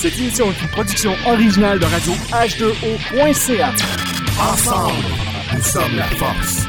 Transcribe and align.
Cette 0.00 0.16
émission 0.16 0.52
est 0.52 0.62
une 0.62 0.68
production 0.68 1.12
originale 1.26 1.80
de 1.80 1.84
radio 1.84 2.12
H2O.ca. 2.30 3.72
Ensemble, 4.40 4.92
nous 5.52 5.60
sommes 5.60 5.96
la 5.96 6.04
force. 6.04 6.66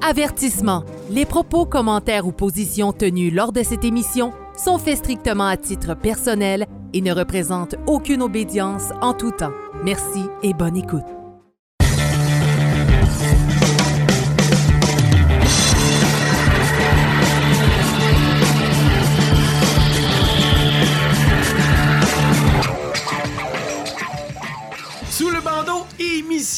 Avertissement. 0.00 0.84
Les 1.10 1.26
propos, 1.26 1.66
commentaires 1.66 2.26
ou 2.26 2.32
positions 2.32 2.94
tenus 2.94 3.34
lors 3.34 3.52
de 3.52 3.62
cette 3.62 3.84
émission 3.84 4.32
sont 4.56 4.78
faits 4.78 4.96
strictement 4.96 5.46
à 5.46 5.58
titre 5.58 5.94
personnel 5.94 6.64
et 6.94 7.02
ne 7.02 7.12
représentent 7.12 7.74
aucune 7.86 8.22
obédience 8.22 8.84
en 9.02 9.12
tout 9.12 9.32
temps. 9.32 9.52
Merci 9.84 10.22
et 10.42 10.54
bonne 10.54 10.78
écoute. 10.78 11.17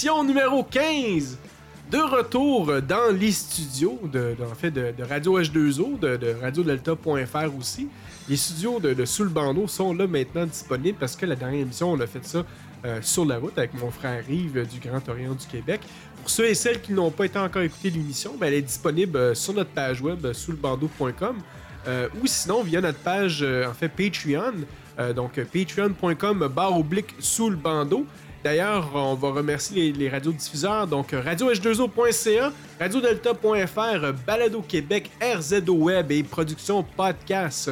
Émission 0.01 0.25
numéro 0.25 0.63
15. 0.65 1.37
De 1.91 1.99
retour 1.99 2.81
dans 2.81 3.15
les 3.15 3.33
studios 3.33 4.01
de, 4.11 4.35
en 4.51 4.55
fait, 4.55 4.71
de, 4.71 4.95
Radio 5.03 5.39
H2O, 5.39 5.99
de, 5.99 6.17
de 6.17 6.35
radiodelta.fr 6.41 7.59
aussi. 7.59 7.87
Les 8.27 8.37
studios 8.39 8.81
de, 8.81 9.05
Sous 9.05 9.25
le 9.25 9.29
bandeau 9.29 9.69
sont 9.69 9.93
là 9.93 10.07
maintenant 10.07 10.47
disponibles 10.47 10.97
parce 10.99 11.17
que 11.17 11.27
la 11.27 11.37
dernière 11.37 11.61
émission, 11.61 11.93
on 11.93 12.01
a 12.01 12.07
fait 12.07 12.25
ça 12.25 12.47
euh, 12.87 13.01
sur 13.03 13.27
la 13.27 13.37
route 13.37 13.59
avec 13.59 13.75
mon 13.75 13.91
frère 13.91 14.25
Yves 14.27 14.67
du 14.67 14.81
Grand 14.81 15.07
Orient 15.07 15.35
du 15.35 15.47
Québec. 15.47 15.83
Pour 16.17 16.30
ceux 16.30 16.47
et 16.47 16.55
celles 16.55 16.80
qui 16.80 16.95
n'ont 16.95 17.11
pas 17.11 17.27
été 17.27 17.39
encore 17.39 17.61
écouté 17.61 17.91
l'émission, 17.91 18.37
ben, 18.41 18.47
elle 18.47 18.55
est 18.55 18.63
disponible 18.63 19.19
euh, 19.19 19.35
sur 19.35 19.53
notre 19.53 19.71
page 19.71 20.01
web 20.01 20.25
euh, 20.25 20.33
souslebandeau.com 20.33 21.37
ou 22.23 22.27
sinon 22.27 22.63
via 22.63 22.80
notre 22.80 22.99
page 22.99 23.43
en 23.43 23.73
fait 23.73 23.89
Patreon. 23.89 24.53
Donc 25.17 25.41
patreon.com 25.43 26.46
barre 26.55 26.79
oblique 26.79 27.15
sous 27.21 27.49
le 27.49 27.57
bandeau. 27.57 28.07
D'ailleurs, 28.43 28.91
on 28.95 29.15
va 29.15 29.30
remercier 29.30 29.93
les, 29.93 30.09
radiodiffuseurs, 30.09 30.87
donc 30.87 31.13
euh, 31.13 31.21
radioh2o.ca, 31.21 32.52
radiodelta.fr, 32.79 34.13
Balado 34.27 34.63
Québec, 34.63 35.10
RZO 35.21 35.74
Web 35.74 36.10
et 36.10 36.23
Production 36.23 36.83
Podcast. 36.83 37.71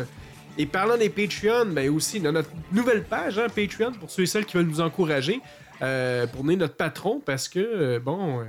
Et 0.58 0.66
parlant 0.66 0.96
des 0.96 1.08
Patreon, 1.08 1.66
ben 1.66 1.88
aussi 1.88 2.18
dans 2.18 2.32
notre 2.32 2.50
nouvelle 2.72 3.04
page, 3.04 3.38
hein, 3.38 3.46
Patreon, 3.48 3.92
pour 3.92 4.10
ceux 4.10 4.24
et 4.24 4.26
celles 4.26 4.44
qui 4.44 4.56
veulent 4.56 4.66
nous 4.66 4.80
encourager, 4.80 5.40
euh, 5.82 6.26
pour 6.26 6.42
donner 6.42 6.56
notre 6.56 6.74
patron, 6.74 7.22
parce 7.24 7.48
que, 7.48 7.60
euh, 7.60 8.00
bon, 8.00 8.40
euh, 8.40 8.44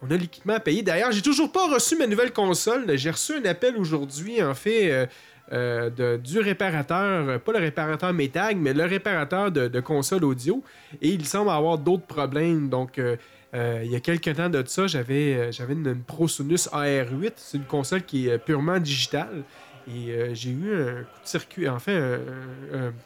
on 0.00 0.10
a 0.10 0.16
l'équipement 0.16 0.54
à 0.54 0.60
payer. 0.60 0.80
D'ailleurs, 0.80 1.12
j'ai 1.12 1.20
toujours 1.20 1.52
pas 1.52 1.68
reçu 1.68 1.96
ma 1.96 2.06
nouvelle 2.06 2.32
console. 2.32 2.86
J'ai 2.96 3.10
reçu 3.10 3.34
un 3.34 3.44
appel 3.44 3.76
aujourd'hui, 3.76 4.42
en 4.42 4.54
fait, 4.54 5.10
euh, 5.52 5.90
de- 5.90 6.16
du 6.16 6.38
réparateur, 6.38 7.28
euh, 7.28 7.38
pas 7.38 7.52
le 7.52 7.58
réparateur 7.58 8.12
Metag, 8.12 8.56
mais 8.56 8.72
le 8.72 8.84
réparateur 8.84 9.50
de, 9.50 9.68
de 9.68 9.80
console 9.80 10.24
audio. 10.24 10.62
Et 11.02 11.08
il 11.08 11.24
semble 11.26 11.50
avoir 11.50 11.78
d'autres 11.78 12.06
problèmes. 12.06 12.68
Donc, 12.68 12.98
euh, 12.98 13.16
euh, 13.54 13.80
il 13.84 13.90
y 13.90 13.96
a 13.96 14.00
quelques 14.00 14.34
temps 14.36 14.48
de 14.48 14.62
ça, 14.66 14.86
j'avais 14.86 15.50
j'avais 15.52 15.72
une, 15.72 15.86
une 15.86 16.02
ProSonus 16.02 16.68
AR8. 16.72 17.32
C'est 17.36 17.58
une 17.58 17.64
console 17.64 18.02
qui 18.02 18.28
est 18.28 18.38
purement 18.38 18.78
digitale. 18.78 19.42
Et 19.88 20.34
j'ai 20.34 20.50
eu 20.50 20.72
un 20.72 21.02
coup 21.02 21.20
de 21.22 21.26
circuit, 21.28 21.68
en 21.68 21.78
fait, 21.80 22.20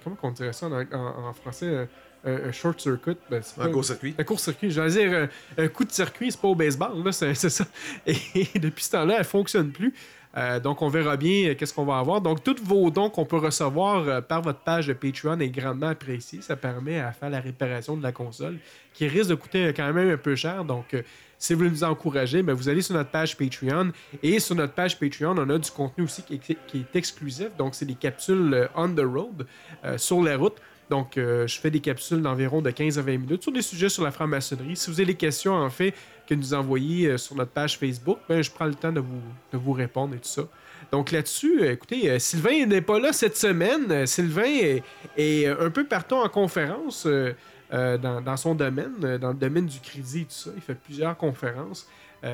comment 0.03 0.17
on 0.23 0.31
dirait 0.33 0.53
ça 0.53 0.67
en, 0.67 0.73
en- 0.73 1.29
en 1.29 1.33
français 1.33 1.89
un, 2.27 2.53
short 2.53 2.81
circuit. 2.81 3.17
Ben, 3.31 3.43
Un 3.59 3.69
court-circuit. 3.69 4.15
un 4.19 4.25
court-circuit. 4.25 4.71
Je 4.71 4.81
veux 4.81 4.91
dire, 4.91 5.29
un, 5.59 5.63
un 5.65 5.69
coup 5.69 5.85
de 5.85 5.93
circuit, 5.93 6.33
c'est 6.33 6.41
pas 6.41 6.49
au 6.49 6.55
baseball, 6.55 7.03
là, 7.05 7.13
c'est 7.13 7.35
c'est 7.43 7.51
ça. 7.51 7.65
Et, 8.07 8.17
depuis 8.59 8.83
ce 8.85 8.93
temps-là, 8.93 9.17
elle 9.19 9.25
fonctionne 9.25 9.71
plus. 9.71 9.93
Euh, 10.37 10.59
donc, 10.59 10.83
on 10.83 10.89
verra 10.89 11.17
bien 11.17 11.51
euh, 11.51 11.55
qu'est-ce 11.55 11.73
qu'on 11.73 11.85
va 11.85 11.99
avoir. 11.99 12.21
Donc, 12.21 12.43
tous 12.43 12.57
vos 12.63 12.91
dons 12.91 13.09
qu'on 13.09 13.25
peut 13.25 13.39
recevoir 13.39 14.09
euh, 14.09 14.21
par 14.21 14.43
votre 14.43 14.61
page 14.61 14.89
de 14.89 14.93
Patreon 14.93 15.39
est 15.39 15.49
grandement 15.49 15.89
apprécié. 15.89 16.41
Ça 16.43 16.57
permet 16.57 16.99
à 16.99 17.13
faire 17.13 17.31
la 17.31 17.41
réparation 17.41 17.97
de 17.97 18.03
la 18.03 18.11
console, 18.11 18.57
qui 18.93 19.07
risque 19.07 19.31
de 19.31 19.37
coûter 19.37 19.73
quand 19.77 19.93
même 19.93 20.11
un 20.11 20.17
peu 20.17 20.35
cher. 20.35 20.65
Donc, 20.65 20.97
si 21.39 21.53
vous 21.53 21.59
voulez 21.59 21.71
nous 21.71 21.85
encourager, 21.85 22.43
ben, 22.43 22.53
vous 22.53 22.69
allez 22.69 22.83
sur 22.83 22.95
notre 22.95 23.11
page 23.11 23.37
Patreon. 23.37 23.93
Et 24.23 24.41
sur 24.41 24.57
notre 24.57 24.73
page 24.73 24.99
Patreon, 24.99 25.37
on 25.39 25.51
a 25.51 25.59
du 25.59 25.71
contenu 25.71 26.05
aussi 26.05 26.23
qui 26.23 26.35
est, 26.35 26.97
exclusif. 26.97 27.57
Donc, 27.57 27.75
c'est 27.75 27.87
des 27.87 27.95
capsules 27.95 28.69
on 28.75 28.89
the 28.89 29.01
road, 29.01 29.47
sur 29.97 30.23
la 30.23 30.37
route. 30.37 30.57
Donc, 30.91 31.13
je 31.17 31.59
fais 31.61 31.71
des 31.71 31.81
capsules 31.81 32.23
d'environ 32.23 32.61
de 32.61 32.71
15 32.71 32.99
à 32.99 33.03
20 33.03 33.19
minutes 33.19 33.43
sur 33.43 33.53
des 33.53 33.63
sujets 33.63 33.89
sur 33.89 34.05
la 34.05 34.11
franc-maçonnerie. 34.11 34.77
Si 34.77 34.91
vous 34.91 35.01
avez 35.01 35.07
des 35.07 35.15
questions, 35.15 35.55
en 35.55 35.71
fait, 35.71 35.95
que 36.27 36.35
nous 36.35 36.55
envoyez 36.55 37.09
euh, 37.09 37.19
sur 37.19 37.37
notre 37.37 37.51
page 37.51 37.79
Facebook, 37.79 38.19
ben, 38.29 38.43
je 38.43 38.51
prends 38.51 38.67
le 38.67 38.75
temps 38.75 38.93
de 38.93 39.01
vous, 39.01 39.21
de 39.53 39.59
vous 39.59 39.73
répondre 39.73 40.15
et 40.15 40.19
tout 40.19 40.29
ça. 40.29 40.43
Donc 40.91 41.11
là-dessus, 41.11 41.61
euh, 41.63 41.73
écoutez, 41.73 42.11
euh, 42.11 42.19
Sylvain 42.19 42.67
n'est 42.67 42.81
pas 42.81 42.99
là 42.99 43.13
cette 43.13 43.37
semaine. 43.37 44.07
Sylvain 44.07 44.81
est, 45.17 45.47
un 45.47 45.71
peu 45.71 45.85
partout 45.85 46.17
en 46.17 46.29
conférence 46.29 47.07
dans, 47.71 48.21
dans 48.21 48.37
son 48.37 48.55
domaine, 48.55 49.19
dans 49.19 49.31
le 49.31 49.35
domaine 49.35 49.67
du 49.67 49.81
crédit 49.81 50.21
et 50.21 50.25
tout 50.25 50.31
ça. 50.31 50.51
Il 50.55 50.63
fait 50.63 50.75
plusieurs 50.75 51.17
conférences. 51.17 51.89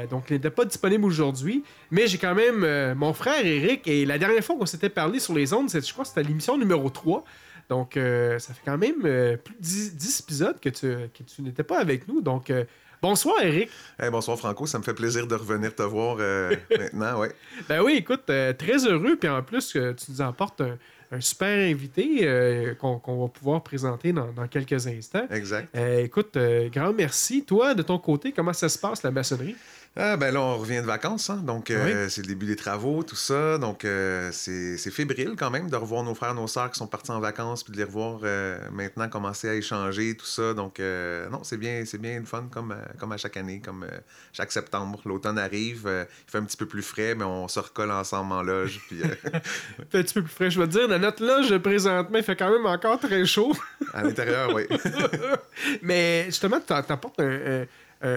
Donc, 0.09 0.27
il 0.31 0.35
n'était 0.35 0.51
pas 0.51 0.65
disponible 0.65 1.05
aujourd'hui. 1.05 1.65
Mais 1.91 2.07
j'ai 2.07 2.19
quand 2.19 2.35
même 2.35 2.95
mon 2.95 3.13
frère 3.13 3.45
Eric. 3.45 3.89
Et 3.89 4.05
la 4.05 4.19
dernière 4.19 4.45
fois 4.45 4.57
qu'on 4.57 4.67
s'était 4.67 4.91
parlé 4.91 5.19
sur 5.19 5.35
les 5.35 5.53
ondes, 5.53 5.69
je 5.71 5.93
crois 5.93 6.05
que 6.05 6.09
c'était 6.09 6.23
l'émission 6.23 6.59
numéro 6.59 6.91
3. 6.91 7.25
Donc, 7.69 7.93
ça 7.95 8.55
fait 8.55 8.63
quand 8.65 8.79
même 8.79 9.01
plus 9.01 9.55
de 9.55 9.61
10, 9.61 9.97
10 9.97 10.21
épisodes 10.21 10.61
que 10.61 10.69
tu, 10.69 10.87
que 10.87 11.23
tu 11.23 11.43
n'étais 11.43 11.65
pas 11.65 11.81
avec 11.81 12.07
nous. 12.07 12.21
Donc, 12.21 12.53
bonsoir 13.03 13.37
Eric. 13.43 13.71
Hey, 13.99 14.11
bonsoir 14.11 14.39
Franco, 14.39 14.67
ça 14.67 14.79
me 14.79 14.83
fait 14.85 14.95
plaisir 14.95 15.27
de 15.27 15.35
revenir 15.35 15.75
te 15.75 15.83
voir 15.83 16.17
euh, 16.21 16.55
maintenant, 16.79 17.21
ouais. 17.21 17.33
Ben 17.69 17.83
oui, 17.83 17.95
écoute, 17.97 18.25
euh, 18.31 18.53
très 18.53 18.87
heureux. 18.87 19.17
Puis 19.17 19.29
en 19.29 19.43
plus, 19.43 19.75
euh, 19.77 19.95
tu 19.95 20.11
nous 20.13 20.23
apportes 20.23 20.61
un, 20.61 20.79
un 21.13 21.21
super 21.21 21.49
invité 21.49 22.21
euh, 22.23 22.75
qu'on 22.75 23.23
va 23.23 23.29
pouvoir 23.29 23.63
présenter 23.63 24.13
dans, 24.13 24.33
dans 24.33 24.47
quelques 24.47 24.87
instants. 24.87 25.27
Exact. 25.31 25.77
Écoute, 25.77 26.37
grand 26.73 26.93
merci. 26.93 27.45
Toi, 27.45 27.75
de 27.75 27.83
ton 27.83 27.99
côté, 27.99 28.33
comment 28.33 28.53
ça 28.53 28.69
se 28.69 28.79
passe, 28.79 29.03
la 29.03 29.11
maçonnerie? 29.11 29.57
Ah, 29.97 30.17
ben 30.17 30.33
là, 30.33 30.41
on 30.41 30.57
revient 30.57 30.77
de 30.81 30.87
vacances, 30.87 31.31
hein, 31.31 31.43
donc 31.45 31.69
euh, 31.69 32.09
c'est 32.09 32.23
le 32.23 32.29
début 32.29 32.47
des 32.47 32.55
travaux, 32.55 33.03
tout 33.03 33.17
ça, 33.17 33.59
donc 33.59 33.85
euh, 33.85 34.31
c'est 34.33 34.77
fébrile 34.91 35.35
quand 35.37 35.51
même 35.51 35.69
de 35.69 35.75
revoir 35.75 36.05
nos 36.05 36.15
frères, 36.15 36.33
nos 36.33 36.47
sœurs 36.47 36.71
qui 36.71 36.79
sont 36.79 36.87
partis 36.87 37.11
en 37.11 37.19
vacances, 37.19 37.65
puis 37.65 37.73
de 37.73 37.77
les 37.79 37.85
revoir 37.85 38.21
euh, 38.23 38.57
maintenant 38.73 39.09
commencer 39.09 39.49
à 39.49 39.55
échanger, 39.55 40.17
tout 40.17 40.27
ça, 40.27 40.55
donc 40.55 40.79
non, 40.79 41.43
c'est 41.43 41.57
bien, 41.57 41.83
c'est 41.85 41.99
bien 41.99 42.21
le 42.21 42.25
fun 42.25 42.45
comme, 42.53 42.75
comme 42.99 43.11
à 43.11 43.17
chaque 43.17 43.37
année, 43.37 43.61
comme 43.63 43.85
chaque 44.33 44.53
septembre, 44.53 45.01
l'automne 45.05 45.39
arrive, 45.39 45.83
il 45.85 46.31
fait 46.31 46.39
un 46.39 46.45
petit 46.45 46.57
peu 46.57 46.67
plus 46.67 46.83
frais, 46.83 47.17
mais 47.17 47.25
on 47.25 47.49
se 47.49 47.59
recolle 47.59 47.91
ensemble 47.91 48.33
en 48.33 48.43
loge, 48.43 48.81
puis 48.87 49.01
Il 49.03 49.09
fait 49.91 49.99
un 49.99 50.03
petit 50.03 50.15
peu 50.15 50.23
plus 50.23 50.33
frais, 50.33 50.51
je 50.53 50.61
veux 50.61 50.69
dire. 50.69 50.87
Dans 50.87 51.01
notre 51.01 51.25
loge, 51.25 51.59
présentement, 51.59 52.17
il 52.17 52.23
fait 52.25 52.37
quand 52.37 52.51
même 52.51 52.65
encore 52.65 53.01
très 53.01 53.27
chaud. 53.27 53.55
à 53.93 54.05
l'intérieur, 54.05 54.55
oui. 54.55 54.69
Mais 55.83 56.27
justement, 56.27 56.61
tu 56.65 56.73
apportes 56.73 57.19
un, 57.19 57.63
un- 57.63 57.67
un- 58.03 58.09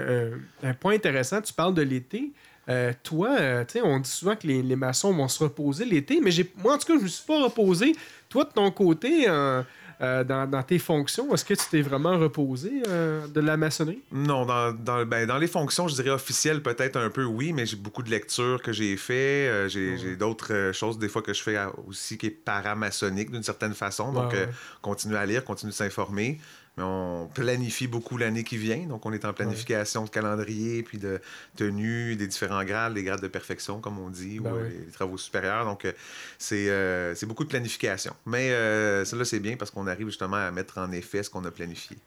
un- 0.63 0.69
un 0.69 0.73
point 0.73 0.95
intéressant. 0.95 1.41
Tu 1.41 1.53
parles 1.53 1.73
de 1.73 1.81
l'été. 1.81 2.31
Euh, 2.69 2.93
toi, 3.03 3.35
euh, 3.39 3.65
tu 3.65 3.73
sais, 3.73 3.81
on 3.81 3.99
dit 3.99 4.09
souvent 4.09 4.35
que 4.37 4.47
les, 4.47 4.61
les 4.61 4.75
maçons 4.77 5.13
vont 5.13 5.27
se 5.27 5.43
reposer 5.43 5.83
l'été, 5.83 6.21
mais 6.21 6.31
j'ai, 6.31 6.49
moi, 6.63 6.75
en 6.75 6.77
tout 6.77 6.87
cas, 6.87 6.97
je 6.97 7.03
me 7.03 7.07
suis 7.09 7.25
pas 7.25 7.43
reposé. 7.43 7.93
Toi, 8.29 8.45
de 8.45 8.51
ton 8.51 8.71
côté, 8.71 9.25
euh, 9.27 9.61
euh, 10.01 10.23
dans, 10.23 10.49
dans 10.49 10.63
tes 10.63 10.79
fonctions, 10.79 11.33
est-ce 11.33 11.43
que 11.43 11.53
tu 11.53 11.65
t'es 11.69 11.81
vraiment 11.81 12.17
reposé 12.17 12.71
euh, 12.87 13.27
de 13.27 13.41
la 13.41 13.57
maçonnerie? 13.57 14.01
Non, 14.13 14.45
dans, 14.45 14.71
dans, 14.71 15.05
ben, 15.05 15.27
dans 15.27 15.37
les 15.37 15.47
fonctions, 15.47 15.89
je 15.89 15.95
dirais 15.95 16.09
officielles, 16.11 16.63
peut-être 16.63 16.95
un 16.97 17.09
peu 17.09 17.25
oui, 17.25 17.51
mais 17.51 17.65
j'ai 17.65 17.75
beaucoup 17.75 18.01
de 18.01 18.09
lectures 18.09 18.61
que 18.61 18.71
j'ai 18.71 18.95
fait. 18.95 19.13
euh, 19.49 19.67
j'ai 19.67 19.97
j'ai 19.97 20.15
d'autres 20.15 20.53
euh, 20.53 20.71
choses, 20.73 20.97
des 20.97 21.09
fois, 21.09 21.21
que 21.21 21.33
je 21.33 21.43
fais 21.43 21.57
aussi 21.87 22.17
qui 22.17 22.27
est 22.27 22.29
paramaçonnique 22.31 23.29
d'une 23.29 23.43
certaine 23.43 23.73
façon. 23.73 24.13
Donc, 24.13 24.31
Ouais, 24.31 24.39
euh, 24.39 24.45
ouais. 24.45 24.51
continuer 24.81 25.17
à 25.17 25.25
lire, 25.25 25.43
continuer 25.43 25.71
de 25.71 25.75
s'informer. 25.75 26.39
Mais 26.77 26.83
on 26.83 27.29
planifie 27.31 27.85
beaucoup 27.87 28.17
l'année 28.17 28.43
qui 28.43 28.57
vient. 28.57 28.87
Donc, 28.87 29.05
on 29.05 29.13
est 29.13 29.25
en 29.25 29.33
planification 29.33 30.05
de 30.05 30.09
calendrier, 30.09 30.81
puis 30.81 30.97
de 30.97 31.21
tenue, 31.55 32.15
des 32.15 32.25
différents 32.25 32.63
grades, 32.63 32.95
les 32.95 33.03
grades 33.03 33.21
de 33.21 33.27
perfection, 33.27 33.79
comme 33.79 33.99
on 33.99 34.09
dit, 34.09 34.39
Ben 34.39 34.51
ou 34.51 34.55
euh, 34.55 34.63
oui. 34.63 34.73
les, 34.79 34.85
les 34.85 34.91
travaux 34.91 35.17
supérieurs. 35.17 35.65
Donc, 35.65 35.85
euh, 35.85 35.91
c'est 36.39 36.69
euh, 36.69 37.13
c'est 37.13 37.27
beaucoup 37.27 37.43
de 37.43 37.49
planification. 37.49 38.15
Mais 38.25 38.51
euh, 38.51 39.05
cela, 39.05 39.23
c'est 39.23 39.39
bien 39.39 39.55
parce 39.55 39.69
qu'on 39.69 39.85
arrive 39.85 40.07
justement 40.07 40.37
à 40.37 40.49
mettre 40.49 40.79
en 40.79 40.91
effet 40.91 41.21
ce 41.21 41.29
qu'on 41.29 41.45
a 41.45 41.51
planifié. 41.51 41.97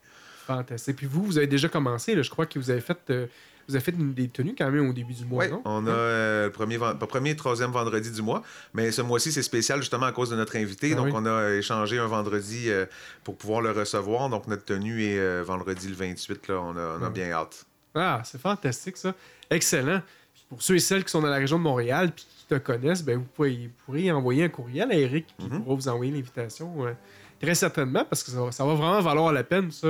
Fantastique. 0.47 0.97
Puis 0.97 1.07
vous, 1.07 1.25
vous 1.25 1.39
avez 1.39 1.47
déjà 1.49 1.69
commencé, 1.69 2.15
là, 2.15 2.23
je 2.23 2.31
crois 2.31 2.47
que 2.47 2.59
vous 2.59 2.71
avez 2.71 2.81
fait, 2.81 2.99
euh, 3.11 3.27
vous 3.69 3.75
avez 3.75 3.85
fait 3.85 3.93
une- 3.93 4.15
des 4.15 4.29
tenues 4.29 4.55
quand 4.57 4.71
même 4.71 4.89
au 4.89 4.93
début 4.93 5.13
du 5.13 5.25
mois, 5.25 5.45
Oui, 5.45 5.51
non? 5.51 5.63
on 5.65 5.87
a 5.87 5.91
euh, 5.91 6.45
le 6.47 6.53
premier, 6.53 6.79
premier 6.79 7.35
troisième 7.37 7.71
vendredi 7.71 8.11
du 8.11 8.23
mois, 8.23 8.43
mais 8.75 8.93
ce 8.93 9.03
mois-ci, 9.03 9.33
c'est 9.33 9.43
spécial 9.43 9.81
justement 9.81 10.07
à 10.07 10.13
cause 10.13 10.31
de 10.31 10.37
notre 10.37 10.57
invité. 10.57 10.91
Ah 10.93 10.97
donc, 10.97 11.07
oui. 11.07 11.13
on 11.15 11.27
a 11.27 11.55
échangé 11.55 11.99
un 11.99 12.07
vendredi 12.07 12.65
euh, 12.71 12.87
pour 13.25 13.37
pouvoir 13.37 13.61
le 13.61 13.71
recevoir. 13.73 14.29
Donc, 14.29 14.47
notre 14.47 14.65
tenue 14.65 15.03
est 15.05 15.19
euh, 15.19 15.43
vendredi 15.45 15.89
le 15.89 15.95
28. 15.95 16.49
Là, 16.49 16.61
on 16.61 16.77
a, 16.77 16.97
on 16.99 17.03
a 17.03 17.07
Ouais. 17.07 17.11
bien 17.11 17.31
hâte. 17.33 17.65
Ah, 17.95 18.23
c'est 18.25 18.41
fantastique 18.41 18.97
ça. 18.97 19.15
Excellent. 19.51 20.01
Puis 20.35 20.45
pour 20.49 20.63
ceux 20.63 20.75
et 20.77 20.79
celles 20.79 21.05
qui 21.05 21.11
sont 21.11 21.23
dans 21.23 21.29
la 21.31 21.37
région 21.39 21.59
de 21.59 21.63
Montréal 21.63 22.13
puis 22.15 22.27
qui 22.39 22.47
te 22.47 22.55
connaissent, 22.57 23.03
ben 23.03 23.19
vous 23.19 23.25
pourrez, 23.35 23.53
vous 23.57 23.85
pourrez 23.87 24.13
envoyer 24.13 24.45
un 24.45 24.49
courriel 24.49 24.91
à 24.91 24.95
Eric 24.95 25.27
qui 25.39 25.47
Mhm. 25.49 25.63
pourra 25.63 25.75
vous 25.77 25.89
envoyer 25.89 26.13
l'invitation. 26.13 26.87
euh, 26.87 26.93
très 27.41 27.55
certainement, 27.55 28.05
parce 28.05 28.23
que 28.23 28.31
ça 28.31 28.41
va, 28.43 28.51
ça 28.53 28.65
va 28.65 28.75
vraiment 28.75 29.01
valoir 29.03 29.31
la 29.33 29.45
peine, 29.45 29.71
ça, 29.71 29.89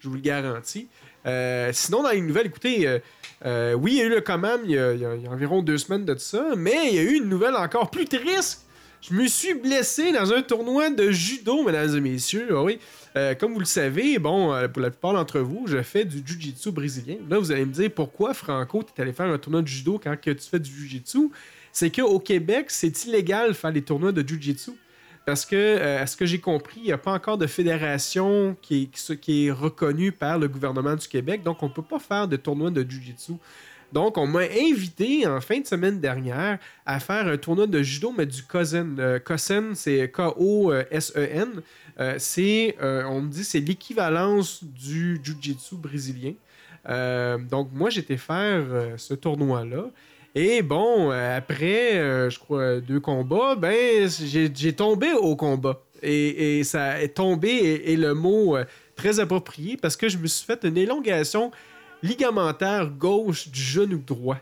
je 0.00 0.08
vous 0.08 0.14
le 0.16 0.20
garantis. 0.20 0.86
Euh, 1.26 1.70
sinon, 1.72 2.02
dans 2.02 2.10
les 2.10 2.20
nouvelles, 2.20 2.46
écoutez, 2.46 2.86
euh, 2.86 2.98
euh, 3.46 3.74
oui, 3.74 3.92
il 3.92 3.98
y 3.98 4.02
a 4.02 4.04
eu 4.04 4.10
le 4.10 4.20
command 4.20 4.60
il 4.64 4.72
y 4.72 4.78
a, 4.78 5.30
environ 5.30 5.62
deux 5.62 5.78
semaines 5.78 6.04
de 6.04 6.16
ça, 6.16 6.50
mais 6.56 6.88
il 6.88 6.94
y 6.94 6.98
a 6.98 7.02
eu 7.02 7.16
une 7.16 7.28
nouvelle 7.28 7.54
encore 7.54 7.90
plus 7.90 8.06
triste. 8.06 8.66
Je 9.00 9.12
me 9.12 9.26
suis 9.26 9.52
blessé 9.52 10.12
dans 10.12 10.32
un 10.32 10.40
tournoi 10.40 10.88
de 10.88 11.10
judo, 11.10 11.62
mesdames 11.62 11.94
et 11.94 12.00
messieurs. 12.00 12.48
Ah 12.52 12.62
oui. 12.62 12.78
Comme 13.38 13.52
vous 13.52 13.60
le 13.60 13.66
savez, 13.66 14.18
bon, 14.18 14.54
pour 14.72 14.80
la 14.80 14.90
plupart 14.90 15.12
d'entre 15.12 15.40
vous, 15.40 15.66
je 15.66 15.82
fais 15.82 16.06
du 16.06 16.22
jiu-jitsu 16.24 16.72
brésilien. 16.72 17.16
Là, 17.28 17.38
vous 17.38 17.52
allez 17.52 17.66
me 17.66 17.72
dire 17.72 17.90
pourquoi, 17.94 18.32
Franco, 18.32 18.82
tu 18.82 18.92
es 18.96 19.02
allé 19.02 19.12
faire 19.12 19.26
un 19.26 19.36
tournoi 19.36 19.60
de 19.60 19.68
judo 19.68 20.00
quand 20.02 20.18
que 20.18 20.30
tu 20.30 20.48
fais 20.48 20.58
du 20.58 20.70
jiu-jitsu? 20.70 21.30
C'est 21.70 21.94
qu'au 21.94 22.18
Québec, 22.18 22.66
c'est 22.68 23.04
illégal 23.04 23.48
de 23.48 23.52
faire 23.52 23.72
des 23.72 23.82
tournois 23.82 24.10
de 24.10 24.26
jiu-jitsu. 24.26 24.70
Parce 25.24 25.46
que, 25.46 25.56
euh, 25.56 26.02
à 26.02 26.06
ce 26.06 26.16
que 26.16 26.26
j'ai 26.26 26.38
compris, 26.38 26.80
il 26.80 26.84
n'y 26.84 26.92
a 26.92 26.98
pas 26.98 27.12
encore 27.12 27.38
de 27.38 27.46
fédération 27.46 28.56
qui 28.60 28.90
est, 29.28 29.50
reconnue 29.50 30.12
par 30.12 30.38
le 30.38 30.48
gouvernement 30.48 30.94
du 30.94 31.08
Québec. 31.08 31.42
Donc, 31.42 31.62
on 31.62 31.68
ne 31.68 31.72
peut 31.72 31.82
pas 31.82 31.98
faire 31.98 32.28
de 32.28 32.36
tournoi 32.36 32.70
de 32.70 32.82
jiu-jitsu. 32.88 33.32
Donc, 33.92 34.18
on 34.18 34.26
m'a 34.26 34.40
invité 34.40 35.26
en 35.26 35.40
fin 35.40 35.60
de 35.60 35.66
semaine 35.66 36.00
dernière 36.00 36.58
à 36.84 37.00
faire 37.00 37.26
un 37.26 37.36
tournoi 37.38 37.66
de 37.66 37.82
judo, 37.82 38.12
mais 38.16 38.26
du 38.26 38.42
Kosen. 38.42 38.96
Euh, 38.98 39.18
Kosen, 39.18 39.74
c'est 39.74 40.10
K-O-S-E-N. 40.10 41.62
Euh, 42.00 42.14
c'est, 42.18 42.76
on 42.80 43.22
me 43.22 43.28
dit, 43.30 43.44
c'est 43.44 43.60
l'équivalence 43.60 44.62
du 44.62 45.20
jiu-jitsu 45.22 45.76
brésilien. 45.76 46.34
donc, 47.50 47.70
moi, 47.72 47.88
j'étais 47.88 48.18
faire 48.18 48.64
ce 48.98 49.14
tournoi-là. 49.14 49.86
Et 50.34 50.62
bon, 50.62 51.12
euh, 51.12 51.36
après, 51.36 51.96
euh, 51.96 52.28
je 52.28 52.38
crois, 52.40 52.80
deux 52.80 52.98
combats, 52.98 53.54
ben, 53.54 54.08
j'ai 54.08 54.72
tombé 54.72 55.12
au 55.12 55.36
combat. 55.36 55.80
Et, 56.02 56.62
ça 56.64 57.00
est 57.00 57.14
tombé 57.14 57.82
est, 57.86 57.96
le 57.96 58.14
mot 58.14 58.56
euh, 58.56 58.64
très 58.96 59.20
approprié 59.20 59.78
parce 59.78 59.96
que 59.96 60.08
je 60.08 60.18
me 60.18 60.26
suis 60.26 60.44
fait 60.44 60.64
une 60.64 60.76
élongation 60.76 61.50
ligamentaire 62.02 62.90
gauche 62.90 63.48
du 63.48 63.62
genou 63.62 63.98
droit. 63.98 64.38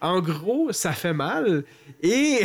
En 0.00 0.20
gros, 0.20 0.72
ça 0.72 0.92
fait 0.92 1.12
mal 1.12 1.64
et 2.02 2.40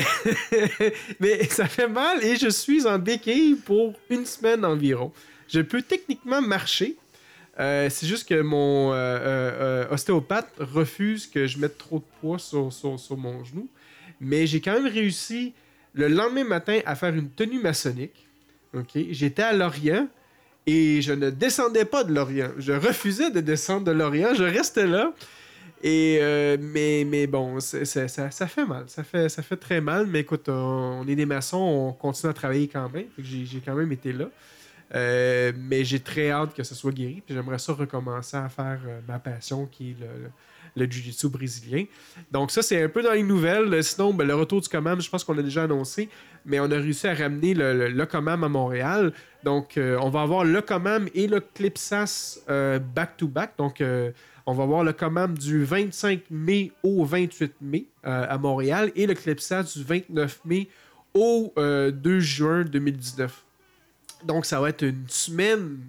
mais 1.20 1.46
ça 1.46 1.68
fait 1.68 1.88
mal 1.88 2.24
et 2.24 2.36
je 2.36 2.50
suis 2.50 2.86
en 2.86 3.00
béquille 3.00 3.56
pour 3.56 3.94
une 4.10 4.26
semaine 4.26 4.66
environ. 4.66 5.12
Je 5.48 5.62
peux 5.62 5.82
techniquement 5.82 6.42
marcher, 6.42 6.98
euh, 7.60 7.90
c'est 7.90 8.08
juste 8.08 8.28
que 8.28 8.42
mon 8.42 8.94
euh, 8.94 8.96
euh, 8.96 9.86
ostéopathe 9.92 10.50
refuse 10.60 11.28
que 11.28 11.46
je 11.46 11.58
mette 11.58 11.78
trop 11.78 12.00
de 12.00 12.06
poids 12.22 12.40
sur, 12.40 12.72
mon 13.18 13.44
genou. 13.44 13.68
Mais 14.22 14.48
j'ai 14.48 14.62
quand 14.62 14.74
même 14.74 14.88
réussi 14.88 15.54
le 15.94 16.08
lendemain 16.08 16.46
matin 16.46 16.80
à 16.86 16.96
faire 16.96 17.14
une 17.14 17.30
tenue 17.30 17.60
maçonnique. 17.60 18.28
J'étais 18.94 19.42
à 19.42 19.54
Lorient 19.54 20.08
et 20.68 21.02
je 21.02 21.12
ne 21.12 21.30
descendais 21.30 21.86
pas 21.86 22.04
de 22.04 22.14
Lorient. 22.14 22.52
Je 22.58 22.72
refusais 22.72 23.32
de 23.32 23.42
descendre 23.42 23.86
de 23.86 23.92
Lorient. 23.92 24.34
Je 24.36 24.44
restais 24.44 24.88
là. 24.88 25.14
Et 25.84 26.20
mais, 26.60 27.28
bon, 27.28 27.60
ça, 27.60 28.08
fait 28.30 28.66
mal. 28.66 28.84
Ça 28.88 29.04
fait, 29.04 29.28
ça 29.28 29.42
fait 29.42 29.58
très 29.58 29.82
mal. 29.82 30.06
Mais 30.08 30.20
écoute, 30.22 30.48
on, 30.48 31.06
est 31.08 31.16
des 31.16 31.26
maçons, 31.26 31.58
on 31.58 31.92
continue 31.92 32.30
à 32.30 32.34
travailler 32.34 32.68
quand 32.70 32.90
même. 32.90 33.08
J'ai 33.18 33.62
quand 33.66 33.76
même 33.76 33.92
été 33.92 34.14
là. 34.14 34.30
Euh, 34.96 35.52
mais 35.56 35.84
j'ai 35.84 36.00
très 36.00 36.32
hâte 36.32 36.54
que 36.54 36.64
ce 36.64 36.74
soit 36.74 36.92
guéri. 36.92 37.22
Puis 37.26 37.36
j'aimerais 37.36 37.60
ça 37.60 37.74
recommencer 37.74 38.38
à 38.38 38.50
faire 38.50 38.80
euh, 38.88 39.00
ma 39.08 39.20
passion 39.20 39.68
qui 39.68 39.92
est 39.92 39.96
le, 40.76 40.90
jiu-jitsu 40.90 41.30
brésilien. 41.30 41.86
Donc 42.32 42.52
ça, 42.52 42.62
c'est 42.62 42.82
un 42.82 42.90
peu 42.90 43.04
dans 43.04 43.12
les 43.12 43.24
nouvelles. 43.24 43.84
Sinon, 43.84 44.14
ben, 44.14 44.28
le 44.28 44.36
retour 44.36 44.62
du 44.62 44.70
Comam, 44.70 45.00
je 45.02 45.10
pense 45.10 45.24
qu'on 45.24 45.34
l'a 45.34 45.44
déjà 45.44 45.64
annoncé. 45.64 46.10
Mais 46.46 46.60
on 46.60 46.72
a 46.72 46.78
réussi 46.78 47.08
à 47.08 47.14
ramener 47.14 47.54
le, 47.54 47.90
le, 47.90 48.06
Comam 48.06 48.44
à 48.44 48.50
Montréal. 48.50 49.14
Donc 49.44 49.78
euh, 49.78 49.98
on 50.02 50.10
va 50.10 50.22
avoir 50.22 50.44
le 50.44 50.62
Comam 50.62 51.08
et 51.14 51.28
le 51.28 51.40
Clipsas 51.40 52.40
back-to-back. 52.48 53.58
Donc 53.58 53.84
on 54.46 54.54
va 54.54 54.64
avoir 54.64 54.84
le 54.84 54.94
Comam 54.94 55.38
du 55.38 55.64
25 55.64 56.22
mai 56.32 56.72
au 56.82 57.06
28 57.06 57.56
mai 57.62 57.86
à 58.04 58.38
Montréal 58.38 58.92
et 58.96 59.06
le 59.06 59.14
Clipsas 59.14 59.74
du 59.76 59.84
29 59.84 60.40
mai 60.46 60.70
au 61.14 61.54
2 61.58 62.20
juin 62.20 62.64
2019. 62.64 63.46
Donc, 64.24 64.46
ça 64.46 64.60
va 64.60 64.70
être 64.70 64.84
une 64.84 65.06
semaine 65.08 65.80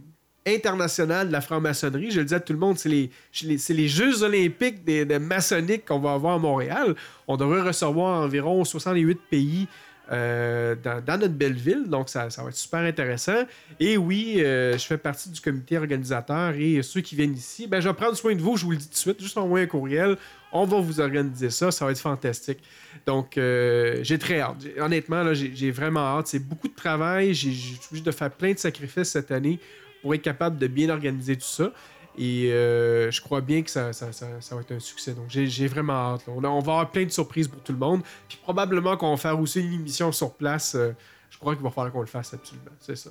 internationale 0.46 1.28
de 1.28 1.32
la 1.32 1.40
franc-maçonnerie. 1.40 2.10
Je 2.10 2.20
le 2.20 2.26
dis 2.26 2.34
à 2.34 2.40
tout 2.40 2.52
le 2.52 2.58
monde, 2.58 2.78
c'est 2.78 2.88
les, 2.88 3.88
Jeux 3.88 4.22
olympiques 4.22 4.84
de, 4.84 5.04
de 5.04 5.18
maçonnique 5.18 5.84
qu'on 5.84 5.98
va 5.98 6.12
avoir 6.12 6.34
à 6.34 6.38
Montréal. 6.38 6.94
On 7.28 7.36
devrait 7.36 7.62
recevoir 7.62 8.22
environ 8.22 8.64
68 8.64 9.20
pays 9.30 9.68
euh, 10.10 10.74
dans, 10.74 11.20
notre 11.20 11.34
belle 11.34 11.54
ville. 11.54 11.84
Donc, 11.88 12.08
ça, 12.08 12.26
va 12.26 12.48
être 12.48 12.56
super 12.56 12.80
intéressant. 12.80 13.44
Et 13.78 13.96
oui, 13.96 14.36
euh, 14.38 14.76
je 14.76 14.84
fais 14.84 14.98
partie 14.98 15.30
du 15.30 15.40
comité 15.40 15.78
organisateur 15.78 16.54
et 16.54 16.82
ceux 16.82 17.00
qui 17.00 17.14
viennent 17.14 17.34
ici, 17.34 17.66
ben, 17.68 17.80
je 17.80 17.88
vais 17.88 17.94
prendre 17.94 18.16
soin 18.16 18.34
de 18.34 18.40
vous, 18.40 18.56
je 18.56 18.64
vous 18.64 18.72
le 18.72 18.76
dis 18.76 18.86
tout 18.86 18.92
de 18.92 18.96
suite, 18.96 19.20
juste 19.20 19.38
envoyer 19.38 19.66
un 19.66 19.68
courriel. 19.68 20.16
On 20.52 20.64
va 20.64 20.80
vous 20.80 20.98
organiser 20.98 21.50
ça, 21.50 21.70
ça 21.70 21.84
va 21.84 21.92
être 21.92 22.00
fantastique. 22.00 22.58
Donc, 23.06 23.38
euh, 23.38 24.00
j'ai 24.02 24.18
très 24.18 24.40
hâte. 24.40 24.66
Honnêtement, 24.80 25.32
j'ai 25.32 25.70
vraiment 25.70 26.18
hâte. 26.18 26.26
C'est 26.26 26.40
beaucoup 26.40 26.68
de 26.68 26.74
travail. 26.74 27.32
J'ai 27.32 27.50
obligé 27.88 28.04
de 28.04 28.10
faire 28.10 28.30
plein 28.30 28.52
de 28.52 28.58
sacrifices 28.58 29.10
cette 29.10 29.30
année 29.30 29.60
pour 30.02 30.14
être 30.14 30.22
capable 30.22 30.58
de 30.58 30.66
bien 30.66 30.88
organiser 30.88 31.36
tout 31.36 31.42
ça. 31.42 31.72
Et 32.18 32.52
euh, 32.52 33.10
je 33.10 33.20
crois 33.20 33.40
bien 33.40 33.62
que 33.62 33.70
ça, 33.70 33.92
ça, 33.92 34.06
va 34.50 34.60
être 34.60 34.72
un 34.72 34.80
succès. 34.80 35.12
Donc 35.12 35.26
j'ai 35.28 35.66
vraiment 35.68 36.14
hâte. 36.14 36.22
On, 36.26 36.40
va 36.40 36.48
avoir 36.48 36.90
plein 36.90 37.04
de 37.04 37.10
surprises 37.10 37.48
pour 37.48 37.62
tout 37.62 37.72
le 37.72 37.78
monde. 37.78 38.02
Puis 38.28 38.38
probablement 38.42 38.96
qu'on 38.96 39.10
va 39.10 39.16
faire 39.16 39.38
aussi 39.38 39.60
une 39.60 39.74
émission 39.74 40.10
sur 40.12 40.32
place. 40.32 40.74
Euh, 40.74 40.92
je 41.30 41.38
crois 41.38 41.54
qu'il 41.54 41.62
va 41.62 41.70
falloir 41.70 41.92
qu'on 41.92 42.00
le 42.00 42.06
fasse 42.06 42.34
absolument. 42.34 42.72
C'est 42.80 42.96
ça. 42.96 43.10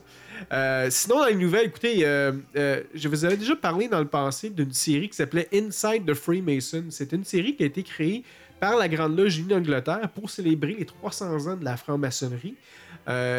Euh, 0.52 0.90
sinon, 0.92 1.20
dans 1.20 1.26
les 1.26 1.36
nouvelles, 1.36 1.68
écoutez, 1.68 2.02
je 2.04 3.08
vous 3.08 3.24
avais 3.24 3.38
déjà 3.38 3.56
parlé 3.56 3.88
dans 3.88 4.00
le 4.00 4.08
passé 4.08 4.50
d'une 4.50 4.74
série 4.74 5.08
qui 5.08 5.16
s'appelait 5.16 5.48
Inside 5.54 6.06
the 6.06 6.14
Freemason. 6.14 6.86
C'est 6.90 7.14
une 7.14 7.24
série 7.24 7.56
qui 7.56 7.64
a 7.64 7.68
été 7.68 7.82
créée 7.82 8.24
par 8.60 8.76
la 8.76 8.90
Grande 8.90 9.18
Loge 9.18 9.38
unie 9.38 9.48
d'Angleterre 9.48 10.10
pour 10.14 10.30
célébrer 10.30 10.76
les 10.78 10.86
300 10.86 11.48
ans 11.48 11.56
de 11.56 11.64
la 11.64 11.78
franc-maçonnerie. 11.78 12.56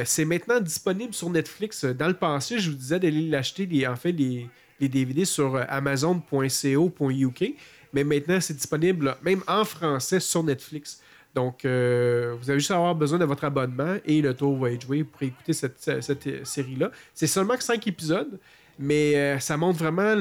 c'est 0.06 0.24
maintenant 0.24 0.60
disponible 0.60 1.12
sur 1.12 1.28
Netflix. 1.28 1.84
Dans 1.84 2.08
le 2.08 2.14
passé, 2.14 2.58
je 2.58 2.70
vous 2.70 2.76
disais 2.76 2.98
d'aller 2.98 3.28
l'acheter, 3.28 3.86
en 3.86 3.96
fait, 3.96 4.12
les, 4.12 4.48
les 4.80 4.88
DVD 4.88 5.24
sur 5.24 5.56
euh, 5.56 5.64
amazon.co.uk. 5.68 7.54
Mais 7.92 8.04
maintenant, 8.04 8.40
c'est 8.40 8.54
disponible 8.54 9.16
même 9.22 9.42
en 9.46 9.64
français 9.64 10.20
sur 10.20 10.42
Netflix. 10.42 11.00
Donc, 11.34 11.64
euh, 11.64 12.34
vous 12.40 12.50
avez 12.50 12.58
juste 12.58 12.70
avoir 12.72 12.94
besoin 12.94 13.18
de 13.18 13.24
votre 13.24 13.44
abonnement 13.44 13.96
et 14.04 14.20
le 14.20 14.34
tour 14.34 14.56
va 14.58 14.72
être 14.72 14.82
joué 14.82 15.04
pour 15.04 15.22
écouter 15.22 15.52
cette, 15.52 15.86
euh, 15.88 16.44
série-là. 16.44 16.90
C'est 17.14 17.28
seulement 17.28 17.56
que 17.56 17.62
5 17.62 17.86
épisodes, 17.86 18.38
mais 18.78 19.38
ça 19.40 19.56
montre 19.56 19.78
vraiment 19.78 20.14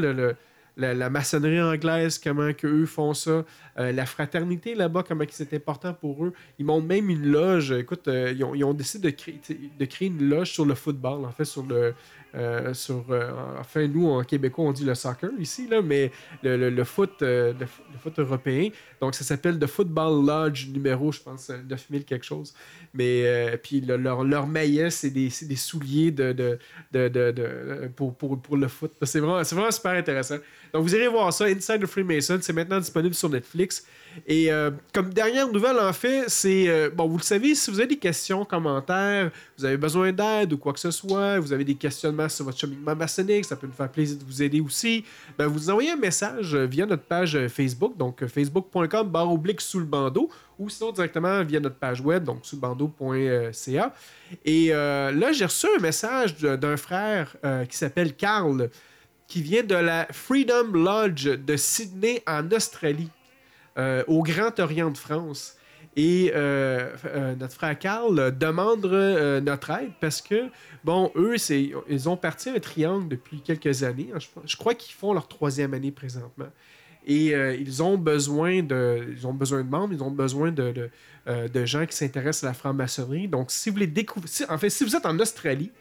la, 0.78 1.10
maçonnerie 1.10 1.62
anglaise, 1.62 2.20
comment 2.20 2.54
que 2.54 2.68
eux 2.68 2.86
font 2.86 3.14
ça, 3.14 3.46
la 3.78 4.06
fraternité 4.06 4.76
là-bas, 4.76 5.04
comment 5.08 5.24
c'est 5.30 5.54
important 5.54 5.94
pour 5.94 6.26
eux. 6.26 6.34
Ils 6.60 6.66
montrent 6.66 6.86
même 6.86 7.10
une 7.10 7.32
loge. 7.32 7.72
Écoute, 7.72 8.08
ils, 8.08 8.44
ont, 8.44 8.74
décidé 8.74 9.16
de 9.80 9.86
créer 9.86 10.08
une 10.10 10.30
loge 10.30 10.52
sur 10.52 10.66
le 10.66 10.76
football, 10.76 11.24
en 11.26 11.32
fait, 11.32 11.46
sur 11.46 11.64
le, 11.66 11.94
euh, 12.36 12.74
sur, 12.74 13.06
euh, 13.10 13.32
enfin, 13.60 13.88
nous, 13.88 14.08
en 14.08 14.24
québécois, 14.24 14.66
on 14.66 14.72
dit 14.72 14.86
le 14.86 14.94
soccer 14.94 15.32
ici, 15.40 15.68
là, 15.68 15.82
mais 15.82 16.12
le, 16.44 16.84
foot, 16.84 17.22
euh, 17.22 17.54
le, 17.60 17.66
foot 17.98 18.20
européen. 18.20 18.70
Donc, 19.02 19.16
ça 19.16 19.24
s'appelle 19.24 19.58
The 19.58 19.66
Football 19.66 20.26
Lodge 20.26 20.68
numéro, 20.68 21.12
je 21.12 21.22
pense, 21.22 21.50
9000 21.50 22.06
quelque 22.06 22.26
chose. 22.26 22.54
Mais, 22.94 23.58
puis, 23.64 23.82
leur, 23.82 24.24
leur 24.24 24.48
maillet, 24.48 24.90
c'est 24.90 25.10
des, 25.10 25.30
des, 25.42 25.56
souliers 25.56 26.12
de, 26.12 26.32
de, 26.34 26.60
de, 26.92 27.88
pour, 27.96 28.16
pour, 28.16 28.40
pour, 28.40 28.58
le 28.58 28.68
foot. 28.68 28.92
C'est 29.04 29.20
vraiment, 29.20 29.42
vraiment 29.42 29.72
super 29.72 29.92
intéressant. 29.92 30.38
Donc, 30.74 30.84
vous 30.84 30.96
irez 30.96 31.08
voir 31.08 31.34
ça, 31.34 31.46
Inside 31.46 31.82
the 31.82 31.88
Freemason. 31.88 32.38
C'est 32.42 32.54
maintenant 32.54 32.80
disponible 32.80 33.16
sur 33.16 33.30
Netflix. 33.30 33.86
Et 34.28 34.52
euh, 34.52 34.72
comme 34.94 35.14
dernière 35.14 35.48
nouvelle, 35.52 35.80
en 35.80 35.94
fait, 35.94 36.26
c'est. 36.28 36.68
Euh, 36.68 36.90
bon, 36.90 37.08
vous 37.08 37.18
le 37.18 37.24
savez, 37.24 37.56
si 37.56 37.72
vous 37.72 37.80
avez 37.80 37.88
des 37.88 37.98
questions, 37.98 38.46
commentaires, 38.46 39.32
vous 39.58 39.66
avez 39.66 39.78
besoin 39.78 40.12
d'aide 40.12 40.54
ou 40.54 40.58
quoi 40.58 40.74
que 40.74 40.80
ce 40.80 40.92
soit, 40.92 41.40
vous 41.40 41.54
avez 41.54 41.64
des 41.64 41.76
questionnements 41.76 42.30
sur 42.30 42.46
votre 42.46 42.58
cheminement 42.58 42.96
maçonnique, 42.96 43.46
ça 43.46 43.56
peut 43.56 43.68
nous 43.68 43.74
faire 43.74 43.92
plaisir 43.92 44.18
de 44.18 44.24
vous 44.24 44.42
aider 44.42 44.60
aussi, 44.60 45.04
ben, 45.38 45.48
vous 45.48 45.70
envoyez 45.70 45.92
un 45.92 45.98
message 45.98 46.56
via 46.56 46.86
notre 46.86 47.04
page 47.04 47.48
Facebook, 47.48 47.98
donc 47.98 48.26
facebook.com 48.26 49.08
barre 49.10 49.32
oblique 49.32 49.62
sous 49.62 49.80
le 49.80 49.86
bandeau, 49.86 50.30
ou 50.58 50.70
sinon 50.70 50.92
directement 50.92 51.44
via 51.44 51.60
notre 51.60 51.78
page 51.78 52.02
web, 52.02 52.24
donc 52.24 52.40
sous 52.44 52.56
le 52.56 52.62
bandeau.ca. 52.62 53.94
Et 54.46 54.70
euh, 54.72 55.12
là, 55.12 55.32
j'ai 55.32 55.46
reçu 55.46 55.68
un 55.78 55.82
message 55.82 56.36
d'un 56.38 56.78
frère 56.78 57.36
qui 57.70 57.78
s'appelle 57.78 58.16
Carl, 58.16 58.70
qui 59.28 59.42
vient 59.42 59.64
de 59.64 59.76
la 59.76 60.08
Freedom 60.12 60.72
Lodge 60.74 61.28
de 61.28 61.56
Sydney 61.56 62.24
en 62.28 62.52
Australie. 62.52 63.10
Euh, 63.80 64.04
au 64.08 64.24
Grand 64.24 64.60
Orient 64.60 64.92
de 64.92 64.98
France. 64.98 65.56
Et 65.96 66.32
euh, 66.36 66.90
euh, 67.06 67.36
notre 67.36 67.54
frère 67.54 67.78
Carl 67.80 68.38
demande 68.38 68.86
notre 68.86 69.70
aide 69.72 69.92
parce 70.02 70.22
que, 70.22 70.50
bon, 70.84 71.12
eux, 71.16 71.36
ils 71.50 72.10
ont 72.10 72.18
parti 72.18 72.50
un 72.50 72.60
triangle 72.60 73.08
depuis 73.08 73.42
quelques 73.42 73.84
années. 73.84 74.12
Je, 74.46 74.58
crois 74.58 74.76
qu'ils 74.76 74.94
font 74.94 75.14
leur 75.14 75.28
troisième 75.28 75.74
année 75.74 75.92
présentement. 75.92 76.50
Et 77.08 77.28
ils 77.32 77.82
ont 77.82 77.98
besoin 77.98 78.62
de, 78.62 79.08
ils 79.18 79.26
ont 79.26 79.34
besoin 79.34 79.64
de 79.64 79.70
membres, 79.70 79.94
ils 79.94 80.04
ont 80.04 80.12
besoin 80.12 80.52
de, 80.52 80.90
de, 81.28 81.66
gens 81.66 81.86
qui 81.86 81.96
s'intéressent 81.96 82.44
à 82.44 82.48
la 82.48 82.54
franc-maçonnerie. 82.54 83.28
Donc, 83.28 83.50
si 83.50 83.70
vous 83.70 83.78
les 83.78 83.88
découvrez, 83.88 84.30
en 84.50 84.58
fait, 84.58 84.70
si 84.70 84.84
vous 84.84 84.96
êtes 84.96 85.06
en 85.06 85.18
Australie, 85.18 85.72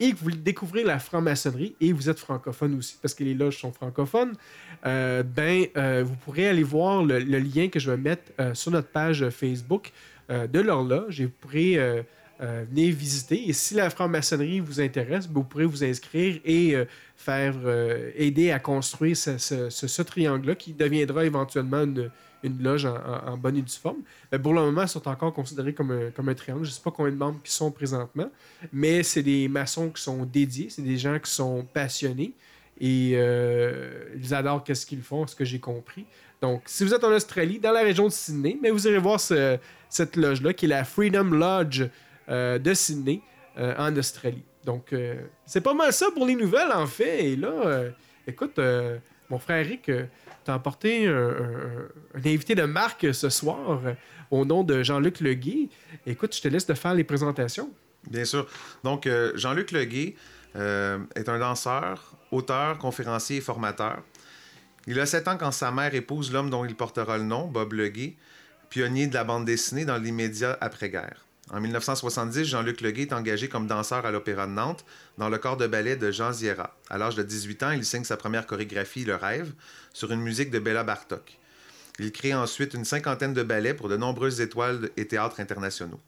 et 0.00 0.12
que 0.12 0.16
vous 0.16 0.30
découvrez 0.30 0.84
la 0.84 0.98
franc-maçonnerie 0.98 1.74
et 1.80 1.92
vous 1.92 2.08
êtes 2.08 2.18
francophone 2.18 2.76
aussi, 2.76 2.96
parce 3.00 3.14
que 3.14 3.24
les 3.24 3.34
loges 3.34 3.58
sont 3.58 3.72
francophones, 3.72 4.34
euh, 4.86 5.22
ben, 5.22 5.66
euh, 5.76 6.04
vous 6.06 6.14
pourrez 6.16 6.48
aller 6.48 6.62
voir 6.62 7.04
le, 7.04 7.18
lien 7.18 7.68
que 7.68 7.78
je 7.78 7.90
vais 7.90 7.96
mettre 7.96 8.32
euh, 8.40 8.54
sur 8.54 8.70
notre 8.70 8.88
page 8.88 9.28
Facebook 9.30 9.92
de 10.28 10.58
leur 10.58 10.82
loge 10.82 11.20
et 11.20 11.26
vous 11.26 11.32
pourrez 11.40 11.78
venez 12.40 12.90
visiter. 12.90 13.48
Et 13.48 13.52
si 13.52 13.74
la 13.74 13.88
franc-maçonnerie 13.90 14.58
vous 14.58 14.80
intéresse, 14.80 15.28
vous 15.32 15.44
pourrez 15.44 15.66
vous 15.66 15.84
inscrire 15.84 16.40
et 16.44 16.74
faire 17.16 17.54
aider 18.16 18.50
à 18.50 18.58
construire 18.58 19.16
ce, 19.16 20.02
triangle-là 20.02 20.56
qui 20.56 20.72
deviendra 20.72 21.24
éventuellement 21.24 21.84
une, 21.84 22.10
loge 22.48 22.86
en, 22.86 23.36
bonne 23.36 23.56
et 23.56 23.62
due 23.62 23.72
forme. 23.72 23.98
Pour 24.42 24.54
le 24.54 24.60
moment, 24.60 24.82
ils 24.82 24.88
sont 24.88 25.06
encore 25.08 25.32
considérés 25.32 25.74
comme 25.74 25.90
un, 25.90 26.10
comme 26.10 26.28
un 26.28 26.34
triangle. 26.34 26.64
Je 26.64 26.70
ne 26.70 26.74
sais 26.74 26.82
pas 26.82 26.90
combien 26.90 27.12
de 27.12 27.16
membres 27.16 27.40
qui 27.42 27.52
sont 27.52 27.70
présentement, 27.70 28.30
mais 28.72 29.02
c'est 29.02 29.22
des 29.22 29.48
maçons 29.48 29.90
qui 29.90 30.02
sont 30.02 30.24
dédiés, 30.24 30.68
c'est 30.70 30.82
des 30.82 30.98
gens 30.98 31.18
qui 31.18 31.30
sont 31.30 31.66
passionnés 31.72 32.32
et 32.80 33.12
ils 33.12 34.34
adorent 34.34 34.64
ce 34.66 34.86
qu'ils 34.86 35.02
font, 35.02 35.26
ce 35.26 35.34
que 35.34 35.44
j'ai 35.44 35.60
compris. 35.60 36.06
Donc, 36.40 36.62
si 36.66 36.84
vous 36.84 36.92
êtes 36.92 37.04
en 37.04 37.12
Australie, 37.12 37.58
dans 37.58 37.72
la 37.72 37.80
région 37.80 38.04
de 38.04 38.12
Sydney, 38.12 38.58
mais 38.60 38.70
vous 38.70 38.86
irez 38.86 38.98
voir 38.98 39.20
cette 39.20 40.16
loge-là, 40.16 40.52
qui 40.52 40.66
est 40.66 40.68
la 40.68 40.84
Freedom 40.84 41.24
Lodge 41.24 41.84
euh, 42.28 42.58
de 42.58 42.74
Sydney, 42.74 43.20
euh, 43.58 43.74
en 43.78 43.96
Australie. 43.96 44.44
Donc, 44.64 44.92
euh, 44.92 45.14
c'est 45.46 45.60
pas 45.60 45.74
mal 45.74 45.92
ça 45.92 46.06
pour 46.12 46.26
les 46.26 46.34
nouvelles, 46.34 46.72
en 46.72 46.86
fait. 46.86 47.24
Et 47.24 47.36
là, 47.36 47.84
écoute, 48.26 48.60
mon 49.30 49.38
frère 49.38 49.66
T'as 50.46 50.54
emporté 50.54 51.08
un, 51.08 51.88
invité 52.24 52.54
de 52.54 52.62
marque 52.62 53.12
ce 53.12 53.28
soir 53.28 53.80
au 54.30 54.44
nom 54.44 54.62
de 54.62 54.84
Jean-Luc 54.84 55.18
Leguet. 55.20 55.68
Écoute, 56.06 56.36
je 56.36 56.40
te 56.40 56.46
laisse 56.46 56.66
de 56.66 56.74
faire 56.74 56.94
les 56.94 57.02
présentations. 57.02 57.68
Bien 58.08 58.24
sûr. 58.24 58.46
Donc, 58.84 59.08
Jean-Luc 59.34 59.72
Leguet 59.72 60.14
est 60.54 61.28
un 61.28 61.38
danseur, 61.40 62.16
auteur, 62.30 62.78
conférencier 62.78 63.38
et 63.38 63.40
formateur. 63.40 64.04
Il 64.86 65.00
a 65.00 65.06
7 65.06 65.26
ans 65.26 65.36
quand 65.36 65.50
sa 65.50 65.72
mère 65.72 65.92
épouse 65.96 66.32
l'homme 66.32 66.48
dont 66.48 66.64
il 66.64 66.76
portera 66.76 67.18
le 67.18 67.24
nom, 67.24 67.48
Bob 67.48 67.72
Leguet, 67.72 68.14
pionnier 68.70 69.08
de 69.08 69.14
la 69.14 69.24
bande 69.24 69.44
dessinée 69.44 69.84
dans 69.84 69.98
l'immédiat 69.98 70.56
après-guerre. 70.60 71.25
En 71.52 71.60
1970, 71.60 72.44
Jean-Luc 72.44 72.80
Leguet 72.80 73.02
est 73.02 73.12
engagé 73.12 73.48
comme 73.48 73.68
danseur 73.68 74.04
à 74.04 74.10
l'Opéra 74.10 74.48
de 74.48 74.52
Nantes 74.52 74.84
dans 75.16 75.28
le 75.28 75.38
corps 75.38 75.56
de 75.56 75.68
ballet 75.68 75.94
de 75.96 76.10
Jean 76.10 76.32
Ziera. 76.32 76.76
À 76.90 76.98
l'âge 76.98 77.14
de 77.14 77.22
18 77.22 77.62
ans, 77.62 77.70
il 77.70 77.84
signe 77.84 78.02
sa 78.02 78.16
première 78.16 78.46
chorégraphie 78.46 79.04
Le 79.04 79.14
Rêve 79.14 79.52
sur 79.92 80.10
une 80.10 80.22
musique 80.22 80.50
de 80.50 80.58
Béla 80.58 80.82
Bartok. 80.82 81.38
Il 82.00 82.10
crée 82.10 82.34
ensuite 82.34 82.74
une 82.74 82.84
cinquantaine 82.84 83.32
de 83.32 83.44
ballets 83.44 83.74
pour 83.74 83.88
de 83.88 83.96
nombreuses 83.96 84.40
étoiles 84.40 84.90
et 84.96 85.06
théâtres 85.06 85.38
internationaux. 85.38 86.00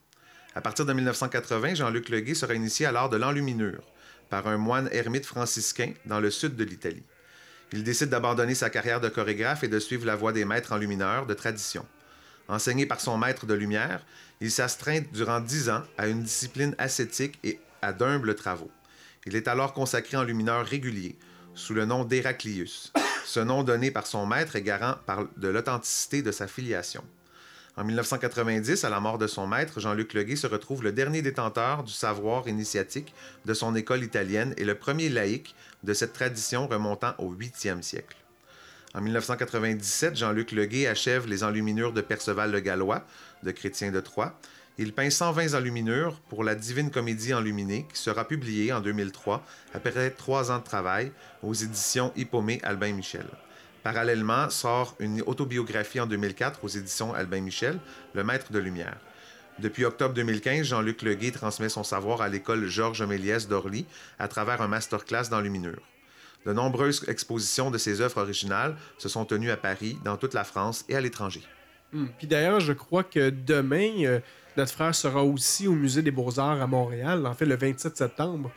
À 0.57 0.61
partir 0.61 0.85
de 0.85 0.93
1980, 0.93 1.75
Jean-Luc 1.75 2.09
Leguet 2.09 2.35
sera 2.35 2.55
initié 2.55 2.87
à 2.87 2.93
l'art 2.93 3.09
de 3.09 3.17
l'enluminure 3.17 3.85
par 4.31 4.49
un 4.49 4.57
moine 4.57 4.89
ermite 4.91 5.25
franciscain 5.25 5.93
dans 6.05 6.19
le 6.19 6.33
sud 6.33 6.57
de 6.57 6.65
l'Italie. 6.65 7.05
Il 7.73 7.85
décide 7.85 8.09
d'abandonner 8.09 8.57
sa 8.57 8.71
carrière 8.71 9.01
de 9.01 9.09
chorégraphe 9.09 9.63
et 9.63 9.69
de 9.69 9.79
suivre 9.79 10.05
la 10.05 10.17
voie 10.17 10.33
des 10.33 10.45
maîtres 10.45 10.73
enlumineurs 10.73 11.27
de 11.27 11.35
tradition. 11.35 11.87
Enseigné 12.49 12.87
par 12.87 13.01
son 13.01 13.19
maître 13.19 13.45
de 13.45 13.55
lumière, 13.55 14.05
il 14.41 14.51
s'astreint 14.51 15.03
durant 15.13 15.41
dix 15.41 15.69
ans 15.69 15.83
à 15.99 16.09
une 16.09 16.23
discipline 16.23 16.75
ascétique 16.79 17.39
et 17.45 17.61
à 17.83 17.93
d'humbles 17.93 18.35
travaux. 18.35 18.71
Il 19.27 19.37
est 19.37 19.49
alors 19.49 19.75
consacré 19.75 20.17
en 20.17 20.23
lumineur 20.23 20.65
régulier, 20.65 21.17
sous 21.55 21.75
le 21.75 21.85
nom 21.85 22.05
d'Héraclius. 22.05 22.93
Ce 23.27 23.41
nom 23.41 23.63
donné 23.63 23.91
par 23.91 24.07
son 24.07 24.25
maître 24.25 24.57
est 24.57 24.63
garant 24.63 24.95
de 25.37 25.49
l'authenticité 25.49 26.23
de 26.23 26.33
sa 26.33 26.47
filiation. 26.47 27.05
En 27.77 27.85
1990, 27.85 28.83
à 28.85 28.89
la 28.89 29.01
mort 29.01 29.19
de 29.19 29.27
son 29.27 29.47
maître, 29.47 29.79
Jean-Luc 29.79 30.15
Leguet 30.15 30.35
se 30.35 30.47
retrouve 30.47 30.83
le 30.83 30.93
dernier 30.93 31.21
détenteur 31.21 31.85
du 31.85 31.93
savoir 31.93 32.49
initiatique 32.49 33.15
de 33.45 33.55
son 33.55 33.77
école 33.77 34.03
italienne 34.03 34.55
et 34.57 34.65
le 34.65 34.75
premier 34.75 35.11
laïc 35.11 35.55
de 35.85 35.93
cette 35.93 36.13
tradition 36.13 36.67
remontant 36.67 37.15
au 37.19 37.33
8e 37.33 37.83
siècle. 37.83 38.17
En 38.95 39.03
1997, 39.03 40.17
Jean-Luc 40.17 40.53
Leguet 40.53 40.87
achève 40.87 41.27
les 41.27 41.45
enluminures 41.45 41.93
de 41.93 42.01
Perceval 42.01 42.51
le 42.51 42.61
Gallois, 42.61 43.05
de 43.43 43.51
Chrétien 43.51 43.91
de 43.91 44.01
Troyes. 44.01 44.39
Il 44.79 44.95
peint 44.95 45.11
120 45.11 45.55
enluminures 45.55 46.19
pour 46.31 46.43
la 46.43 46.55
Divine 46.55 46.91
Comédie 46.91 47.35
enluminée 47.35 47.87
qui 47.93 48.01
sera 48.01 48.27
publiée 48.27 48.73
en 48.73 48.81
2003 48.81 49.45
après 49.75 50.11
trois 50.11 50.51
ans 50.51 50.59
de 50.59 50.65
travail 50.65 51.13
aux 51.43 51.53
éditions 51.53 52.13
Hippomée 52.17 52.61
Albin 52.63 52.93
Michel. 52.93 53.27
Parallèlement, 53.83 54.49
sort 54.49 54.97
une 55.01 55.21
autobiographie 55.23 56.01
en 56.01 56.07
2004 56.07 56.65
aux 56.65 56.69
éditions 56.69 57.13
Albin 57.13 57.41
Michel, 57.41 57.79
Le 58.15 58.25
Maître 58.25 58.53
de 58.53 58.59
Lumière. 58.59 58.99
Depuis 59.59 59.85
octobre 59.85 60.15
2015, 60.15 60.65
Jean-Luc 60.65 61.03
Leguet 61.03 61.33
transmet 61.33 61.69
son 61.69 61.85
savoir 61.85 62.23
à 62.23 62.29
l'école 62.29 62.67
Georges 62.67 63.03
Méliès 63.03 63.49
d'Orly 63.49 63.85
à 64.19 64.29
travers 64.29 64.63
un 64.63 64.69
masterclass 64.69 65.29
d'enluminure. 65.31 65.83
De 66.47 66.53
nombreuses 66.53 67.05
expositions 67.09 67.71
de 67.71 67.79
ses 67.79 68.01
œuvres 68.01 68.23
originales 68.23 68.77
se 68.97 69.09
sont 69.09 69.25
tenues 69.25 69.51
à 69.51 69.57
Paris, 69.57 69.99
dans 70.05 70.17
toute 70.17 70.35
la 70.35 70.45
France 70.45 70.85
et 70.89 70.97
à 70.97 71.01
l'étranger. 71.01 71.43
Hmm. 71.93 72.07
Puis 72.19 72.27
d'ailleurs, 72.27 72.61
je 72.61 72.73
crois 72.73 73.05
que 73.05 73.31
demain, 73.31 74.05
euh, 74.05 74.21
notre 74.57 74.73
frère 74.73 74.95
sera 74.95 75.25
aussi 75.25 75.67
au 75.67 75.73
Musée 75.73 76.03
des 76.03 76.11
Beaux-Arts 76.11 76.61
à 76.61 76.67
Montréal, 76.67 77.27
en 77.27 77.35
fait 77.35 77.47
le 77.47 77.57
27 77.57 77.97
septembre. 77.97 78.51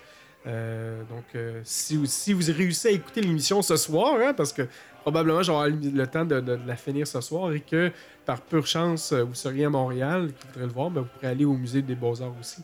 Euh, 0.47 1.01
donc, 1.03 1.23
euh, 1.35 1.61
si, 1.63 1.95
vous 1.95 2.41
réussissez 2.51 2.89
à 2.89 2.91
écouter 2.91 3.21
l'émission 3.21 3.61
ce 3.61 3.75
soir, 3.77 4.15
hein, 4.19 4.33
parce 4.33 4.51
que 4.51 4.63
probablement 5.01 5.43
j'aurai 5.43 5.69
le 5.69 6.07
temps 6.07 6.25
de, 6.25 6.59
la 6.65 6.75
finir 6.75 7.07
ce 7.07 7.21
soir 7.21 7.53
et 7.53 7.61
que 7.61 7.91
par 8.25 8.41
pure 8.41 8.65
chance, 8.65 9.13
vous 9.13 9.35
seriez 9.35 9.65
à 9.65 9.69
Montréal 9.69 10.31
voudrez 10.47 10.65
le 10.65 10.73
voir, 10.73 10.89
ben, 10.89 11.01
vous 11.01 11.07
pourrez 11.07 11.27
aller 11.27 11.45
au 11.45 11.53
Musée 11.53 11.81
des 11.81 11.95
Beaux-Arts 11.95 12.33
aussi. 12.39 12.63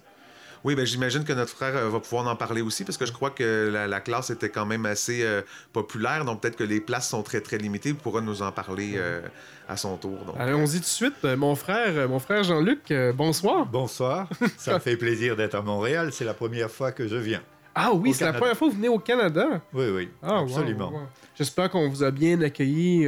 Oui, 0.64 0.76
ben, 0.76 0.86
j'imagine 0.86 1.24
que 1.24 1.34
notre 1.34 1.52
frère 1.52 1.76
euh, 1.76 1.90
va 1.90 2.00
pouvoir 2.00 2.28
en 2.28 2.36
parler 2.36 2.62
aussi 2.62 2.84
parce 2.84 2.98
que 2.98 3.06
je 3.06 3.12
crois 3.12 3.30
que 3.30 3.72
la, 3.72 4.00
classe 4.00 4.30
était 4.30 4.50
quand 4.50 4.66
même 4.66 4.86
assez 4.86 5.24
euh, 5.24 5.42
populaire, 5.74 6.26
donc 6.26 6.42
peut-être 6.42 6.56
que 6.56 6.64
les 6.64 6.80
places 6.80 7.10
sont 7.10 7.24
très 7.24 7.42
très 7.42 7.58
limitées. 7.58 7.90
Il 7.90 7.96
pourra 7.96 8.22
nous 8.22 8.42
en 8.42 8.52
parler 8.52 8.94
euh, 8.96 9.22
à 9.68 9.78
son 9.78 9.98
tour. 9.98 10.36
Allons-y 10.38 10.76
tout 10.76 10.80
de 10.80 10.86
suite. 10.86 11.24
Mon 11.24 11.56
frère, 11.56 12.08
mon 12.10 12.20
frère 12.20 12.44
Jean-Luc, 12.44 12.94
bonsoir. 13.16 13.66
Bonsoir. 13.66 14.30
Ça 14.58 14.76
me 14.76 14.80
fait 14.80 14.98
plaisir 14.98 15.36
d'être 15.36 15.56
à 15.56 15.62
Montréal. 15.62 16.10
C'est 16.12 16.26
la 16.26 16.34
première 16.34 16.72
fois 16.72 16.92
que 16.92 17.08
je 17.08 17.18
viens. 17.18 17.42
Ah 17.80 17.94
oui, 17.94 18.12
c'est 18.12 18.26
la 18.26 18.34
première 18.34 18.58
fois 18.58 18.70
que 18.70 18.74
vous 18.74 18.78
venez 18.80 18.90
au 18.90 18.98
Canada? 18.98 19.62
Oui, 19.72 19.86
oui, 19.94 20.10
ah, 20.24 20.40
absolument. 20.40 20.92
J'espère 21.38 21.70
qu'on 21.70 21.88
vous 21.88 22.04
a 22.04 22.10
bien 22.10 22.42
accueilli 22.42 23.08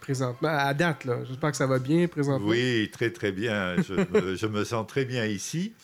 présentement, 0.00 0.50
à 0.50 0.72
date. 0.72 1.08
J'espère 1.26 1.50
que 1.50 1.56
ça 1.56 1.66
va 1.66 1.80
bien 1.80 2.06
présentement. 2.06 2.46
Oui, 2.46 2.88
très 2.92 3.10
très 3.10 3.32
bien. 3.32 3.74
Je, 3.78 4.36
je 4.36 4.46
me 4.46 4.62
sens 4.62 4.86
très 4.86 5.04
bien 5.04 5.24
ici. 5.26 5.74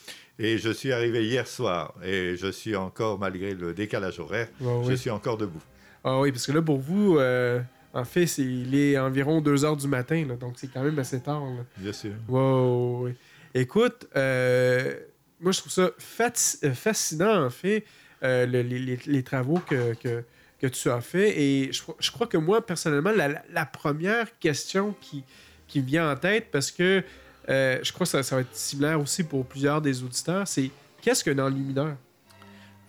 Et 0.42 0.56
je 0.56 0.70
suis 0.70 0.90
arrivé 0.90 1.26
hier 1.26 1.46
soir 1.46 1.94
et 2.02 2.34
je 2.34 2.50
suis 2.50 2.74
encore, 2.74 3.18
malgré 3.18 3.52
le 3.52 3.74
décalage 3.74 4.18
horaire, 4.20 4.48
je 4.88 4.94
suis 4.94 5.10
encore 5.10 5.36
debout. 5.36 5.62
Ah 6.02 6.18
oui, 6.18 6.32
parce 6.32 6.46
que 6.46 6.52
là, 6.52 6.62
pour 6.62 6.78
vous, 6.78 7.18
euh, 7.18 7.60
en 7.92 8.04
fait, 8.04 8.38
il 8.38 8.74
est 8.74 8.98
environ 8.98 9.42
2 9.42 9.66
heures 9.66 9.76
du 9.76 9.86
matin, 9.86 10.26
donc 10.40 10.54
c'est 10.56 10.68
quand 10.68 10.82
même 10.82 10.98
assez 10.98 11.20
tard. 11.20 11.42
Bien 11.76 11.92
sûr. 11.92 12.12
Wow, 12.26 13.10
Écoute, 13.52 14.08
euh, 14.16 14.94
moi, 15.40 15.52
je 15.52 15.58
trouve 15.58 15.72
ça 15.72 15.90
euh, 15.90 16.72
fascinant, 16.72 17.44
en 17.44 17.50
fait, 17.50 17.84
les, 18.22 19.22
travaux 19.22 19.58
que, 19.58 19.92
que, 19.94 20.66
tu 20.68 20.88
as 20.88 21.02
fait. 21.02 21.38
Et 21.38 21.70
je, 21.70 22.10
crois 22.10 22.26
que 22.26 22.38
moi, 22.38 22.64
personnellement, 22.64 23.12
la, 23.12 23.66
première 23.66 24.38
question 24.38 24.94
qui, 25.02 25.22
qui 25.68 25.82
me 25.82 25.86
vient 25.86 26.10
en 26.10 26.16
tête, 26.16 26.46
parce 26.50 26.70
que 26.70 27.04
euh, 27.50 27.78
je 27.82 27.92
crois 27.92 28.06
que 28.06 28.22
ça, 28.22 28.36
va 28.36 28.42
être 28.42 28.54
similaire 28.54 29.00
aussi 29.00 29.24
pour 29.24 29.44
plusieurs 29.44 29.82
des 29.82 30.02
auditeurs. 30.02 30.46
C'est 30.46 30.70
qu'est-ce 31.02 31.24
qu'un 31.24 31.38
enlumineur? 31.38 31.96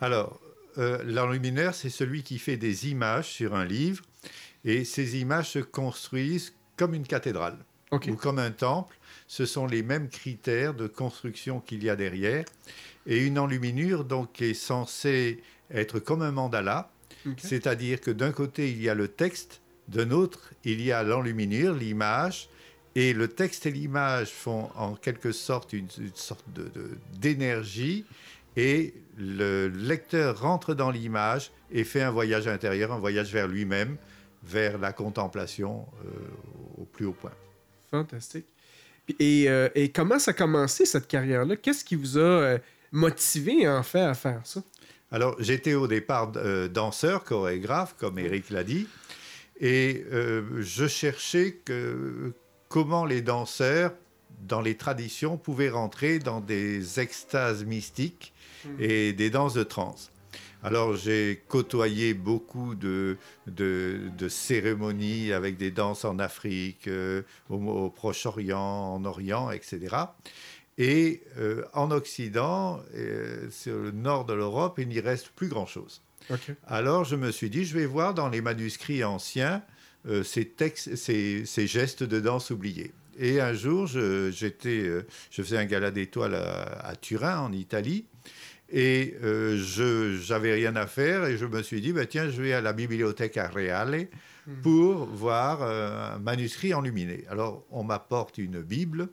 Alors, 0.00 0.40
euh, 0.78 1.02
l'enlumineur, 1.04 1.74
c'est 1.74 1.90
celui 1.90 2.22
qui 2.22 2.38
fait 2.38 2.56
des 2.56 2.88
images 2.88 3.28
sur 3.28 3.54
un 3.54 3.64
livre 3.64 4.04
et 4.64 4.84
ces 4.84 5.18
images 5.18 5.50
se 5.50 5.58
construisent 5.58 6.54
comme 6.76 6.94
une 6.94 7.06
cathédrale 7.06 7.58
ou 7.90 8.16
comme 8.16 8.38
un 8.38 8.50
temple. 8.50 8.96
Ce 9.26 9.44
sont 9.44 9.66
les 9.66 9.82
mêmes 9.82 10.08
critères 10.08 10.74
de 10.74 10.86
construction 10.86 11.60
qu'il 11.60 11.82
y 11.84 11.90
a 11.90 11.96
derrière. 11.96 12.44
Et 13.06 13.18
une 13.26 13.38
enluminure, 13.38 14.04
donc, 14.04 14.40
est 14.40 14.54
censée 14.54 15.42
être 15.70 15.98
comme 15.98 16.22
un 16.22 16.32
mandala, 16.32 16.90
c'est-à-dire 17.36 18.00
que 18.00 18.10
d'un 18.10 18.32
côté, 18.32 18.70
il 18.70 18.82
y 18.82 18.88
a 18.88 18.94
le 18.94 19.08
texte, 19.08 19.60
d'un 19.88 20.10
autre, 20.10 20.52
il 20.64 20.80
y 20.80 20.92
a 20.92 21.02
l'enluminure, 21.02 21.74
l'image, 21.74 22.48
et 22.94 23.12
le 23.14 23.28
texte 23.28 23.66
et 23.66 23.70
l'image 23.70 24.30
font 24.30 24.70
en 24.76 24.94
quelque 24.94 25.32
sorte 25.32 25.72
une, 25.72 25.88
sorte 26.14 26.44
d'énergie 27.18 28.04
et 28.56 28.94
le 29.16 29.68
lecteur 29.68 30.40
rentre 30.40 30.74
dans 30.74 30.90
l'image 30.90 31.52
et 31.70 31.84
fait 31.84 32.02
un 32.02 32.10
voyage 32.10 32.48
intérieur, 32.48 32.92
un 32.92 32.98
voyage 32.98 33.32
vers 33.32 33.48
lui-même, 33.48 33.96
vers 34.44 34.78
la 34.78 34.92
contemplation 34.92 35.86
euh, 36.04 36.82
au 36.82 36.84
plus 36.84 37.06
haut 37.06 37.12
point. 37.12 37.32
Fantastique. 37.90 38.46
Et, 39.18 39.48
euh, 39.48 39.68
et, 39.74 39.90
comment 39.90 40.18
ça 40.18 40.30
a 40.32 40.34
commencé 40.34 40.84
cette 40.84 41.08
carrière-là? 41.08 41.56
Qu'est-ce 41.56 41.84
qui 41.84 41.96
vous 41.96 42.18
a 42.18 42.20
euh, 42.20 42.58
motivé 42.92 43.68
en 43.68 43.82
fait 43.82 44.00
à 44.00 44.14
faire 44.14 44.40
ça? 44.44 44.62
Alors 45.10 45.36
j'étais 45.38 45.74
au 45.74 45.86
départ 45.86 46.32
danseur, 46.70 47.24
chorégraphe, 47.24 47.94
comme 47.98 48.18
Eric 48.18 48.48
l'a 48.48 48.64
dit, 48.64 48.86
et 49.60 50.06
je 50.10 50.86
cherchais 50.88 51.60
que, 51.66 52.32
comment 52.72 53.04
les 53.04 53.20
danseurs, 53.20 53.92
dans 54.48 54.62
les 54.62 54.78
traditions, 54.78 55.36
pouvaient 55.36 55.68
rentrer 55.68 56.18
dans 56.18 56.40
des 56.40 57.00
extases 57.00 57.66
mystiques 57.66 58.32
mhm. 58.64 58.76
et 58.80 59.12
des 59.12 59.28
danses 59.28 59.52
de 59.52 59.62
trance. 59.62 60.10
Alors 60.62 60.96
j'ai 60.96 61.42
côtoyé 61.48 62.14
beaucoup 62.14 62.74
de, 62.74 63.18
de, 63.46 64.28
cérémonies 64.28 65.32
avec 65.32 65.58
des 65.58 65.70
danses 65.70 66.06
en 66.06 66.18
Afrique, 66.18 66.88
euh, 66.88 67.22
au, 67.50 67.90
Proche-Orient, 67.90 68.94
en 68.94 69.04
Orient, 69.04 69.50
etc. 69.50 69.96
Et 70.78 71.22
en 71.74 71.90
Occident, 71.90 72.80
sur 73.50 73.76
le 73.76 73.90
nord 73.90 74.24
de 74.24 74.32
l'Europe, 74.32 74.78
il 74.78 74.88
n'y 74.88 75.00
reste 75.00 75.28
plus 75.36 75.48
grand-chose. 75.48 76.00
Alors 76.66 77.04
je 77.04 77.16
me 77.16 77.30
suis 77.30 77.50
dit, 77.50 77.66
je 77.66 77.76
vais 77.76 77.84
voir 77.84 78.14
dans 78.14 78.30
les 78.30 78.40
manuscrits 78.40 79.04
anciens 79.04 79.62
ces, 80.24 80.46
textes, 80.46 80.96
ces, 80.96 81.44
ces 81.46 81.66
gestes 81.66 82.02
de 82.02 82.20
danse 82.20 82.50
oubliés. 82.50 82.92
Et 83.18 83.40
un 83.40 83.52
jour, 83.52 83.86
je, 83.86 84.30
j'étais, 84.30 84.90
je 85.30 85.42
faisais 85.42 85.58
un 85.58 85.64
gala 85.64 85.90
d'étoiles 85.90 86.34
à, 86.34 86.94
Turin, 87.00 87.38
en 87.40 87.52
Italie, 87.52 88.06
et 88.72 89.16
euh, 89.22 89.58
je 89.58 90.32
n'avais 90.32 90.54
rien 90.54 90.74
à 90.76 90.86
faire 90.86 91.26
et 91.26 91.36
je 91.36 91.44
me 91.44 91.62
suis 91.62 91.82
dit, 91.82 91.92
bah, 91.92 92.06
tiens, 92.06 92.30
je 92.30 92.40
vais 92.40 92.54
à 92.54 92.62
la 92.62 92.72
bibliothèque 92.72 93.38
Reale 93.52 94.08
hmm. 94.46 94.54
pour 94.62 95.04
voir 95.04 95.60
euh, 95.60 96.14
un 96.14 96.18
manuscrit 96.18 96.72
enluminé. 96.72 97.24
Alors, 97.28 97.66
on 97.70 97.84
m'apporte 97.84 98.38
une 98.38 98.62
Bible 98.62 99.10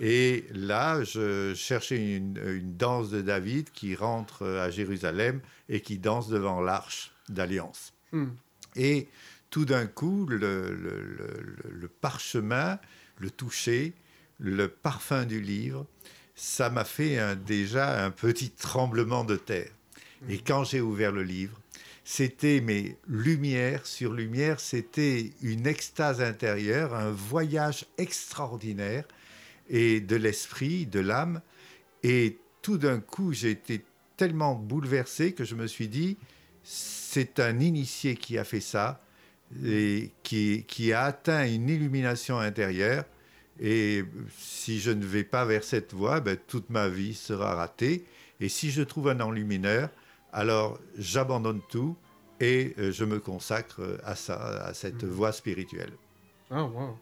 et 0.00 0.46
là, 0.52 1.04
je 1.04 1.54
cherchais 1.54 2.16
une, 2.16 2.34
danse 2.76 3.10
de 3.10 3.22
David 3.22 3.70
qui 3.70 3.94
rentre 3.94 4.44
à 4.44 4.68
Jérusalem 4.70 5.40
et 5.68 5.80
qui 5.80 5.98
danse 5.98 6.28
devant 6.28 6.60
l'arche 6.60 7.12
d'alliance. 7.28 7.92
Hmm. 8.10 8.30
Et 8.74 9.06
tout 9.50 9.64
d'un 9.64 9.86
coup, 9.86 10.26
le, 10.26 10.38
le, 10.74 11.88
parchemin, 11.88 12.78
le 13.18 13.30
toucher, 13.30 13.94
le 14.38 14.68
parfum 14.68 15.24
du 15.24 15.40
livre, 15.40 15.86
ça 16.34 16.70
m'a 16.70 16.84
fait 16.84 17.36
déjà 17.36 18.04
un 18.04 18.10
petit 18.10 18.50
tremblement 18.50 19.24
de 19.24 19.36
terre. 19.36 19.70
Et 20.28 20.36
mm. 20.36 20.40
quand 20.46 20.64
j'ai 20.64 20.80
ouvert 20.80 21.12
le 21.12 21.22
livre, 21.22 21.58
c'était 22.04 22.60
mes 22.60 22.96
lumières 23.06 23.86
sur 23.86 24.12
lumière, 24.12 24.60
c'était 24.60 25.32
une 25.42 25.66
extase 25.66 26.22
intérieure, 26.22 26.94
un 26.94 27.10
voyage 27.10 27.84
extraordinaire 27.98 29.04
et 29.68 30.00
de 30.00 30.16
l'esprit, 30.16 30.86
de 30.86 31.00
l'âme. 31.00 31.42
Et 32.02 32.38
tout 32.62 32.78
d'un 32.78 33.00
coup, 33.00 33.32
j'ai 33.32 33.50
été 33.50 33.84
tellement 34.16 34.54
bouleversé 34.54 35.32
que 35.32 35.44
je 35.44 35.54
me 35.54 35.66
suis 35.66 35.88
dit, 35.88 36.16
c'est 36.64 37.40
un 37.40 37.60
initié 37.60 38.16
qui 38.16 38.38
a 38.38 38.44
fait 38.44 38.60
ça 38.60 39.02
et 39.64 40.12
qui, 40.22 40.64
qui 40.66 40.92
a 40.92 41.04
atteint 41.04 41.46
une 41.46 41.68
illumination 41.68 42.38
intérieure 42.38 43.04
et 43.60 44.04
si 44.36 44.78
je 44.78 44.90
ne 44.90 45.04
vais 45.04 45.24
pas 45.24 45.44
vers 45.44 45.64
cette 45.64 45.92
voie, 45.92 46.20
ben, 46.20 46.36
toute 46.46 46.70
ma 46.70 46.88
vie 46.88 47.14
sera 47.14 47.54
ratée. 47.54 48.06
Et 48.40 48.48
si 48.48 48.70
je 48.70 48.82
trouve 48.82 49.08
un 49.08 49.20
enlumineur, 49.20 49.90
alors 50.32 50.78
j'abandonne 50.96 51.60
tout 51.68 51.96
et 52.40 52.74
euh, 52.78 52.92
je 52.92 53.04
me 53.04 53.18
consacre 53.18 53.98
à 54.04 54.14
ça, 54.14 54.36
à 54.64 54.74
cette 54.74 55.02
mhm. 55.02 55.10
voie 55.10 55.32
spirituelle. 55.32 55.92
Ah, 56.50 56.62
wow. 56.62 56.96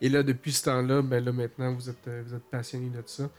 Et 0.00 0.08
là, 0.08 0.22
depuis 0.22 0.52
ce 0.52 0.64
temps-là, 0.64 1.02
ben 1.02 1.24
là, 1.24 1.32
maintenant, 1.32 1.72
vous 1.72 1.88
êtes, 1.88 2.08
euh, 2.08 2.22
vous 2.26 2.34
êtes 2.34 2.44
passionné 2.50 2.90
de 2.90 3.02
ça. 3.06 3.30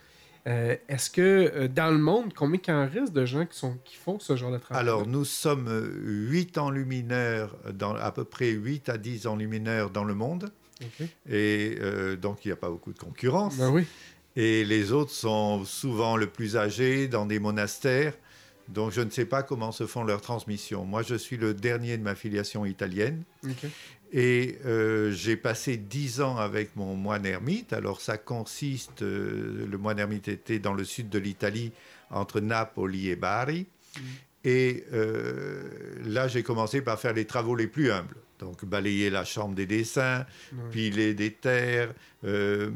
Euh, 0.46 0.76
est-ce 0.88 1.10
que 1.10 1.66
dans 1.66 1.90
le 1.90 1.98
monde, 1.98 2.32
combien 2.34 2.60
il 2.66 2.70
en 2.72 2.88
reste 2.88 3.12
de 3.12 3.26
gens 3.26 3.44
qui, 3.44 3.58
sont, 3.58 3.76
qui 3.84 3.96
font 3.96 4.18
ce 4.18 4.36
genre 4.36 4.52
de 4.52 4.58
travail? 4.58 4.82
Alors, 4.82 5.06
nous 5.06 5.24
sommes 5.24 5.68
8 6.04 6.58
enlumineurs, 6.58 7.56
dans, 7.72 7.94
à 7.94 8.12
peu 8.12 8.24
près 8.24 8.50
8 8.50 8.88
à 8.88 8.98
10 8.98 9.26
enlumineurs 9.26 9.90
dans 9.90 10.04
le 10.04 10.14
monde. 10.14 10.50
Et 11.28 11.76
euh, 11.80 12.16
donc, 12.16 12.44
il 12.44 12.48
n'y 12.48 12.52
a 12.52 12.56
pas 12.56 12.70
beaucoup 12.70 12.92
de 12.92 12.98
concurrence. 12.98 13.56
Ben 13.56 13.70
oui. 13.70 13.84
Et 14.36 14.64
les 14.64 14.92
autres 14.92 15.10
sont 15.10 15.64
souvent 15.64 16.16
le 16.16 16.28
plus 16.28 16.56
âgés 16.56 17.08
dans 17.08 17.26
des 17.26 17.40
monastères. 17.40 18.14
Donc, 18.68 18.92
je 18.92 19.00
ne 19.00 19.10
sais 19.10 19.24
pas 19.24 19.42
comment 19.42 19.72
se 19.72 19.86
font 19.86 20.04
leurs 20.04 20.20
transmissions. 20.20 20.84
Moi, 20.84 21.02
je 21.02 21.14
suis 21.14 21.38
le 21.38 21.54
dernier 21.54 21.96
de 21.96 22.02
ma 22.02 22.14
filiation 22.14 22.66
italienne. 22.66 23.24
Et 24.12 24.58
euh, 24.64 25.10
j'ai 25.12 25.36
passé 25.36 25.76
dix 25.76 26.20
ans 26.20 26.36
avec 26.36 26.74
mon 26.76 26.94
moine 26.94 27.26
ermite. 27.26 27.72
Alors, 27.72 28.00
ça 28.00 28.16
consiste, 28.16 29.02
euh, 29.02 29.66
le 29.66 29.78
moine 29.78 29.98
ermite 29.98 30.28
était 30.28 30.58
dans 30.58 30.72
le 30.72 30.84
sud 30.84 31.08
de 31.10 31.18
l'Italie, 31.18 31.72
entre 32.10 32.40
Napoli 32.40 33.10
et 33.10 33.16
Bari. 33.16 33.66
Mm. 33.96 34.00
Et 34.44 34.84
là, 36.06 36.26
j'ai 36.28 36.42
commencé 36.42 36.80
par 36.80 36.98
faire 36.98 37.12
les 37.12 37.26
travaux 37.26 37.54
les 37.54 37.66
plus 37.66 37.90
humbles. 37.90 38.16
Donc 38.38 38.64
balayer 38.64 39.10
la 39.10 39.24
chambre 39.24 39.54
des 39.54 39.66
dessins, 39.66 40.24
piler 40.70 41.14
des 41.14 41.32
terres, 41.32 41.92
euh, 42.24 42.70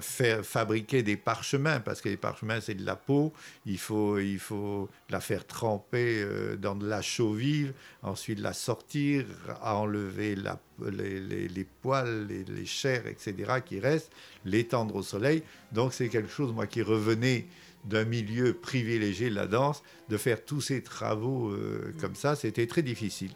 faire, 0.00 0.44
fabriquer 0.44 1.02
des 1.02 1.16
parchemins, 1.16 1.80
parce 1.80 2.00
que 2.00 2.08
les 2.08 2.16
parchemins 2.16 2.60
c'est 2.60 2.74
de 2.74 2.84
la 2.84 2.96
peau, 2.96 3.32
il 3.66 3.78
faut, 3.78 4.18
il 4.18 4.38
faut 4.38 4.88
la 5.10 5.20
faire 5.20 5.46
tremper 5.46 6.22
euh, 6.22 6.56
dans 6.56 6.74
de 6.74 6.86
la 6.86 7.02
chaux 7.02 7.34
vive, 7.34 7.72
ensuite 8.02 8.40
la 8.40 8.52
sortir, 8.52 9.26
enlever 9.62 10.34
la, 10.34 10.58
les, 10.90 11.48
les, 11.48 11.64
poils, 11.64 12.26
les, 12.26 12.44
les, 12.44 12.66
chairs, 12.66 13.06
etc. 13.06 13.60
qui 13.64 13.80
restent, 13.80 14.12
l'étendre 14.44 14.96
au 14.96 15.02
soleil. 15.02 15.42
Donc 15.72 15.92
c'est 15.92 16.08
quelque 16.08 16.30
chose, 16.30 16.52
moi, 16.52 16.66
qui 16.66 16.82
revenait 16.82 17.46
d'un 17.84 18.04
milieu 18.04 18.52
privilégié 18.54 19.30
de 19.30 19.34
la 19.34 19.46
danse, 19.46 19.82
de 20.08 20.16
faire 20.16 20.44
tous 20.44 20.60
ces 20.60 20.82
travaux 20.82 21.50
euh, 21.50 21.94
comme 22.00 22.14
ça, 22.14 22.34
c'était 22.34 22.66
très 22.66 22.82
difficile. 22.82 23.30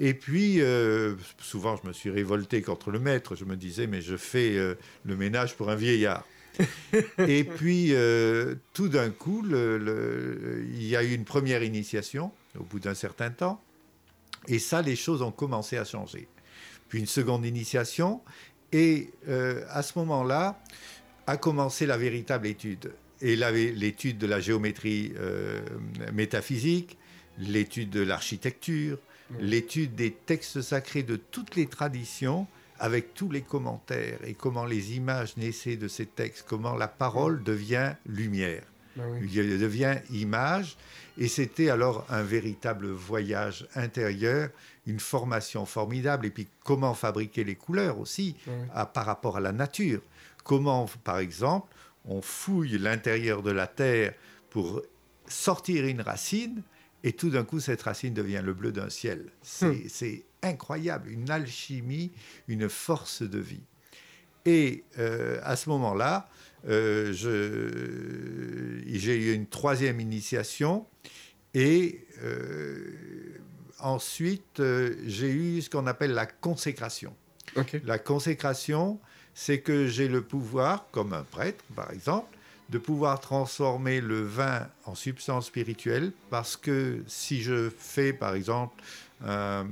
Et 0.00 0.14
puis, 0.14 0.60
euh, 0.60 1.16
souvent, 1.40 1.76
je 1.76 1.88
me 1.88 1.92
suis 1.92 2.10
révolté 2.10 2.62
contre 2.62 2.90
le 2.92 3.00
maître. 3.00 3.34
Je 3.34 3.44
me 3.44 3.56
disais, 3.56 3.88
mais 3.88 4.00
je 4.00 4.16
fais 4.16 4.56
euh, 4.56 4.74
le 5.04 5.16
ménage 5.16 5.56
pour 5.56 5.70
un 5.70 5.74
vieillard. 5.74 6.24
et 7.18 7.44
puis, 7.44 7.88
euh, 7.90 8.54
tout 8.74 8.88
d'un 8.88 9.10
coup, 9.10 9.44
il 9.44 10.84
y 10.84 10.96
a 10.96 11.02
eu 11.02 11.14
une 11.14 11.24
première 11.24 11.64
initiation 11.64 12.30
au 12.58 12.62
bout 12.62 12.78
d'un 12.78 12.94
certain 12.94 13.30
temps. 13.30 13.60
Et 14.46 14.60
ça, 14.60 14.82
les 14.82 14.96
choses 14.96 15.20
ont 15.20 15.32
commencé 15.32 15.76
à 15.76 15.84
changer. 15.84 16.28
Puis 16.88 17.00
une 17.00 17.06
seconde 17.06 17.44
initiation. 17.44 18.22
Et 18.72 19.10
à 19.70 19.82
ce 19.82 19.98
moment-là, 19.98 20.62
a 21.26 21.36
commencé 21.36 21.86
la 21.86 21.96
véritable 21.96 22.46
étude. 22.46 22.92
Et 23.20 23.36
l'étude 23.36 24.18
de 24.18 24.26
la 24.26 24.40
géométrie 24.40 25.12
métaphysique, 26.12 26.96
l'étude 27.38 27.90
de 27.90 28.00
l'architecture, 28.00 28.98
l'étude 29.38 29.94
des 29.94 30.12
textes 30.12 30.62
sacrés 30.62 31.02
de 31.02 31.16
toutes 31.16 31.56
les 31.56 31.66
traditions 31.66 32.46
avec 32.78 33.14
tous 33.14 33.30
les 33.30 33.42
commentaires 33.42 34.18
et 34.24 34.34
comment 34.34 34.64
les 34.64 34.96
images 34.96 35.36
naissaient 35.36 35.76
de 35.76 35.88
ces 35.88 36.06
textes, 36.06 36.44
comment 36.46 36.76
la 36.76 36.88
parole 36.88 37.42
devient 37.42 37.94
lumière, 38.06 38.62
bah 38.96 39.02
devient 39.20 39.96
image. 40.10 40.76
Et 41.18 41.26
c'était 41.26 41.70
alors 41.70 42.06
un 42.08 42.22
véritable 42.22 42.88
voyage 42.88 43.66
intérieur, 43.74 44.50
une 44.86 45.00
formation 45.00 45.66
formidable. 45.66 46.26
Et 46.26 46.30
puis 46.30 46.46
comment 46.62 46.94
fabriquer 46.94 47.42
les 47.42 47.56
couleurs 47.56 47.98
aussi 47.98 48.36
par 48.94 49.04
rapport 49.04 49.36
à 49.36 49.40
la 49.40 49.52
nature. 49.52 50.00
Comment, 50.44 50.86
par 51.02 51.18
exemple, 51.18 51.74
on 52.04 52.22
fouille 52.22 52.78
l'intérieur 52.78 53.42
de 53.42 53.50
la 53.50 53.66
terre 53.66 54.14
pour 54.50 54.82
sortir 55.26 55.84
une 55.84 56.00
racine 56.00 56.62
et 57.04 57.12
tout 57.12 57.30
d'un 57.30 57.44
coup, 57.44 57.60
cette 57.60 57.82
racine 57.82 58.14
devient 58.14 58.42
le 58.44 58.54
bleu 58.54 58.72
d'un 58.72 58.90
ciel. 58.90 59.26
C'est 59.42 59.66
hmm. 59.66 60.22
incroyable, 60.42 61.10
une 61.10 61.30
alchimie, 61.30 62.10
une 62.48 62.68
force 62.68 63.22
de 63.22 63.38
vie. 63.38 63.62
Et 64.44 64.84
euh, 64.98 65.38
à 65.42 65.56
ce 65.56 65.68
moment-là, 65.68 66.28
euh, 66.68 67.12
j'ai 67.12 69.16
eu 69.16 69.34
une 69.34 69.46
troisième 69.46 70.00
initiation 70.00 70.86
et 71.54 72.06
euh, 72.22 73.38
ensuite 73.78 74.62
j'ai 75.06 75.30
eu 75.30 75.62
ce 75.62 75.70
qu'on 75.70 75.86
appelle 75.86 76.12
la 76.12 76.26
consécration. 76.26 77.14
La 77.84 77.98
consécration, 77.98 79.00
c'est 79.34 79.60
que 79.60 79.86
j'ai 79.86 80.08
le 80.08 80.22
pouvoir, 80.22 80.88
comme 80.92 81.12
un 81.12 81.24
prêtre 81.24 81.64
par 81.74 81.92
exemple, 81.92 82.37
de 82.68 82.78
pouvoir 82.78 83.20
transformer 83.20 84.00
le 84.00 84.22
vin 84.22 84.68
en 84.84 84.94
substance 84.94 85.46
spirituelle, 85.46 86.12
parce 86.30 86.56
que 86.56 87.02
si 87.06 87.40
je 87.42 87.70
fais 87.70 88.12
par 88.12 88.34
exemple 88.34 88.82
un, 89.24 89.66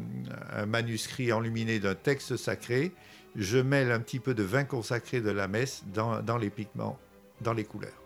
manuscrit 0.66 1.32
enluminé 1.32 1.78
d'un 1.78 1.94
texte 1.94 2.36
sacré, 2.36 2.92
je 3.36 3.58
mêle 3.58 3.92
un 3.92 4.00
petit 4.00 4.18
peu 4.18 4.34
de 4.34 4.42
vin 4.42 4.64
consacré 4.64 5.20
de 5.20 5.30
la 5.30 5.46
messe 5.46 5.84
dans, 5.92 6.38
les 6.38 6.50
pigments, 6.50 6.98
dans 7.42 7.52
les 7.52 7.64
couleurs. 7.64 8.02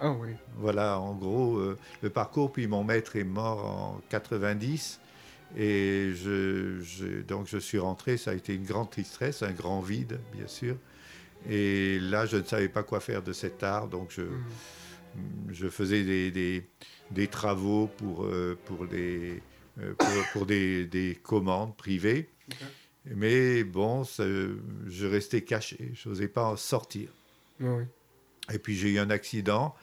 Ah 0.00 0.10
oui. 0.10 0.30
Voilà, 0.56 0.98
en 0.98 1.14
gros, 1.14 1.58
euh, 1.58 1.78
le 2.02 2.10
parcours. 2.10 2.52
Puis 2.52 2.66
mon 2.66 2.82
maître 2.82 3.14
est 3.14 3.22
mort 3.22 3.64
en 3.64 4.00
90. 4.08 4.98
Et 5.56 6.12
je, 6.14 7.20
donc 7.22 7.46
je 7.46 7.58
suis 7.58 7.78
rentré, 7.78 8.16
ça 8.16 8.32
a 8.32 8.34
été 8.34 8.54
une 8.54 8.64
grande 8.64 8.90
tristesse, 8.90 9.42
un 9.42 9.52
grand 9.52 9.80
vide, 9.80 10.18
bien 10.34 10.48
sûr. 10.48 10.76
Et 11.48 11.98
là, 12.00 12.26
je 12.26 12.36
ne 12.36 12.44
savais 12.44 12.68
pas 12.68 12.82
quoi 12.82 13.00
faire 13.00 13.22
de 13.22 13.32
cet 13.32 13.62
art, 13.62 13.88
donc 13.88 14.10
je, 14.10 14.22
je 15.50 15.68
faisais 15.68 16.04
des, 16.04 16.64
des, 17.10 17.26
travaux 17.26 17.88
pour, 17.96 18.24
euh, 18.24 18.58
pour, 18.64 18.86
des, 18.86 19.42
euh, 19.80 19.94
pour, 20.32 20.46
des, 20.46 20.86
des, 20.86 21.18
commandes 21.22 21.76
privées. 21.76 22.28
Mais 23.06 23.64
bon, 23.64 24.04
je 24.04 25.06
restais 25.06 25.42
caché, 25.42 25.90
je 25.94 26.08
n'osais 26.08 26.28
pas 26.28 26.44
en 26.44 26.56
sortir. 26.56 27.08
Et 28.52 28.58
puis 28.58 28.76
j'ai 28.76 28.90
eu 28.90 28.98
un 28.98 29.10
accident 29.10 29.74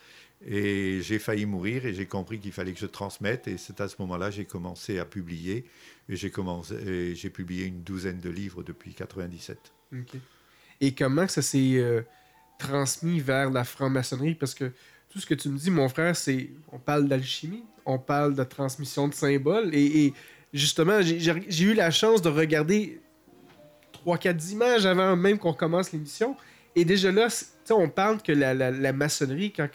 et 0.45 1.01
j'ai 1.01 1.19
failli 1.19 1.45
mourir 1.45 1.85
et 1.85 1.93
j'ai 1.93 2.05
compris 2.05 2.39
qu'il 2.39 2.51
fallait 2.51 2.73
que 2.73 2.79
je 2.79 2.85
transmette. 2.85 3.47
Et 3.47 3.57
c'est 3.57 3.81
à 3.81 3.87
ce 3.87 3.95
moment-là 3.99 4.29
que 4.29 4.35
j'ai 4.35 4.45
commencé 4.45 4.99
à 4.99 5.05
publier. 5.05 5.65
Et 6.07 6.15
j'ai 6.15 6.31
commencé, 6.31 7.13
j'ai 7.15 7.29
publié 7.29 7.65
une 7.65 7.83
douzaine 7.83 8.19
de 8.19 8.29
livres 8.29 8.63
depuis 8.63 8.93
97. 8.93 9.73
Et 10.81 10.93
comment 10.93 11.27
ça 11.27 11.41
s'est. 11.41 11.75
Euh, 11.75 12.01
transmis 12.59 13.19
vers 13.19 13.49
la 13.49 13.63
franc-maçonnerie? 13.63 14.35
Parce 14.35 14.53
que 14.53 14.71
tout 15.09 15.19
ce 15.19 15.25
que 15.25 15.33
tu 15.33 15.49
me 15.49 15.57
dis, 15.57 15.71
mon 15.71 15.89
frère, 15.89 16.15
c'est 16.15 16.51
on 16.71 16.77
parle 16.77 17.07
d'alchimie, 17.07 17.63
on 17.85 17.97
parle 17.97 18.35
de 18.35 18.43
transmission 18.43 19.07
de 19.07 19.13
symboles 19.15 19.73
et, 19.73 20.13
justement, 20.53 21.01
j'ai 21.01 21.63
eu 21.63 21.73
la 21.73 21.89
chance 21.89 22.21
de 22.21 22.29
regarder 22.29 23.01
3-4 24.05 24.51
images 24.51 24.85
avant 24.85 25.15
même 25.15 25.39
qu'on 25.39 25.53
commence 25.53 25.91
l'émission 25.91 26.35
et 26.75 26.85
déjà 26.85 27.11
là, 27.11 27.27
on 27.71 27.89
parle 27.89 28.21
que 28.21 28.31
la, 28.31 28.93
maçonnerie, 28.93 29.51
quand, 29.51 29.67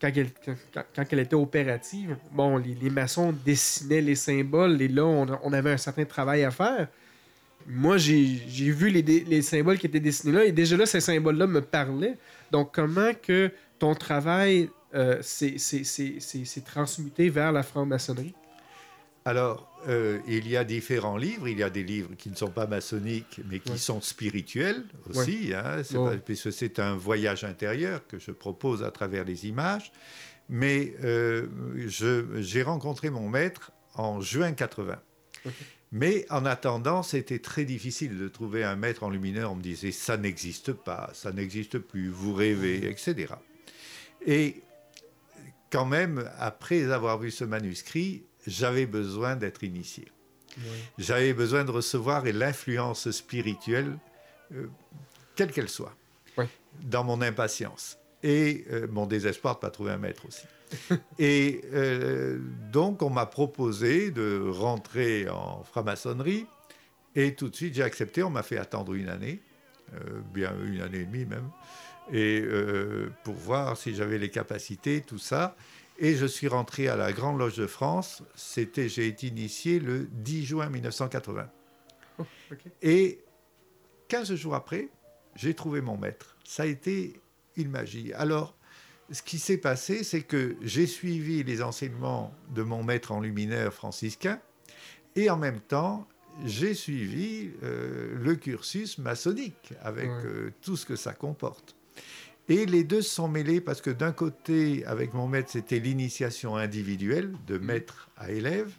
elle, 0.00 1.18
était 1.18 1.34
opérative, 1.34 2.16
bon, 2.30 2.58
les, 2.58 2.90
maçons 2.90 3.32
dessinaient 3.44 4.00
les 4.00 4.14
symboles 4.14 4.80
et 4.80 4.88
là, 4.88 5.04
on 5.04 5.52
avait 5.52 5.72
un 5.72 5.76
certain 5.76 6.04
travail 6.04 6.44
à 6.44 6.52
faire 6.52 6.88
moi, 7.66 7.96
j'ai 7.98 8.70
vu 8.70 8.90
les, 8.90 9.42
symboles 9.42 9.78
qui 9.78 9.86
étaient 9.86 10.00
dessinés 10.00 10.32
là, 10.32 10.44
et 10.44 10.52
déjà 10.52 10.76
là, 10.76 10.86
ces 10.86 11.00
symboles-là 11.00 11.46
me 11.46 11.60
parlaient. 11.60 12.16
Donc, 12.50 12.74
comment 12.74 13.12
que 13.14 13.50
ton 13.78 13.94
travail 13.94 14.70
euh, 14.94 15.18
s'est 15.22 15.56
transmuté 16.64 17.28
vers 17.28 17.52
la 17.52 17.62
franc-maçonnerie? 17.62 18.34
Alors, 19.24 19.68
euh, 19.88 20.18
il 20.26 20.48
y 20.48 20.56
a 20.56 20.64
différents 20.64 21.16
livres. 21.16 21.48
Il 21.48 21.58
y 21.58 21.62
a 21.62 21.70
des 21.70 21.84
livres 21.84 22.10
qui 22.16 22.30
ne 22.30 22.34
sont 22.34 22.50
pas 22.50 22.66
maçonniques, 22.66 23.40
mais 23.48 23.60
qui 23.60 23.78
sont 23.78 24.00
spirituels 24.00 24.84
aussi, 25.08 25.52
hein. 25.54 25.82
puisque 26.24 26.52
c'est 26.52 26.78
un 26.78 26.96
voyage 26.96 27.44
intérieur 27.44 28.06
que 28.06 28.18
je 28.18 28.32
propose 28.32 28.82
à 28.82 28.90
travers 28.90 29.24
les 29.24 29.46
images. 29.46 29.92
Mais 30.48 30.94
euh, 31.04 31.46
j'ai 31.86 32.62
rencontré 32.62 33.10
mon 33.10 33.28
maître 33.28 33.72
en 33.94 34.20
juin 34.20 34.52
80. 34.52 34.98
Mais 35.92 36.24
en 36.30 36.46
attendant, 36.46 37.02
c'était 37.02 37.38
très 37.38 37.66
difficile 37.66 38.18
de 38.18 38.26
trouver 38.26 38.64
un 38.64 38.76
maître 38.76 39.02
en 39.02 39.10
lumineur. 39.10 39.52
On 39.52 39.56
me 39.56 39.62
disait, 39.62 39.92
ça 39.92 40.16
n'existe 40.16 40.72
pas, 40.72 41.10
ça 41.12 41.32
n'existe 41.32 41.78
plus, 41.78 42.08
vous 42.08 42.32
rêvez, 42.32 42.88
etc. 42.88 43.34
Et 44.26 44.62
quand 45.70 45.84
même, 45.84 46.30
après 46.38 46.90
avoir 46.90 47.18
vu 47.18 47.30
ce 47.30 47.44
manuscrit, 47.44 48.24
j'avais 48.46 48.86
besoin 48.86 49.36
d'être 49.36 49.64
initié. 49.64 50.06
J'avais 50.98 51.32
besoin 51.32 51.64
de 51.64 51.70
recevoir 51.70 52.24
l'influence 52.24 53.10
spirituelle, 53.10 53.98
euh, 54.54 54.68
quelle 55.34 55.50
qu'elle 55.50 55.68
soit, 55.68 55.94
dans 56.82 57.04
mon 57.04 57.22
impatience 57.22 57.98
et 58.22 58.64
euh, 58.70 58.86
mon 58.90 59.06
désespoir 59.06 59.54
de 59.54 59.58
ne 59.58 59.60
pas 59.62 59.70
trouver 59.70 59.92
un 59.92 59.98
maître 59.98 60.26
aussi. 60.26 60.44
et 61.18 61.62
euh, 61.72 62.38
donc, 62.70 63.02
on 63.02 63.10
m'a 63.10 63.26
proposé 63.26 64.10
de 64.10 64.42
rentrer 64.48 65.28
en 65.28 65.62
franc-maçonnerie. 65.64 66.46
Et 67.14 67.34
tout 67.34 67.48
de 67.48 67.56
suite, 67.56 67.74
j'ai 67.74 67.82
accepté. 67.82 68.22
On 68.22 68.30
m'a 68.30 68.42
fait 68.42 68.58
attendre 68.58 68.94
une 68.94 69.08
année, 69.08 69.40
euh, 69.94 70.20
bien 70.32 70.52
une 70.64 70.80
année 70.80 71.00
et 71.00 71.04
demie 71.04 71.26
même, 71.26 71.50
et 72.10 72.40
euh, 72.40 73.10
pour 73.24 73.34
voir 73.34 73.76
si 73.76 73.94
j'avais 73.94 74.18
les 74.18 74.30
capacités, 74.30 75.02
tout 75.02 75.18
ça. 75.18 75.56
Et 75.98 76.14
je 76.14 76.26
suis 76.26 76.48
rentré 76.48 76.88
à 76.88 76.96
la 76.96 77.12
Grande 77.12 77.38
Loge 77.38 77.56
de 77.56 77.66
France. 77.66 78.22
C'était, 78.34 78.88
j'ai 78.88 79.06
été 79.06 79.28
initié 79.28 79.78
le 79.78 80.08
10 80.10 80.44
juin 80.46 80.68
1980. 80.68 81.48
Et 82.80 83.20
15 84.08 84.34
jours 84.34 84.54
après, 84.54 84.88
j'ai 85.36 85.54
trouvé 85.54 85.80
mon 85.80 85.96
maître. 85.96 86.36
Ça 86.44 86.64
a 86.64 86.66
été 86.66 87.20
une 87.56 87.70
magie. 87.70 88.12
Alors, 88.14 88.56
ce 89.12 89.22
qui 89.22 89.38
s'est 89.38 89.58
passé, 89.58 90.04
c'est 90.04 90.22
que 90.22 90.56
j'ai 90.62 90.86
suivi 90.86 91.44
les 91.44 91.62
enseignements 91.62 92.34
de 92.54 92.62
mon 92.62 92.82
maître 92.82 93.12
en 93.12 93.20
luminaire 93.20 93.72
franciscain 93.72 94.40
et 95.16 95.30
en 95.30 95.36
même 95.36 95.60
temps, 95.60 96.08
j'ai 96.44 96.74
suivi 96.74 97.50
euh, 97.62 98.16
le 98.18 98.34
cursus 98.36 98.98
maçonnique 98.98 99.74
avec 99.82 100.08
euh, 100.08 100.50
tout 100.62 100.76
ce 100.76 100.86
que 100.86 100.96
ça 100.96 101.12
comporte. 101.12 101.76
Et 102.48 102.66
les 102.66 102.84
deux 102.84 103.02
se 103.02 103.14
sont 103.14 103.28
mêlés 103.28 103.60
parce 103.60 103.80
que 103.80 103.90
d'un 103.90 104.12
côté, 104.12 104.84
avec 104.86 105.14
mon 105.14 105.28
maître, 105.28 105.50
c'était 105.52 105.78
l'initiation 105.78 106.56
individuelle 106.56 107.32
de 107.46 107.58
mmh. 107.58 107.64
maître 107.64 108.08
à 108.16 108.30
élève. 108.30 108.72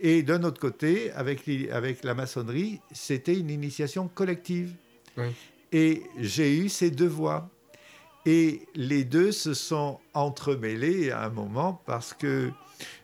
Et 0.00 0.22
d'un 0.22 0.42
autre 0.42 0.60
côté, 0.60 1.12
avec, 1.12 1.48
avec 1.70 2.04
la 2.04 2.14
maçonnerie, 2.14 2.80
c'était 2.92 3.38
une 3.38 3.50
initiation 3.50 4.08
collective. 4.08 4.74
Et 5.72 6.02
j'ai 6.18 6.56
eu 6.58 6.68
ces 6.68 6.90
deux 6.90 7.08
voies. 7.08 7.48
Et 8.26 8.66
les 8.74 9.04
deux 9.04 9.32
se 9.32 9.52
sont 9.52 10.00
entremêlés 10.14 11.10
à 11.10 11.24
un 11.24 11.30
moment 11.30 11.82
parce 11.84 12.14
que 12.14 12.50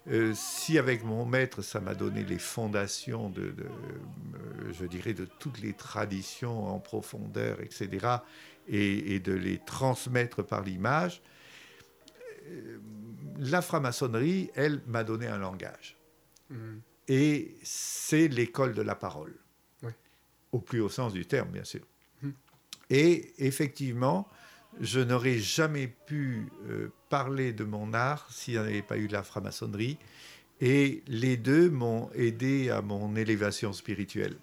euh, 0.08 0.32
si 0.34 0.78
avec 0.78 1.04
mon 1.04 1.24
maître, 1.26 1.62
ça 1.62 1.80
m'a 1.80 1.94
donné 1.94 2.24
les 2.24 2.38
fondations 2.38 3.28
de, 3.28 3.54
euh, 3.58 4.72
je 4.72 4.86
dirais, 4.86 5.14
de 5.14 5.26
toutes 5.38 5.60
les 5.60 5.72
traditions 5.72 6.66
en 6.68 6.78
profondeur, 6.78 7.60
etc., 7.60 8.06
et, 8.72 9.18
de 9.18 9.32
les 9.32 9.58
transmettre 9.58 10.42
par 10.44 10.62
l'image, 10.62 11.22
euh, 12.46 12.78
la 13.38 13.62
franc-maçonnerie, 13.62 14.50
elle, 14.54 14.80
m'a 14.86 15.02
donné 15.02 15.26
un 15.26 15.38
langage. 15.38 15.96
Mmh. 16.50 16.78
Et 17.08 17.56
c'est 17.64 18.28
l'école 18.28 18.74
de 18.74 18.82
la 18.82 18.94
parole, 18.94 19.34
au 20.52 20.60
plus 20.60 20.80
haut 20.80 20.88
sens 20.88 21.12
du 21.12 21.26
terme, 21.26 21.50
bien 21.50 21.64
sûr. 21.64 21.82
Mmh. 22.22 22.30
Et 22.90 23.46
effectivement, 23.46 24.28
je 24.78 25.00
n'aurais 25.00 25.38
jamais 25.38 25.88
pu 25.88 26.48
euh, 26.68 26.88
parler 27.08 27.52
de 27.52 27.64
mon 27.64 27.92
art 27.92 28.28
s'il 28.30 28.54
n'y 28.54 28.60
avait 28.60 28.82
pas 28.82 28.96
eu 28.96 29.08
la 29.08 29.22
franc-maçonnerie. 29.22 29.98
Et 30.60 31.02
les 31.06 31.36
deux 31.36 31.70
m'ont 31.70 32.10
aidé 32.14 32.70
à 32.70 32.82
mon 32.82 33.16
élévation 33.16 33.72
spirituelle. 33.72 34.36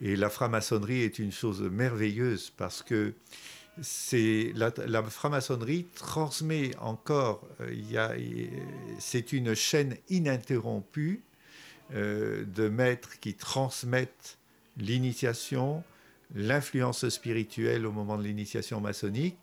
Et 0.00 0.16
la 0.16 0.30
franc-maçonnerie 0.30 1.02
est 1.02 1.18
une 1.18 1.32
chose 1.32 1.60
merveilleuse 1.62 2.52
parce 2.56 2.82
que 2.82 3.14
c'est 3.82 4.52
la, 4.54 5.02
franc-maçonnerie 5.02 5.86
transmet 5.94 6.76
encore, 6.78 7.46
euh, 7.60 8.48
c'est 8.98 9.32
une 9.32 9.54
chaîne 9.54 9.96
ininterrompue 10.08 11.22
euh, 11.92 12.44
de 12.44 12.68
maîtres 12.68 13.18
qui 13.20 13.34
transmettent 13.34 14.38
l'initiation, 14.76 15.82
l'influence 16.34 17.08
spirituelle 17.08 17.86
au 17.86 17.92
moment 17.92 18.16
de 18.18 18.22
l'initiation 18.22 18.80
maçonnique. 18.80 19.36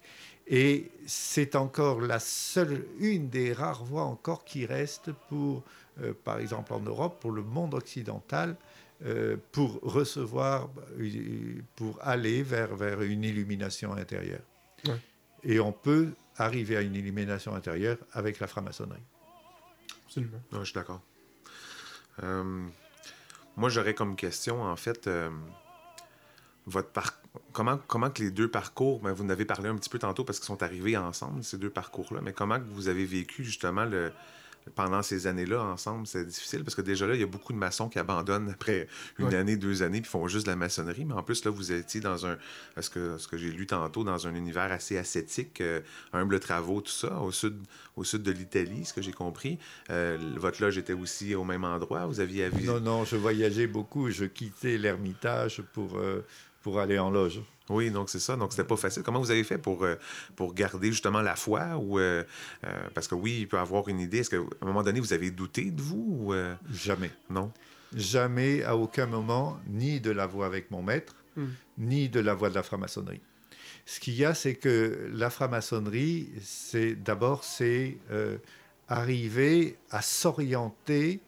Et 0.47 0.91
c'est 1.05 1.55
encore 1.55 2.01
la 2.01 2.19
seule, 2.19 2.85
une 2.99 3.29
des 3.29 3.53
rares 3.53 3.85
voies 3.85 4.03
encore 4.03 4.43
qui 4.43 4.65
reste 4.65 5.11
pour, 5.29 5.63
euh, 6.01 6.13
par 6.25 6.39
exemple 6.39 6.73
en 6.73 6.81
Europe, 6.81 7.21
pour 7.21 7.31
le 7.31 7.41
monde 7.41 7.73
occidental, 7.73 8.57
euh, 9.05 9.37
pour 9.51 9.79
recevoir, 9.81 10.69
euh, 10.99 11.61
pour 11.75 11.97
aller 12.01 12.43
vers, 12.43 12.75
vers 12.75 13.01
une 13.01 13.23
illumination 13.23 13.93
intérieure. 13.93 14.41
Et 15.43 15.59
on 15.59 15.71
peut 15.71 16.09
arriver 16.37 16.77
à 16.77 16.81
une 16.81 16.95
illumination 16.95 17.55
intérieure 17.55 17.97
avec 18.11 18.39
la 18.39 18.47
franc-maçonnerie. 18.47 19.01
Absolument. 20.05 20.37
je 20.51 20.63
suis 20.65 20.73
d'accord. 20.73 21.01
moi, 23.55 23.69
j'aurais 23.69 23.93
comme 23.93 24.15
question, 24.15 24.61
en 24.61 24.75
fait, 24.75 25.09
votre 26.67 26.89
comment, 27.53 27.79
comment 27.87 28.09
que 28.09 28.21
les 28.21 28.31
deux 28.31 28.49
parcours, 28.49 28.99
ben, 28.99 29.11
vous 29.11 29.23
en 29.23 29.29
avez 29.29 29.45
parlé 29.45 29.69
un 29.69 29.75
petit 29.75 29.89
peu 29.89 29.99
tantôt 29.99 30.23
parce 30.23 30.39
qu'ils 30.39 30.47
sont 30.47 30.63
arrivés 30.63 30.97
ensemble, 30.97 31.43
ces 31.43 31.57
deux 31.57 31.69
parcours-là, 31.69 32.21
mais 32.21 32.33
comment 32.33 32.59
que 32.59 32.65
vous 32.65 32.87
avez 32.87 33.05
vécu 33.05 33.43
justement 33.43 33.85
le, 33.85 34.11
pendant 34.75 35.01
ces 35.01 35.27
années-là 35.27 35.63
ensemble, 35.63 36.05
c'est 36.07 36.25
difficile 36.25 36.63
parce 36.63 36.75
que 36.75 36.81
déjà 36.81 37.07
là, 37.07 37.15
il 37.15 37.19
y 37.19 37.23
a 37.23 37.27
beaucoup 37.27 37.53
de 37.53 37.57
maçons 37.57 37.89
qui 37.89 37.99
abandonnent 37.99 38.49
après 38.49 38.87
une 39.17 39.33
année, 39.33 39.57
deux 39.57 39.83
années, 39.83 40.01
puis 40.01 40.09
font 40.09 40.27
juste 40.27 40.45
de 40.45 40.51
la 40.51 40.55
maçonnerie. 40.55 41.05
Mais 41.05 41.13
en 41.13 41.23
plus, 41.23 41.43
là, 41.45 41.51
vous 41.51 41.71
étiez 41.71 41.99
dans 41.99 42.25
un, 42.25 42.37
ce 42.79 42.89
que, 42.89 43.17
ce 43.17 43.27
que 43.27 43.37
j'ai 43.37 43.51
lu 43.51 43.65
tantôt, 43.65 44.03
dans 44.03 44.27
un 44.27 44.35
univers 44.35 44.71
assez 44.71 44.97
ascétique, 44.97 45.61
euh, 45.61 45.81
humble 46.13 46.39
travaux, 46.39 46.81
tout 46.81 46.91
ça, 46.91 47.19
au 47.19 47.31
sud, 47.31 47.57
au 47.95 48.03
sud 48.03 48.23
de 48.23 48.31
l'Italie, 48.31 48.85
ce 48.85 48.93
que 48.93 49.01
j'ai 49.01 49.13
compris. 49.13 49.57
Euh, 49.89 50.17
votre 50.37 50.61
loge 50.61 50.77
était 50.77 50.93
aussi 50.93 51.33
au 51.35 51.43
même 51.43 51.63
endroit. 51.63 52.05
Vous 52.05 52.19
aviez 52.19 52.49
Non, 52.63 52.79
non, 52.79 53.03
je 53.03 53.15
voyageais 53.15 53.67
beaucoup. 53.67 54.09
Je 54.09 54.25
quittais 54.25 54.77
l'Ermitage 54.77 55.63
pour. 55.73 55.97
Euh, 55.97 56.25
pour 56.61 56.79
aller 56.79 56.99
en 56.99 57.09
loge. 57.09 57.41
Oui, 57.69 57.89
donc 57.89 58.09
c'est 58.09 58.19
ça. 58.19 58.35
Donc 58.35 58.51
c'était 58.51 58.67
pas 58.67 58.75
facile. 58.75 59.03
Comment 59.03 59.19
vous 59.19 59.31
avez 59.31 59.43
fait 59.43 59.57
pour, 59.57 59.83
euh, 59.83 59.95
pour 60.35 60.53
garder 60.53 60.91
justement 60.91 61.21
la 61.21 61.35
foi 61.35 61.77
ou 61.77 61.99
euh, 61.99 62.23
euh, 62.63 62.89
parce 62.93 63.07
que 63.07 63.15
oui, 63.15 63.39
il 63.41 63.47
peut 63.47 63.59
avoir 63.59 63.87
une 63.87 63.99
idée. 63.99 64.19
Est-ce 64.19 64.29
qu'à 64.29 64.37
un 64.61 64.65
moment 64.65 64.83
donné 64.83 64.99
vous 64.99 65.13
avez 65.13 65.31
douté 65.31 65.71
de 65.71 65.81
vous 65.81 66.33
Jamais. 66.71 67.11
Non? 67.29 67.51
Jamais, 67.95 68.63
à 68.63 68.77
aucun 68.77 69.05
moment, 69.05 69.59
ni 69.67 69.99
de 69.99 70.11
la 70.11 70.25
voix 70.25 70.45
avec 70.45 70.71
mon 70.71 70.81
maître, 70.81 71.13
hmm. 71.35 71.47
ni 71.77 72.07
de 72.07 72.21
la 72.21 72.33
voix 72.33 72.49
de 72.49 72.55
la 72.55 72.63
franc-maçonnerie. 72.63 73.19
Ce 73.85 73.99
qu'il 73.99 74.15
y 74.15 74.23
a, 74.23 74.33
c'est 74.33 74.55
que 74.55 75.09
la 75.13 75.29
franc-maçonnerie, 75.29 76.29
c'est 76.41 76.95
d'abord 76.95 77.43
c'est 77.43 77.97
arriver 78.87 79.77
à 79.89 80.01
s'orienter 80.01 81.19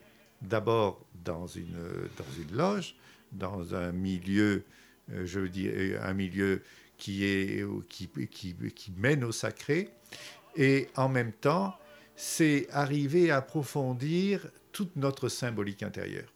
d'abord 0.42 1.02
dans 1.26 1.48
une 1.48 1.80
dans 2.18 2.42
une 2.42 2.56
loge, 2.56 2.96
dans 3.32 3.76
un 3.76 3.92
milieu 3.92 4.64
euh, 4.64 4.64
je 5.10 5.40
veux 5.40 5.50
dire, 5.50 6.02
un 6.04 6.14
milieu 6.14 6.62
qui, 6.98 7.26
est, 7.26 7.66
qui, 7.90 8.08
qui, 8.30 8.56
qui 8.56 8.92
mène 8.98 9.24
au 9.24 9.32
sacré, 9.32 9.90
et 10.56 10.88
en 10.96 11.10
même 11.10 11.32
temps, 11.32 11.76
c'est 12.16 12.68
arriver 12.72 13.32
à 13.32 13.38
approfondir 13.38 14.48
toute 14.72 14.96
notre 14.96 15.30
symbolique 15.30 15.84
intérieure. 15.84 16.30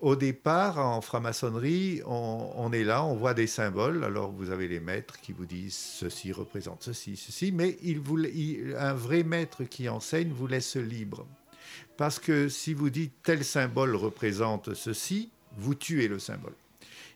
au 0.00 0.16
départ, 0.16 0.78
en 0.78 1.00
franc-maçonnerie, 1.00 2.02
on, 2.04 2.70
est 2.72 2.84
là, 2.84 3.04
on 3.04 3.14
voit 3.14 3.32
des 3.32 3.46
symboles. 3.46 4.04
Alors, 4.04 4.32
vous 4.32 4.50
avez 4.50 4.68
les 4.68 4.80
maîtres 4.80 5.18
qui 5.20 5.32
vous 5.32 5.46
disent 5.46 5.76
ceci 5.76 6.32
représente 6.32 6.82
ceci, 6.82 7.16
ceci, 7.16 7.52
mais 7.52 7.78
un 8.76 8.92
vrai 8.92 9.22
maître 9.22 9.64
qui 9.64 9.88
enseigne 9.88 10.30
vous 10.30 10.46
laisse 10.46 10.76
libre. 10.76 11.26
Parce 11.96 12.18
que 12.18 12.48
si 12.48 12.74
vous 12.74 12.90
dites 12.90 13.14
tel 13.22 13.44
symbole 13.44 13.96
représente 13.96 14.74
ceci, 14.74 15.30
vous 15.56 15.74
tuez 15.74 16.08
le 16.08 16.18
symbole. 16.18 16.54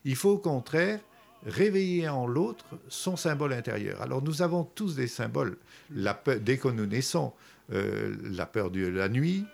Il 0.09 0.17
faut 0.17 0.31
au 0.31 0.39
contraire 0.39 1.01
réveiller 1.45 2.09
en 2.09 2.27
l'autre 2.27 2.65
son 2.89 3.19
symbole 3.19 3.53
intérieur. 3.53 4.01
Alors 4.01 4.23
nous 4.23 4.41
avons 4.41 4.65
tous 4.65 4.97
des 4.97 5.07
symboles. 5.07 5.59
La 5.95 6.19
dès 6.41 6.57
que 6.57 6.69
nous 6.69 6.87
naissons, 6.87 7.35
euh, 7.75 8.17
la 8.23 8.47
peur 8.47 8.71
de 8.71 8.87
la 8.87 9.11
nuit, 9.11 9.45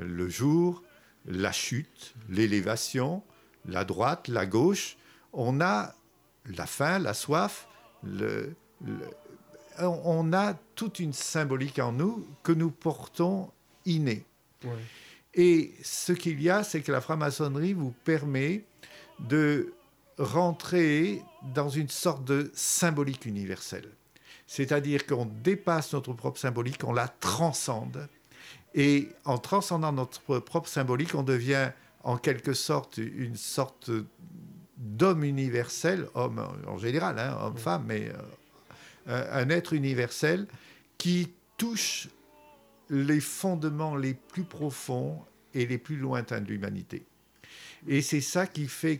le 0.00 0.28
jour, 0.28 0.82
la 1.24 1.52
chute, 1.52 2.14
l'élévation, 2.28 3.22
la 3.64 3.84
droite, 3.84 4.26
la 4.26 4.44
gauche, 4.44 4.96
on 5.32 5.60
a 5.60 5.94
la 6.46 6.66
faim, 6.66 6.98
la 6.98 7.14
soif, 7.14 7.68
on 9.78 10.32
a 10.32 10.54
toute 10.74 10.98
une 10.98 11.12
symbolique 11.12 11.78
en 11.78 11.92
nous 11.92 12.26
que 12.42 12.50
nous 12.50 12.72
portons 12.72 13.52
innée. 13.86 14.24
Et 15.34 15.72
ce 15.84 16.12
qu'il 16.12 16.42
y 16.42 16.50
a, 16.50 16.64
c'est 16.64 16.80
que 16.82 16.90
la 16.90 17.00
franc-maçonnerie 17.00 17.72
vous 17.72 17.94
permet 18.04 18.64
de 19.20 19.72
rentrer 20.18 21.22
dans 21.54 21.68
une 21.68 21.88
sorte 21.88 22.24
de 22.24 22.50
symbolique 22.54 23.26
universelle. 23.26 23.88
C'est-à-dire 24.46 25.06
qu'on 25.06 25.26
dépasse 25.26 25.92
notre 25.92 26.12
propre 26.12 26.38
symbolique, 26.38 26.84
on 26.84 26.92
la 26.92 27.08
transcende 27.08 28.08
et 28.74 29.08
en 29.24 29.38
transcendant 29.38 29.92
notre 29.92 30.38
propre 30.38 30.68
symbolique, 30.68 31.14
on 31.14 31.22
devient 31.22 31.70
en 32.04 32.16
quelque 32.16 32.52
sorte 32.52 32.98
une 32.98 33.36
sorte 33.36 33.90
d'homme 34.76 35.24
universel, 35.24 36.08
homme 36.14 36.42
en 36.66 36.78
général, 36.78 37.18
hein, 37.18 37.38
homme-femme, 37.40 37.84
mais 37.86 38.10
euh, 39.08 39.26
un 39.32 39.48
être 39.50 39.72
universel 39.72 40.46
qui 40.98 41.30
touche 41.56 42.08
les 42.88 43.20
fondements 43.20 43.96
les 43.96 44.14
plus 44.14 44.44
profonds 44.44 45.18
et 45.54 45.66
les 45.66 45.78
plus 45.78 45.96
lointains 45.96 46.40
de 46.40 46.48
l'humanité. 46.48 47.04
Et 47.86 48.02
c'est 48.02 48.20
ça 48.20 48.46
qui 48.46 48.68
fait 48.68 48.98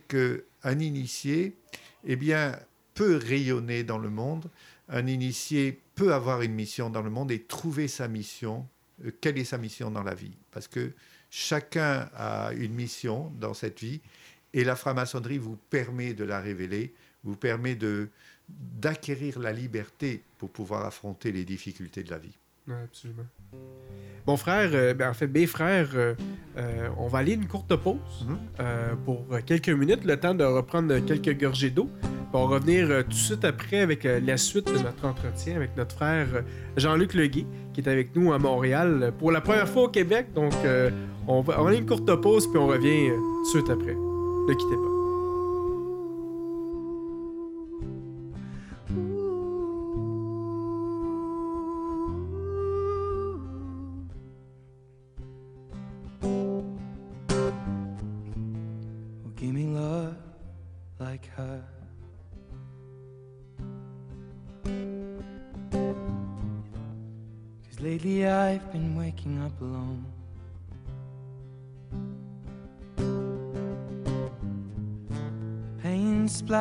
qu'un 0.63 0.79
initié 0.79 1.57
eh 2.05 2.17
bien, 2.17 2.59
peut 2.95 3.17
rayonner 3.17 3.85
dans 3.85 3.99
le 3.99 4.11
monde, 4.11 4.51
un 4.89 5.07
initié 5.07 5.81
peut 5.95 6.13
avoir 6.13 6.43
une 6.43 6.55
mission 6.55 6.91
dans 6.91 7.03
le 7.03 7.11
monde 7.11 7.31
et 7.31 7.41
trouver 7.43 7.89
sa 7.89 8.09
mission 8.09 8.67
euh, 9.05 9.11
quelle 9.21 9.39
est 9.39 9.45
sa 9.45 9.59
mission 9.59 9.91
dans 9.91 10.03
la 10.03 10.15
vie? 10.15 10.33
Parce 10.51 10.69
que 10.69 10.93
chacun 11.31 12.11
a 12.15 12.53
une 12.53 12.75
mission 12.75 13.33
dans 13.41 13.55
cette 13.55 13.81
vie 13.81 14.01
et 14.53 14.65
la 14.65 14.77
franc-maçonnerie 14.77 15.39
vous 15.39 15.57
permet 15.71 16.15
de 16.15 16.25
la 16.25 16.41
révéler, 16.41 16.95
vous 17.25 17.37
permet 17.37 17.77
d'acquérir 18.49 19.39
la 19.39 19.53
liberté 19.53 20.23
pour 20.39 20.51
pouvoir 20.51 20.85
affronter 20.85 21.33
les 21.33 21.45
difficultés 21.45 22.03
de 22.03 22.11
la 22.11 22.19
vie. 22.19 22.37
Absolument. 22.69 23.27
Bon 24.25 24.37
frère, 24.37 24.71
euh, 24.73 24.95
ben, 24.95 25.11
en 25.11 25.15
fait, 25.15 25.27
mes 25.27 25.47
frères, 25.47 25.89
euh, 25.95 26.15
on 26.97 27.09
va 27.09 27.19
aller 27.19 27.33
une 27.33 27.47
courte 27.47 27.75
pause 27.77 28.27
mhm. 28.27 28.97
pour 29.05 29.27
quelques 29.45 29.69
minutes, 29.69 30.05
le 30.05 30.17
temps 30.17 30.35
de 30.35 30.45
reprendre 30.45 30.99
quelques 31.01 31.39
gorgées 31.39 31.71
d'eau. 31.71 31.91
On 32.33 32.47
va 32.47 32.57
revenir 32.57 32.89
tout 33.05 33.11
de 33.11 33.15
suite 33.15 33.45
après 33.45 33.81
avec 33.81 34.05
la 34.05 34.37
suite 34.37 34.67
de 34.67 34.79
notre 34.79 35.05
entretien 35.05 35.57
avec 35.57 35.77
notre 35.77 35.95
frère 35.95 36.29
Jean-Luc 36.77 37.15
Leguet, 37.15 37.47
qui 37.73 37.81
est 37.81 37.89
avec 37.89 38.15
nous 38.17 38.33
à 38.33 38.39
Montréal 38.39 39.13
pour 39.19 39.33
la 39.33 39.41
première 39.41 39.69
fois 39.69 39.85
au 39.85 39.89
Québec. 39.89 40.33
Donc, 40.35 40.55
euh, 40.65 40.91
on 41.27 41.41
va 41.41 41.63
on 41.63 41.67
a 41.67 41.75
une 41.75 41.87
courte 41.87 42.15
pause, 42.17 42.47
puis 42.49 42.59
on 42.59 42.67
revient 42.67 43.11
euh, 43.11 43.17
tout 43.17 43.43
de 43.43 43.49
suite 43.49 43.71
après. 43.71 43.95
Ne 43.95 44.55
quittez 44.55 44.77
pas. 44.77 44.92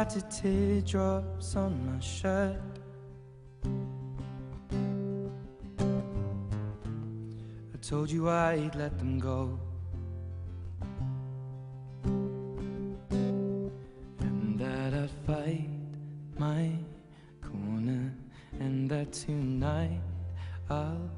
Splattered 0.02 0.32
teardrops 0.32 1.56
on 1.56 1.72
my 1.86 2.00
shirt. 2.00 2.58
I 7.72 7.78
told 7.84 8.10
you 8.10 8.28
I'd 8.28 8.74
let 8.74 8.98
them 8.98 9.20
go. 9.20 9.60
And 14.22 14.58
that 14.58 14.94
I'd 14.96 15.12
fight 15.28 15.70
my 16.40 16.72
corner, 17.40 18.12
and 18.60 18.90
that 18.90 19.14
tonight 19.14 20.02
I'll 20.68 21.12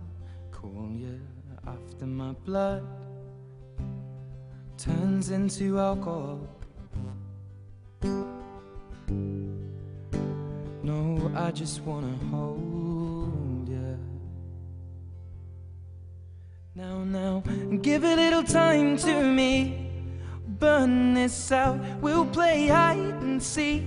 call 0.52 0.90
you 0.94 1.22
after 1.66 2.06
my 2.06 2.34
blood 2.44 2.86
turns 4.78 5.32
into 5.32 5.80
alcohol. 5.80 6.50
I 11.36 11.50
just 11.50 11.82
wanna 11.82 12.16
hold 12.30 13.68
you. 13.68 13.98
Now, 16.76 17.04
now, 17.04 17.44
give 17.82 18.04
a 18.04 18.16
little 18.16 18.44
time 18.44 18.98
to 18.98 19.24
me. 19.24 19.90
Burn 20.60 21.16
this 21.16 21.52
out, 21.52 21.80
we'll 22.02 22.26
play 22.26 22.68
hide 22.68 22.98
and 22.98 23.42
seek 23.42 23.84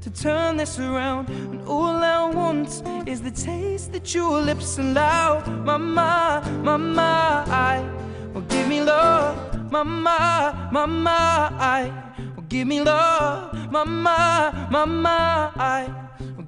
to 0.00 0.10
turn 0.10 0.56
this 0.56 0.78
around. 0.80 1.28
And 1.28 1.62
all 1.66 2.02
I 2.02 2.28
want 2.30 2.82
is 3.08 3.22
the 3.22 3.30
taste 3.30 3.92
that 3.92 4.12
your 4.12 4.40
lips 4.40 4.78
allow. 4.78 5.44
Mama, 5.64 6.42
mama, 6.62 7.44
I 7.48 7.88
will 8.32 8.42
give 8.42 8.66
me 8.66 8.82
love. 8.82 9.70
Mama, 9.70 10.68
mama, 10.72 11.56
I 11.58 11.92
will 12.34 12.42
give 12.44 12.66
me 12.66 12.82
love. 12.82 13.70
Mama, 13.70 14.68
mama, 14.70 15.52
I 15.56 16.03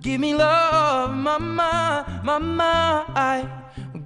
Give 0.07 0.21
me 0.21 0.35
love, 0.37 1.17
mama, 1.17 2.23
mama, 2.23 3.07
I 3.17 3.45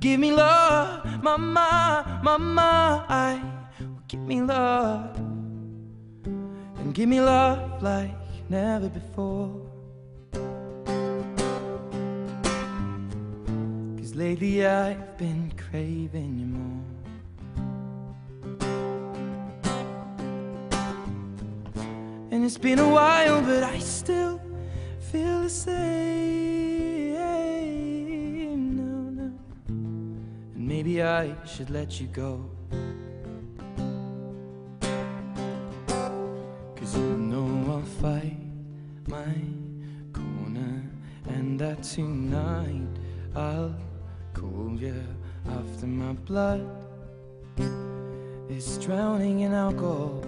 give 0.01 0.19
me 0.19 0.33
love, 0.33 1.23
mama, 1.23 2.23
mama, 2.25 3.05
I 3.07 3.43
give 4.09 4.21
me 4.21 4.41
love 4.41 5.15
and 6.79 6.95
give 6.95 7.07
me 7.07 7.21
love 7.21 7.83
like 7.83 8.17
never 8.49 8.89
before. 8.89 9.61
Cause 13.99 14.15
lately 14.15 14.67
I've 14.67 15.19
been 15.19 15.53
craving 15.69 16.39
you 16.41 16.47
more. 16.47 16.87
And 22.31 22.43
it's 22.43 22.57
been 22.57 22.79
a 22.79 22.89
while, 22.89 23.43
but 23.43 23.65
I 23.65 23.79
still 23.81 24.41
feel 25.11 25.43
the 25.43 25.51
same. 25.51 27.11
No, 28.77 29.11
no. 29.11 29.33
And 29.67 30.69
maybe 30.69 31.03
I 31.03 31.35
should 31.45 31.71
let 31.71 32.01
you 32.01 32.07
go. 32.07 32.49
Cause 36.77 36.97
you 36.97 37.17
know 37.31 37.73
I'll 37.73 37.83
fight 38.01 38.39
my 39.09 39.35
corner, 40.13 40.85
and 41.29 41.59
that 41.59 41.83
tonight 41.83 42.87
I'll 43.35 43.75
call 44.33 44.77
you 44.79 45.03
after 45.49 45.87
my 45.87 46.13
blood 46.13 46.65
is 48.49 48.79
drowning 48.79 49.41
in 49.41 49.55
alcohol. 49.55 50.23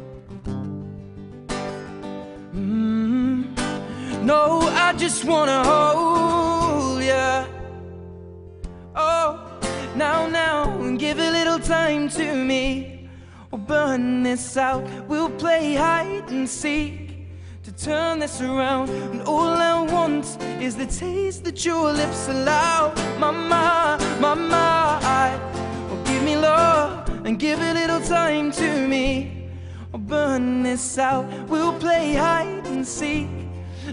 Mm-hmm. 2.53 3.32
No, 4.23 4.61
I 4.61 4.93
just 4.93 5.25
wanna 5.25 5.65
hold 5.65 7.03
ya. 7.03 7.45
Oh, 8.95 9.41
now, 9.97 10.29
now, 10.29 10.97
give 10.97 11.19
a 11.19 11.31
little 11.31 11.59
time 11.59 12.09
to 12.11 12.33
me. 12.33 13.09
We'll 13.51 13.61
burn 13.61 14.23
this 14.23 14.57
out, 14.57 14.85
we'll 15.09 15.29
play 15.29 15.75
hide 15.75 16.31
and 16.31 16.49
seek 16.49 17.27
to 17.65 17.73
turn 17.73 18.21
this 18.21 18.41
around. 18.41 18.91
And 18.91 19.23
all 19.23 19.57
I 19.73 19.83
want 19.83 20.39
is 20.61 20.77
the 20.77 20.87
taste 20.87 21.43
that 21.43 21.65
your 21.65 21.93
lips 21.93 22.29
allow. 22.29 22.95
Mama, 23.19 23.99
mama, 24.21 25.01
I, 25.03 25.37
oh, 25.91 26.01
give 26.07 26.23
me 26.23 26.37
love 26.37 27.27
and 27.27 27.41
give 27.41 27.61
a 27.61 27.75
little 27.75 28.01
time 28.01 28.53
to 28.53 28.87
me. 28.87 29.51
We'll 29.91 30.03
burn 30.03 30.63
this 30.63 30.97
out, 30.97 31.27
we'll 31.49 31.77
play 31.81 32.15
hide 32.15 32.67
and 32.67 32.87
seek 32.87 33.42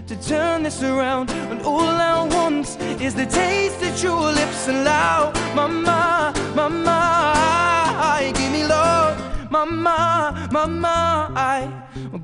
to 0.06 0.16
turn 0.28 0.62
this 0.62 0.82
around. 0.82 1.30
And 1.30 1.60
all 1.62 1.80
I 1.80 2.26
want 2.26 2.66
is 3.00 3.14
the 3.14 3.26
taste 3.26 3.80
that 3.80 4.02
your 4.02 4.32
lips 4.32 4.68
allow. 4.68 5.32
Mama, 5.54 6.32
mama, 6.54 8.32
give 8.34 8.52
me 8.52 8.64
love. 8.66 9.50
Mama, 9.50 10.48
mama, 10.52 11.32
I 11.34 11.68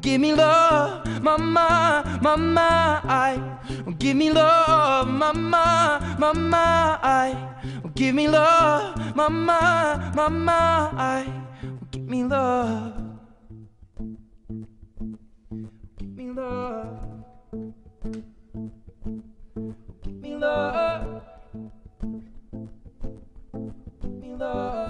give 0.00 0.20
me 0.20 0.34
love. 0.34 1.06
Mama, 1.22 2.18
mama, 2.22 3.00
I 3.04 3.40
give 3.98 4.16
me 4.16 4.30
love. 4.30 5.08
Mama, 5.08 6.16
mama, 6.18 7.00
I 7.02 7.36
give 7.94 8.14
me 8.14 8.28
love. 8.28 8.96
Mama, 9.16 10.12
mama, 10.14 10.92
I 10.96 11.26
give 11.90 12.08
me 12.08 12.24
love. 12.24 13.02
Give 15.98 16.08
me 16.16 16.30
love. 16.30 16.95
love. 20.38 21.22
Be 24.20 24.28
love. 24.34 24.85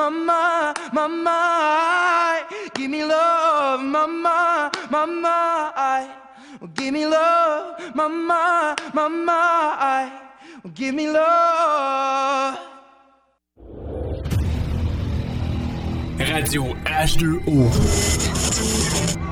Mama, 0.00 0.72
mama. 0.92 1.38
Give 2.74 2.90
me 2.90 3.04
love, 3.04 3.82
mama, 3.82 4.70
mama. 4.90 6.08
Give 6.74 6.92
me 6.92 7.04
love, 7.06 7.94
mama, 7.94 8.76
mama. 8.94 10.10
Give 10.74 10.94
me 10.94 11.06
love. 11.08 12.56
Radio 16.18 16.62
H2O. 16.84 17.56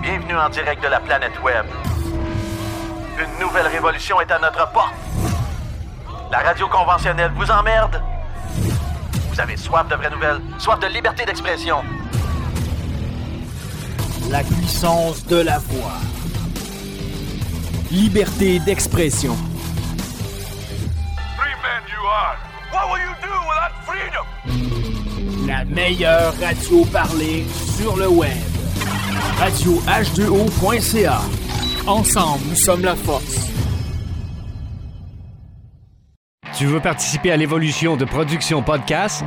Bienvenue 0.02 0.36
en 0.36 0.50
direct 0.50 0.82
de 0.82 0.88
la 0.88 1.00
planète 1.00 1.38
Web. 1.42 1.66
Une 3.18 3.40
nouvelle 3.40 3.66
révolution 3.66 4.20
est 4.20 4.30
à 4.30 4.38
notre 4.38 4.70
porte. 4.72 4.94
La 6.30 6.38
radio 6.38 6.68
conventionnelle 6.68 7.32
vous 7.36 7.50
emmerde. 7.50 8.02
Vous 9.38 9.44
avez 9.44 9.56
soif 9.56 9.86
de 9.88 9.94
vraies 9.94 10.10
nouvelles, 10.10 10.40
soif 10.58 10.80
de 10.80 10.88
liberté 10.88 11.24
d'expression. 11.24 11.76
La 14.30 14.42
puissance 14.42 15.24
de 15.26 15.36
la 15.36 15.60
voix. 15.60 15.92
Liberté 17.92 18.58
d'expression. 18.58 19.36
What 22.72 22.90
will 22.90 22.98
you 22.98 23.14
do 23.22 23.32
without 23.46 23.74
freedom? 23.86 25.46
La 25.46 25.64
meilleure 25.64 26.34
radio 26.40 26.84
parlée 26.86 27.46
sur 27.76 27.96
le 27.96 28.08
web. 28.08 28.32
Radio 29.38 29.80
H2O.ca. 29.86 31.20
Ensemble, 31.86 32.42
nous 32.48 32.56
sommes 32.56 32.82
la 32.82 32.96
force. 32.96 33.48
Tu 36.58 36.66
veux 36.66 36.80
participer 36.80 37.30
à 37.30 37.36
l'évolution 37.36 37.96
de 37.96 38.04
Production 38.04 38.64
Podcast? 38.64 39.22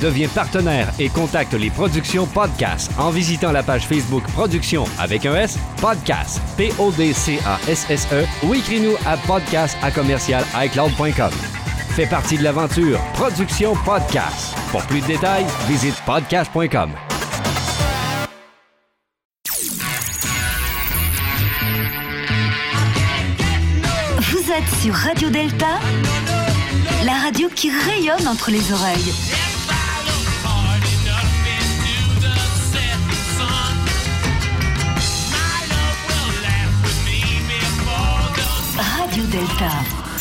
Deviens 0.00 0.28
partenaire 0.28 0.88
et 1.00 1.08
contacte 1.08 1.52
les 1.54 1.68
Productions 1.68 2.26
Podcast 2.26 2.92
en 2.96 3.10
visitant 3.10 3.50
la 3.50 3.64
page 3.64 3.88
Facebook 3.88 4.22
Production 4.28 4.84
avec 5.00 5.26
un 5.26 5.34
S, 5.34 5.58
Podcast, 5.80 6.40
P-O-D-C-A-S-S-E 6.56 8.24
ou 8.46 8.54
écris-nous 8.54 8.94
à 9.04 9.16
podcast 9.16 9.76
à 9.82 9.90
commercial 9.90 10.44
iCloud.com. 10.54 11.32
Fais 11.96 12.06
partie 12.06 12.38
de 12.38 12.44
l'aventure 12.44 13.00
Production 13.14 13.74
Podcast. 13.84 14.54
Pour 14.70 14.82
plus 14.82 15.00
de 15.00 15.08
détails, 15.08 15.46
visite 15.66 16.00
podcast.com. 16.06 16.92
sur 24.82 24.94
Radio 24.94 25.30
Delta, 25.30 25.78
la 27.04 27.12
radio 27.12 27.48
qui 27.54 27.70
rayonne 27.70 28.26
entre 28.26 28.50
les 28.50 28.72
oreilles. 28.72 29.12
Radio 38.76 39.24
Delta. 39.26 40.11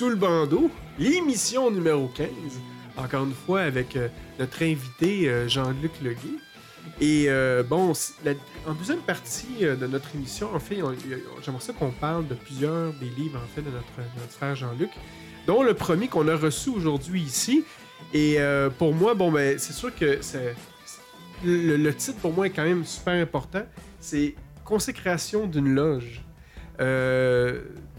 Sous 0.00 0.08
le 0.08 0.16
bandeau, 0.16 0.70
l'émission 0.98 1.70
numéro 1.70 2.08
15. 2.08 2.26
Encore 2.96 3.24
une 3.24 3.34
fois 3.34 3.60
avec 3.60 3.96
euh, 3.96 4.08
notre 4.38 4.62
invité 4.62 5.28
euh, 5.28 5.46
Jean-Luc 5.46 5.92
Leguet. 6.02 6.38
Et 7.02 7.26
euh, 7.28 7.62
bon, 7.62 7.92
c- 7.92 8.14
la- 8.24 8.32
en 8.66 8.72
deuxième 8.72 9.00
partie 9.00 9.58
de 9.60 9.86
notre 9.86 10.08
émission, 10.14 10.54
en 10.54 10.58
fait, 10.58 10.76
j'aimerais 11.44 11.60
ça 11.60 11.74
qu'on 11.74 11.90
parle 11.90 12.26
de 12.28 12.32
plusieurs 12.34 12.94
des 12.94 13.10
livres 13.10 13.38
en 13.44 13.54
fait 13.54 13.60
de 13.60 13.68
notre, 13.68 13.84
notre 14.18 14.32
frère 14.32 14.56
Jean-Luc, 14.56 14.88
dont 15.46 15.62
le 15.62 15.74
premier 15.74 16.08
qu'on 16.08 16.28
a 16.28 16.34
reçu 16.36 16.70
aujourd'hui 16.70 17.20
ici. 17.20 17.62
Et 18.14 18.38
pour 18.78 18.94
moi, 18.94 19.12
bon 19.12 19.30
ben, 19.30 19.58
c'est 19.58 19.74
sûr 19.74 19.94
que 19.94 20.22
c'est 20.22 20.54
le, 21.44 21.90
titre 21.92 22.16
pour 22.20 22.32
moi 22.32 22.46
est 22.46 22.50
quand 22.50 22.64
même 22.64 22.86
super 22.86 23.20
important. 23.20 23.66
C'est 24.00 24.34
Consécration 24.64 25.46
d'une 25.46 25.74
loge. 25.74 26.22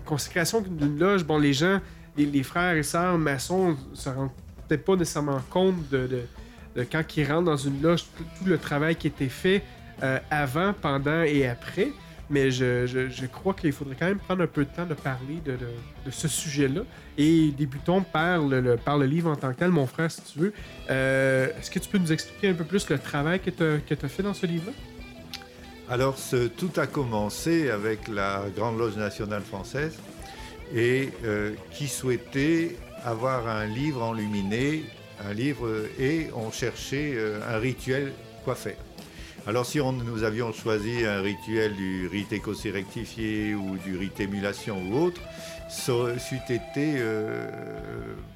Consécration 0.05 0.61
d'une 0.61 0.99
loge, 0.99 1.23
bon, 1.23 1.37
les 1.37 1.53
gens, 1.53 1.79
les, 2.17 2.43
frères 2.43 2.75
et 2.75 2.83
sœurs 2.83 3.17
maçons 3.17 3.75
se 3.93 4.09
rendent 4.09 4.31
peut-être 4.67 4.85
pas 4.85 4.95
nécessairement 4.95 5.41
compte 5.49 5.89
de, 5.89 6.23
quand 6.91 7.03
ils 7.17 7.25
rentrent 7.25 7.45
dans 7.45 7.57
une 7.57 7.81
loge, 7.81 8.05
tout, 8.17 8.45
le 8.45 8.57
travail 8.57 8.95
qui 8.95 9.07
était 9.07 9.29
fait 9.29 9.63
euh, 10.03 10.19
avant, 10.29 10.73
pendant 10.73 11.23
et 11.23 11.47
après. 11.47 11.89
Mais 12.29 12.49
je, 12.49 13.25
crois 13.25 13.53
qu'il 13.53 13.73
faudrait 13.73 13.97
quand 13.99 14.05
même 14.05 14.17
prendre 14.17 14.41
un 14.43 14.47
peu 14.47 14.63
de 14.63 14.69
temps 14.69 14.85
de 14.85 14.93
parler 14.93 15.41
de, 15.45 15.57
ce 16.09 16.29
sujet-là. 16.29 16.83
Et 17.17 17.51
débutons 17.51 18.01
par 18.03 18.39
le, 18.39 18.77
par 18.77 18.97
le 18.97 19.05
livre 19.05 19.29
en 19.29 19.35
tant 19.35 19.51
que 19.51 19.59
tel, 19.59 19.69
mon 19.69 19.85
frère, 19.85 20.09
si 20.09 20.21
tu 20.21 20.39
veux. 20.39 20.53
Euh, 20.89 21.49
Est-ce 21.59 21.69
que 21.69 21.79
tu 21.79 21.89
peux 21.89 21.97
nous 21.97 22.13
expliquer 22.13 22.47
un 22.47 22.53
peu 22.53 22.63
plus 22.63 22.89
le 22.89 22.97
travail 22.97 23.41
que 23.41 23.49
tu 23.49 24.05
as 24.05 24.07
fait 24.07 24.23
dans 24.23 24.33
ce 24.33 24.45
livre-là? 24.45 24.71
Alors, 25.91 26.15
tout 26.55 26.71
a 26.77 26.87
commencé 26.87 27.69
avec 27.69 28.07
la 28.07 28.45
Grande 28.55 28.77
Loge 28.77 28.95
nationale 28.95 29.41
française 29.41 29.99
et 30.73 31.09
euh, 31.25 31.53
qui 31.73 31.89
souhaitait 31.89 32.77
avoir 33.03 33.49
un 33.49 33.65
livre 33.65 34.01
enluminé, 34.01 34.85
un 35.21 35.33
livre, 35.33 35.69
et 35.99 36.29
on 36.33 36.49
cherchait 36.49 37.11
euh, 37.15 37.41
un 37.45 37.57
rituel 37.57 38.13
quoi 38.45 38.55
faire. 38.55 38.77
Alors, 39.45 39.65
si 39.65 39.81
on, 39.81 39.91
nous 39.91 40.23
avions 40.23 40.53
choisi 40.53 41.03
un 41.03 41.19
rituel 41.19 41.75
du 41.75 42.07
rite 42.07 42.31
écossais 42.31 42.71
rectifié 42.71 43.53
ou 43.53 43.75
du 43.75 43.97
rite 43.97 44.17
émulation 44.21 44.81
ou 44.81 44.97
autre, 44.97 45.19
ça 45.69 45.91
aurait 45.91 46.15
été 46.15 46.93
euh, 46.99 47.51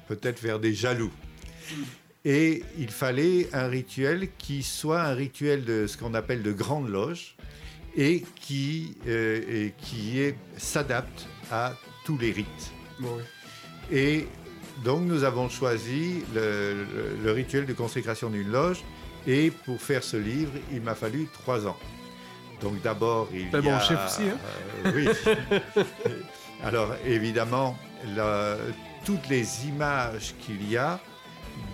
peut-être 0.08 0.42
vers 0.42 0.58
des 0.58 0.74
jaloux. 0.74 1.12
Et 2.28 2.64
il 2.76 2.90
fallait 2.90 3.48
un 3.52 3.68
rituel 3.68 4.28
qui 4.36 4.64
soit 4.64 5.00
un 5.00 5.14
rituel 5.14 5.64
de 5.64 5.86
ce 5.86 5.96
qu'on 5.96 6.12
appelle 6.14 6.42
de 6.42 6.50
grande 6.50 6.88
loge 6.88 7.36
et 7.96 8.24
qui, 8.40 8.96
euh, 9.06 9.40
et 9.48 9.74
qui 9.78 10.18
est- 10.20 10.34
s'adapte 10.56 11.26
à 11.52 11.74
tous 12.04 12.18
les 12.18 12.32
rites. 12.32 12.72
Et 13.92 14.26
donc 14.84 15.02
nous 15.04 15.22
avons 15.22 15.48
choisi 15.48 16.24
le, 16.34 16.74
le- 16.92 17.16
le 17.22 17.30
rituel 17.32 17.64
de 17.64 17.72
consécration 17.72 18.28
d'une 18.28 18.50
loge 18.50 18.82
et 19.28 19.52
pour 19.64 19.80
faire 19.80 20.02
ce 20.02 20.16
livre, 20.16 20.50
il 20.72 20.82
m'a 20.82 20.96
fallu 20.96 21.28
trois 21.32 21.64
ans. 21.68 21.76
Donc 22.60 22.82
d'abord, 22.82 23.28
il 23.32 23.42
y 23.42 23.50
bon 23.50 23.72
a, 23.72 23.80
chiffre 23.80 24.04
aussi, 24.04 24.28
hein? 24.28 24.38
euh, 24.86 24.92
oui. 24.96 25.06
Alors 26.64 26.88
évidemment, 27.06 27.78
la- 28.16 28.56
toutes 29.04 29.28
les 29.28 29.66
images 29.68 30.34
qu'il 30.40 30.68
y 30.68 30.76
a 30.76 30.98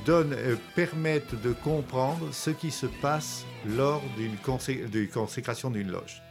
donnent, 0.04 0.32
euh, 0.34 0.56
permettent 0.74 1.34
de 1.42 1.52
comprendre 1.52 2.32
ce 2.32 2.50
qui 2.50 2.70
se 2.70 2.86
passe 2.86 3.44
lors 3.66 4.02
d'une 4.16 4.36
consé- 4.36 4.88
d'une 4.88 5.08
consécration 5.08 5.70
d'une 5.70 5.90
loge. 5.90 6.22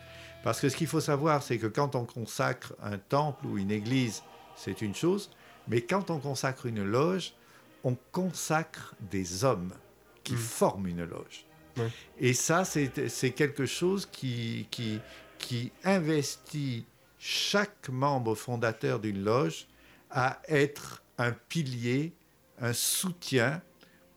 Parce 0.44 0.60
que 0.60 0.70
ce 0.70 0.76
qu'il 0.76 0.88
faut 0.88 1.00
savoir, 1.02 1.44
c'est 1.44 1.58
que 1.58 1.68
quand 1.68 1.96
on 1.96 2.06
consacre 2.06 2.74
un 2.82 2.98
temple 2.98 3.46
ou 3.46 3.58
une 3.58 3.72
église, 3.72 4.24
c'est 4.56 4.82
une 4.82 4.96
chose, 4.96 5.30
mais 5.68 5.82
quand 5.82 6.10
on 6.10 6.20
consacre 6.20 6.66
une 6.66 6.84
loge, 6.84 7.34
on 7.84 7.96
consacre 8.12 8.96
des 9.12 9.44
hommes 9.44 9.74
qui 10.24 10.36
forment 10.36 10.88
une 10.88 11.04
loge. 11.06 11.46
Et 12.20 12.34
ça, 12.34 12.66
c'est 12.66 13.08
c'est 13.10 13.32
quelque 13.32 13.66
chose 13.66 14.06
qui, 14.12 14.68
qui, 14.72 15.00
qui 15.38 15.72
investit 15.84 16.86
chaque 17.18 17.90
membre 17.90 18.36
fondateur 18.36 19.00
d'une 19.00 19.24
loge 19.24 19.68
à 20.10 20.42
être 20.48 21.02
un 21.18 21.32
pilier, 21.32 22.14
un 22.62 22.74
soutien 22.74 23.62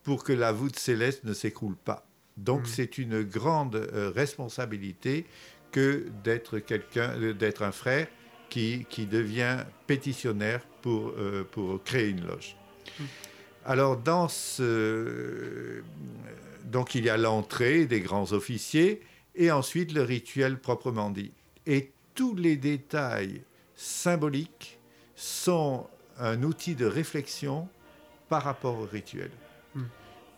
pour 0.03 0.23
que 0.23 0.33
la 0.33 0.53
voûte 0.53 0.79
céleste 0.79 1.25
ne 1.25 1.33
s'écroule 1.33 1.77
pas. 1.77 2.07
Donc 2.37 2.67
c'est 2.67 2.99
une 2.99 3.23
grande 3.23 3.77
euh, 3.77 4.11
responsabilité 4.15 5.25
que 5.73 6.07
d'être 6.23 6.59
quelqu'un, 6.59 7.11
euh, 7.21 7.33
d'être 7.33 7.63
un 7.63 7.73
frère 7.73 8.07
qui, 8.51 8.87
qui 8.91 9.07
devient 9.07 9.59
pétitionnaire 9.87 10.61
pour, 10.83 11.13
euh, 11.17 11.45
pour 11.51 11.83
créer 11.83 12.09
une 12.09 12.27
loge. 12.27 12.57
Alors 13.65 13.97
dans 13.97 14.29
ce... 14.29 15.83
Donc 16.65 16.95
il 16.95 17.05
y 17.05 17.11
a 17.11 17.17
l'entrée 17.17 17.87
des 17.87 18.01
grands 18.01 18.33
officiers 18.33 19.01
et 19.35 19.51
ensuite 19.51 19.93
le 19.93 20.03
rituel 20.03 20.59
proprement 20.59 21.11
dit. 21.11 21.33
Et 21.67 21.93
tous 22.15 22.35
les 22.35 22.57
détails 22.57 23.43
symboliques 23.75 24.79
sont 25.15 25.87
un 26.19 26.43
outil 26.43 26.75
de 26.75 26.87
réflexion 26.87 27.69
par 28.29 28.43
rapport 28.43 28.79
au 28.79 28.87
rituel. 28.87 29.31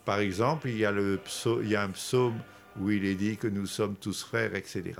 Par 0.04 0.20
exemple, 0.20 0.68
il 0.68 0.78
y, 0.78 0.84
a 0.84 0.92
le 0.92 1.18
psau- 1.18 1.62
il 1.62 1.70
y 1.70 1.76
a 1.76 1.82
un 1.82 1.90
psaume 1.90 2.38
où 2.80 2.90
il 2.90 3.04
est 3.04 3.16
dit 3.16 3.36
que 3.36 3.48
nous 3.48 3.66
sommes 3.66 3.96
tous 3.96 4.22
frères, 4.22 4.54
etc. 4.54 4.92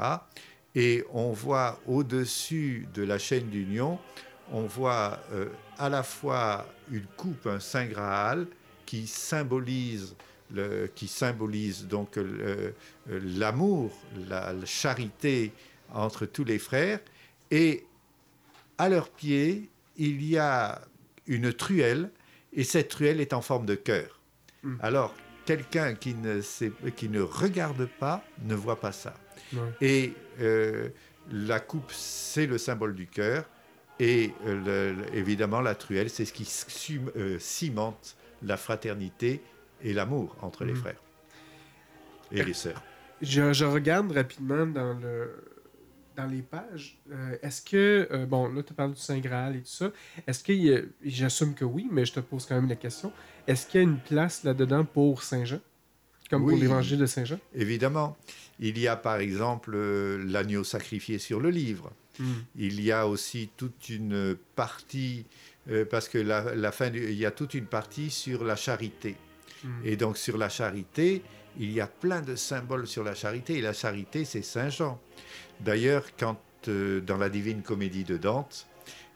Et 0.75 1.05
on 1.13 1.33
voit 1.33 1.81
au-dessus 1.87 2.89
de 2.93 3.03
la 3.03 3.19
chaîne 3.19 3.49
d'union, 3.49 3.99
on 4.51 4.63
voit 4.63 5.21
euh, 5.33 5.49
à 5.79 5.89
la 5.89 6.03
fois 6.03 6.67
une 6.91 7.07
coupe, 7.17 7.47
un 7.47 7.61
saint 7.61 7.87
Graal, 7.87 8.47
qui 8.85 9.07
symbolise, 9.07 10.15
le, 10.53 10.87
qui 10.95 11.09
symbolise 11.09 11.87
donc 11.87 12.19
euh, 12.19 12.73
l'amour, 13.09 13.93
la, 14.29 14.55
charité 14.65 15.53
entre 15.93 16.27
tous 16.27 16.45
les 16.45 16.59
frères, 16.59 17.01
et 17.51 17.85
à 18.79 18.89
leurs 18.89 19.09
pieds, 19.09 19.71
il 19.97 20.23
y 20.23 20.37
a 20.37 20.81
une 21.27 21.53
truelle, 21.53 22.11
et 22.57 22.65
cette 22.65 22.89
truelle 22.89 23.21
est 23.21 23.33
en 23.33 23.43
forme 23.43 23.67
de 23.67 23.75
cœur. 23.75 24.21
Hmm. 24.63 24.77
Alors, 24.81 25.15
quelqu'un 25.45 25.95
qui 25.95 26.15
ne, 26.15 26.41
qui 26.91 27.09
ne 27.09 27.21
regarde 27.21 27.87
pas 28.01 28.25
ne 28.43 28.55
voit 28.55 28.81
pas 28.81 28.93
ça. 28.93 29.15
Et 29.81 30.13
euh, 30.41 30.89
la 31.31 31.61
coupe, 31.61 31.93
c'est 31.93 32.47
le 32.47 32.59
symbole 32.59 32.95
du 32.95 33.07
cœur. 33.07 33.45
Et 33.99 34.33
euh, 34.47 34.95
évidemment, 35.15 35.61
la 35.61 35.75
truelle, 35.75 36.11
c'est 36.11 36.25
ce 36.25 36.33
qui 36.33 37.01
euh, 37.17 37.39
cimente 37.39 38.17
la 38.43 38.57
fraternité 38.57 39.41
et 39.83 39.93
l'amour 39.93 40.37
entre 40.43 40.65
les 40.65 40.73
mhm. 40.73 40.81
frères 40.81 41.03
et 42.33 42.43
les 42.43 42.55
sœurs. 42.55 42.83
Je, 43.23 43.65
regarde 43.65 44.13
rapidement 44.13 44.67
dans, 44.67 44.99
le, 44.99 45.31
dans 46.17 46.27
les 46.27 46.43
pages. 46.43 46.99
est-ce 47.43 47.63
que, 47.63 48.25
bon, 48.25 48.49
là, 48.49 48.63
tu 48.63 48.75
parles 48.75 48.95
du 48.95 49.01
Saint 49.01 49.19
Graal 49.19 49.57
et 49.57 49.61
tout 49.61 49.67
ça. 49.67 49.91
Est-ce 50.27 50.43
que, 50.43 50.89
j'assume 51.05 51.55
que 51.55 51.65
oui, 51.65 51.89
mais 51.91 52.05
je 52.05 52.15
te 52.15 52.21
pose 52.21 52.47
quand 52.47 52.55
même 52.55 52.69
la 52.69 52.77
question. 52.77 53.13
Est-ce 53.47 53.67
qu'il 53.67 53.81
y 53.81 53.85
a 53.85 53.87
une 53.87 53.99
place 53.99 54.45
là-dedans 54.45 54.85
pour 54.85 55.23
Saint 55.23 55.45
Jean 55.45 55.61
Comme 56.29 56.47
pour 56.47 56.57
l'évangile 56.57 56.99
de 56.99 57.07
Saint 57.07 57.25
Jean 57.25 57.39
Évidemment. 57.55 58.17
Il 58.59 58.79
y 58.79 58.89
a 58.89 58.97
par 58.97 59.19
exemple 59.19 59.73
euh, 59.75 60.23
l'agneau 60.27 60.65
sacrifié 60.65 61.19
sur 61.19 61.41
le 61.41 61.51
livre. 61.51 61.93
Hmm. 62.19 62.33
Il 62.57 62.81
y 62.81 62.91
a 62.91 63.07
aussi 63.07 63.51
toute 63.57 63.89
une 63.91 64.37
partie, 64.55 65.27
euh, 65.71 65.85
parce 65.85 66.09
que 66.09 66.19
la, 66.19 66.73
fin, 66.73 66.91
il 66.93 67.13
y 67.13 67.27
a 67.27 67.31
toute 67.31 67.55
une 67.55 67.67
partie 67.67 68.11
sur 68.11 68.45
la 68.45 68.57
charité. 68.57 69.17
Hmm. 69.63 69.69
Et 69.85 69.97
donc 69.97 70.17
sur 70.17 70.39
la 70.39 70.49
charité, 70.49 71.23
il 71.59 71.73
y 71.73 71.81
a 71.81 71.87
plein 71.87 72.23
de 72.23 72.35
symboles 72.35 72.87
sur 72.87 73.05
la 73.05 73.15
charité. 73.15 73.59
Et 73.59 73.61
la 73.61 73.75
charité, 73.75 74.25
c'est 74.25 74.43
Saint 74.43 74.71
Jean. 74.71 74.99
D'ailleurs, 75.61 76.05
quand 76.19 76.39
euh, 76.69 77.01
dans 77.01 77.17
la 77.17 77.29
Divine 77.29 77.63
Comédie 77.63 78.05
de 78.05 78.17
Dante, 78.17 78.67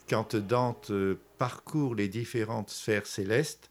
quand 0.09 0.37
Dante 0.37 0.91
parcourt 1.39 1.95
les 1.95 2.09
différentes 2.09 2.71
sphères 2.71 3.07
célestes, 3.07 3.71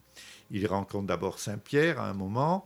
il 0.52 0.66
rencontre 0.68 1.06
d'abord 1.06 1.40
Saint 1.40 1.58
Pierre 1.58 2.00
à 2.00 2.10
un 2.10 2.14
moment, 2.14 2.66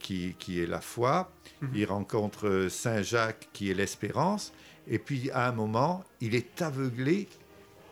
qui, 0.00 0.34
qui, 0.38 0.60
est 0.60 0.66
la 0.66 0.80
foi. 0.80 1.30
Mhm. 1.60 1.70
Il 1.74 1.84
rencontre 1.86 2.48
euh, 2.48 2.68
Saint 2.68 3.02
Jacques 3.02 3.48
qui 3.52 3.70
est 3.70 3.74
l'espérance. 3.74 4.52
Et 4.88 4.98
puis 4.98 5.30
à 5.30 5.48
un 5.48 5.52
moment, 5.52 6.04
il 6.20 6.34
est 6.34 6.62
aveuglé 6.62 7.28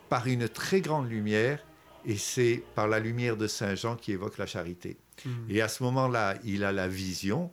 par 0.08 0.26
une 0.26 0.48
très 0.48 0.80
grande 0.80 1.08
lumière. 1.10 1.64
Et 2.06 2.16
c'est 2.16 2.62
par 2.74 2.86
la 2.86 3.00
lumière 3.00 3.36
de 3.36 3.46
Saint 3.46 3.74
Jean 3.74 3.96
qui 3.96 4.12
évoque 4.12 4.38
la 4.38 4.46
charité. 4.46 4.98
Mhm. 5.24 5.32
Et 5.48 5.62
à 5.62 5.68
ce 5.68 5.82
moment-là, 5.84 6.36
il 6.44 6.64
a 6.64 6.72
la 6.72 6.88
vision, 6.88 7.50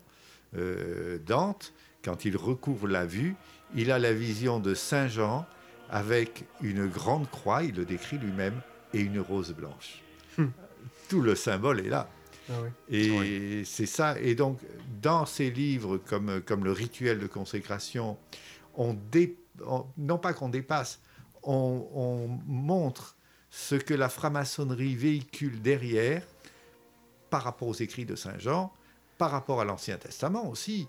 euh, 0.58 1.18
Dante, 1.26 1.74
quand 2.04 2.26
il 2.26 2.36
recouvre 2.36 2.88
la 2.88 3.06
vue, 3.06 3.36
il 3.76 3.92
a 3.92 4.00
la 4.00 4.14
vision 4.14 4.60
de 4.60 4.74
Saint 4.74 5.08
Jean 5.08 5.46
avec 5.90 6.46
une 6.62 6.88
grande 6.88 7.30
croix, 7.30 7.64
il 7.64 7.76
le 7.76 7.86
décrit 7.86 8.18
lui-même, 8.18 8.62
et 8.94 9.02
une 9.02 9.20
rose 9.20 9.54
blanche. 9.54 10.02
Hmm. 10.38 10.48
Tout 11.10 11.22
le 11.22 11.36
symbole 11.36 11.82
est 11.82 11.90
là. 11.90 12.10
Ah 12.50 12.54
et 12.90 13.64
c'est 13.66 13.86
ça. 13.86 14.20
Et 14.20 14.36
donc, 14.36 14.60
dans 15.02 15.26
ces 15.26 15.52
livres 15.52 15.98
comme, 15.98 16.42
comme 16.42 16.64
le 16.64 16.72
rituel 16.72 17.20
de 17.20 17.28
consécration, 17.28 18.18
on, 18.76 18.98
non 19.98 20.18
pas 20.18 20.34
qu'on 20.34 20.50
dépasse, 20.50 21.00
on, 21.44 22.40
montre 22.46 23.16
ce 23.50 23.76
que 23.76 23.94
la 23.94 24.10
franc-maçonnerie 24.10 24.96
véhicule 24.96 25.62
derrière 25.62 26.24
par 27.30 27.44
rapport 27.44 27.68
aux 27.68 27.74
écrits 27.74 28.06
de 28.06 28.16
Saint 28.16 28.38
Jean, 28.38 28.74
par 29.22 29.30
rapport 29.30 29.62
à 29.62 29.66
l'Ancien 29.66 29.98
Testament 29.98 30.50
aussi. 30.50 30.88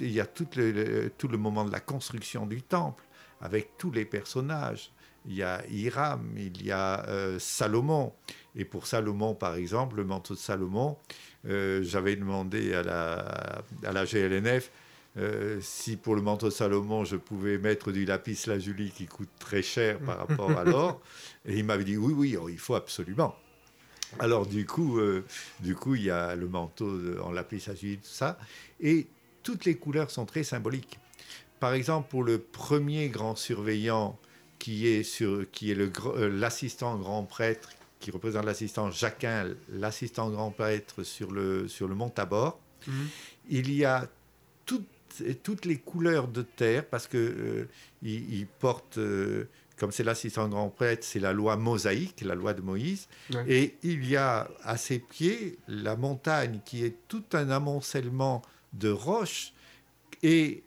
il 0.00 0.10
y 0.10 0.18
a 0.18 0.26
tout 0.26 0.48
le, 0.56 1.08
tout 1.16 1.28
le 1.28 1.38
moment 1.38 1.64
de 1.64 1.70
la 1.70 1.78
construction 1.78 2.44
du 2.44 2.62
temple, 2.62 3.04
avec 3.40 3.78
tous 3.78 3.92
les 3.92 4.04
personnages 4.04 4.90
il 5.24 5.36
y 5.36 5.44
a 5.44 5.62
Hiram, 5.70 6.32
il 6.36 6.64
y 6.64 6.72
a 6.72 7.06
euh, 7.06 7.38
Salomon. 7.38 8.12
Et 8.56 8.64
pour 8.64 8.88
Salomon, 8.88 9.36
par 9.36 9.54
exemple, 9.54 9.98
le 9.98 10.04
manteau 10.04 10.34
de 10.34 10.40
Salomon, 10.40 10.96
euh, 11.46 11.80
j'avais 11.84 12.16
demandé 12.16 12.74
à 12.74 12.82
la, 12.82 13.62
à 13.84 13.92
la 13.92 14.04
GLNF 14.04 14.72
euh, 15.16 15.58
si 15.60 15.96
pour 15.96 16.16
le 16.16 16.22
manteau 16.22 16.46
de 16.46 16.52
Salomon, 16.52 17.04
je 17.04 17.16
pouvais 17.16 17.58
mettre 17.58 17.92
du 17.92 18.04
lapis 18.04 18.46
lazuli 18.46 18.90
qui 18.90 19.06
coûte 19.06 19.30
très 19.38 19.62
cher 19.62 20.00
par 20.00 20.18
rapport 20.18 20.50
à 20.58 20.64
l'or. 20.64 21.00
Et 21.44 21.58
il 21.58 21.64
m'avait 21.64 21.84
dit 21.84 21.96
oui, 21.96 22.14
oui, 22.16 22.36
oh, 22.40 22.48
il 22.48 22.58
faut 22.58 22.74
absolument. 22.74 23.36
Alors 24.18 24.46
du 24.46 24.66
coup, 24.66 25.00
du 25.60 25.74
coup, 25.74 25.94
il 25.94 26.02
y 26.02 26.10
a 26.10 26.34
le 26.34 26.48
manteau 26.48 26.98
en 27.22 27.30
lapis 27.30 27.62
lazuli, 27.66 27.98
tout 27.98 28.08
ça. 28.08 28.38
Et 28.80 29.06
toutes 29.42 29.64
les 29.64 29.76
couleurs 29.76 30.10
sont 30.10 30.26
très 30.26 30.42
symboliques. 30.42 30.98
Par 31.60 31.74
exemple, 31.74 32.08
pour 32.08 32.24
le 32.24 32.38
premier 32.38 33.08
grand 33.08 33.36
surveillant 33.36 34.18
qui 34.58 34.86
est, 34.86 35.02
sur, 35.02 35.50
qui 35.50 35.70
est 35.70 35.76
euh, 35.78 36.28
l'assistant 36.28 36.96
grand 36.96 37.24
prêtre, 37.24 37.70
qui 37.98 38.10
représente 38.10 38.44
l'assistant 38.44 38.90
Jacquin, 38.90 39.54
l'assistant 39.72 40.30
grand 40.30 40.50
prêtre 40.50 41.02
sur 41.02 41.30
le, 41.32 41.68
sur 41.68 41.86
le 41.86 41.94
mont 41.94 42.08
Tabor. 42.08 42.58
Mhm. 42.86 43.08
Il 43.50 43.74
y 43.74 43.84
a 43.84 44.08
toutes, 44.64 44.86
toutes 45.42 45.64
les 45.64 45.76
couleurs 45.76 46.28
de 46.28 46.42
terre, 46.42 46.86
parce 46.86 47.06
que 47.06 47.18
euh, 47.18 47.68
il, 48.02 48.46
porte, 48.46 48.98
euh, 48.98 49.48
comme 49.80 49.90
c'est 49.90 50.04
l'assistant 50.04 50.46
grand 50.48 50.68
prêtre, 50.68 51.02
c'est 51.02 51.18
la 51.18 51.32
loi 51.32 51.56
mosaïque, 51.56 52.20
la 52.20 52.36
loi 52.36 52.52
de 52.52 52.60
Moïse. 52.60 53.08
Et 53.48 53.74
il 53.82 54.06
y 54.06 54.14
a 54.14 54.48
à 54.62 54.76
ses 54.76 54.98
pieds 54.98 55.58
la 55.66 55.96
montagne 55.96 56.60
qui 56.66 56.84
est 56.84 56.94
tout 57.08 57.24
un 57.32 57.48
amoncellement 57.48 58.42
de 58.74 58.90
roches. 58.90 59.54
Et, 60.22 60.62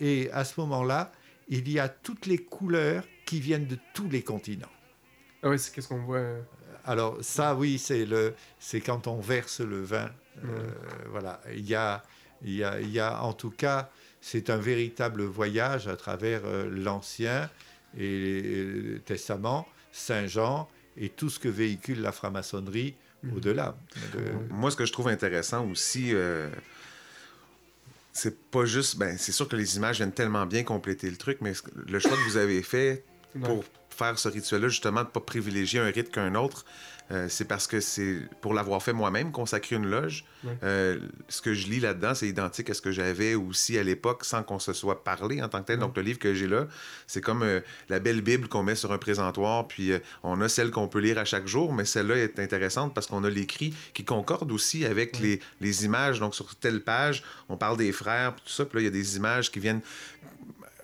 et 0.00 0.30
à 0.32 0.44
ce 0.44 0.58
moment-là, 0.60 1.12
il 1.48 1.70
y 1.70 1.78
a 1.78 1.88
toutes 1.90 2.24
les 2.24 2.38
couleurs 2.38 3.04
qui 3.26 3.40
viennent 3.40 3.66
de 3.66 3.76
tous 3.92 4.08
les 4.08 4.22
continents. 4.22 4.72
Ah 5.42 5.50
oui, 5.50 5.58
c'est 5.58 5.74
qu'est-ce 5.74 5.88
qu'on 5.88 6.02
voit 6.02 6.18
euh? 6.18 6.40
Alors 6.84 7.18
ça, 7.20 7.54
oui, 7.54 7.78
c'est 7.78 8.06
le, 8.06 8.34
c'est 8.58 8.80
quand 8.80 9.06
on 9.06 9.20
verse 9.20 9.60
le 9.60 9.82
vin. 9.82 10.10
Euh, 10.44 10.70
voilà, 11.10 11.40
il 11.52 11.68
y 11.68 11.74
a, 11.74 12.02
il 12.42 12.54
y 12.54 12.64
a, 12.64 12.80
il 12.80 12.90
y 12.90 13.00
a, 13.00 13.22
en 13.22 13.32
tout 13.32 13.50
cas, 13.50 13.90
c'est 14.20 14.48
un 14.48 14.56
véritable 14.56 15.22
voyage 15.24 15.88
à 15.88 15.96
travers 15.96 16.42
euh, 16.44 16.70
l'Ancien 16.70 17.50
et 17.98 18.64
le 18.64 19.00
Testament, 19.00 19.66
Saint 19.92 20.26
Jean 20.26 20.68
et 20.96 21.08
tout 21.08 21.30
ce 21.30 21.38
que 21.38 21.48
véhicule 21.48 22.00
la 22.00 22.12
franc-maçonnerie 22.12 22.94
mhm. 23.22 23.36
au-delà. 23.36 23.76
Moi, 24.50 24.70
ce 24.70 24.76
que 24.76 24.86
je 24.86 24.92
trouve 24.92 25.08
intéressant 25.08 25.68
aussi 25.68 26.14
c'est 28.12 28.50
pas 28.50 28.64
juste. 28.64 28.96
Ben, 28.96 29.16
c'est 29.18 29.32
sûr 29.32 29.48
que 29.48 29.56
les 29.56 29.76
images 29.76 29.96
viennent 29.96 30.12
tellement 30.12 30.46
bien 30.46 30.62
compléter 30.62 31.10
le 31.10 31.16
truc, 31.16 31.38
mais 31.40 31.52
le 31.86 31.98
choix 31.98 32.12
que 32.12 32.28
vous 32.28 32.36
avez 32.36 32.62
fait 32.62 33.04
pour 33.42 33.64
faire 33.88 34.18
ce 34.18 34.28
rituel-là, 34.28 34.68
justement, 34.68 35.04
de 35.04 35.08
pas 35.08 35.20
privilégier 35.20 35.80
un 35.80 35.90
rite 35.90 36.10
qu'un 36.10 36.34
autre, 36.34 36.64
euh, 37.12 37.26
c'est 37.28 37.44
parce 37.44 37.66
que 37.66 37.80
c'est 37.80 38.20
pour 38.40 38.54
l'avoir 38.54 38.82
fait 38.82 38.92
moi-même, 38.92 39.32
consacrer 39.32 39.76
une 39.76 39.86
loge. 39.86 40.24
Euh, 40.62 40.98
ce 41.28 41.42
que 41.42 41.54
je 41.54 41.66
lis 41.66 41.80
là-dedans, 41.80 42.14
c'est 42.14 42.28
identique 42.28 42.70
à 42.70 42.74
ce 42.74 42.80
que 42.80 42.92
j'avais 42.92 43.34
aussi 43.34 43.76
à 43.78 43.82
l'époque 43.82 44.24
sans 44.24 44.42
qu'on 44.42 44.58
se 44.58 44.72
soit 44.72 45.02
parlé 45.02 45.42
en 45.42 45.48
tant 45.48 45.60
que 45.60 45.66
tel. 45.66 45.78
Donc, 45.78 45.96
le 45.96 46.02
livre 46.02 46.18
que 46.18 46.34
j'ai 46.34 46.46
là, 46.46 46.66
c'est 47.06 47.20
comme 47.20 47.42
euh, 47.42 47.60
la 47.88 47.98
belle 47.98 48.20
Bible 48.20 48.48
qu'on 48.48 48.62
met 48.62 48.76
sur 48.76 48.92
un 48.92 48.98
présentoir, 48.98 49.66
puis 49.66 49.92
on 50.22 50.40
a 50.40 50.48
celle 50.48 50.70
qu'on 50.70 50.88
peut 50.88 51.00
lire 51.00 51.18
à 51.18 51.24
chaque 51.24 51.46
jour, 51.46 51.72
mais 51.72 51.84
celle-là 51.84 52.16
est 52.16 52.38
intéressante 52.38 52.94
parce 52.94 53.06
qu'on 53.06 53.24
a 53.24 53.30
l'écrit 53.30 53.74
qui 53.92 54.04
concorde 54.04 54.52
aussi 54.52 54.84
avec 54.84 55.18
les, 55.18 55.40
les, 55.60 55.84
images. 55.84 56.20
Donc, 56.20 56.34
sur 56.34 56.54
telle 56.54 56.80
page, 56.80 57.22
on 57.48 57.56
parle 57.56 57.76
des 57.76 57.92
frères, 57.92 58.34
tout 58.36 58.52
ça, 58.52 58.64
puis 58.64 58.76
là, 58.76 58.82
il 58.82 58.84
y 58.84 58.88
a 58.88 58.90
des 58.90 59.16
images 59.16 59.50
qui 59.50 59.58
viennent 59.58 59.80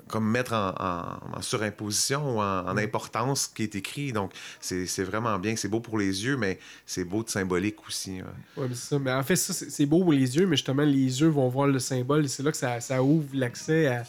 comme 0.09 0.31
mettre 0.31 0.53
en, 0.53 1.43
surimposition 1.43 2.37
ou 2.37 2.41
en, 2.41 2.75
mm. 2.75 2.79
importance 2.79 3.43
ce 3.43 3.55
qui 3.55 3.63
est 3.65 3.75
écrit. 3.75 4.13
Donc, 4.13 4.33
c'est 4.61 5.05
vraiment 5.05 5.39
bien. 5.39 5.57
C'est 5.57 5.69
beau 5.69 5.81
pour 5.81 5.99
les 5.99 6.25
yeux, 6.25 6.37
mais 6.37 6.59
c'est 6.85 7.05
beau 7.05 7.23
de 7.23 7.29
symbolique 7.29 7.87
aussi. 7.87 8.21
Oui, 8.57 8.69
c'est 8.71 8.91
ça. 8.91 8.99
Mais 8.99 9.13
en 9.13 9.23
fait, 9.23 9.37
ça, 9.37 9.53
c'est 9.53 9.87
beau 9.87 10.03
pour 10.03 10.13
les 10.13 10.37
yeux, 10.37 10.47
mais 10.47 10.57
justement, 10.57 10.83
les 10.83 11.21
yeux 11.21 11.29
vont 11.29 11.49
voir 11.49 11.67
le 11.67 11.79
symbole. 11.79 12.29
C'est 12.29 12.43
là 12.43 12.51
que 12.51 12.57
ça, 12.57 12.81
ça 12.81 13.03
ouvre 13.03 13.29
l'accès 13.35 13.87
à 13.87 14.05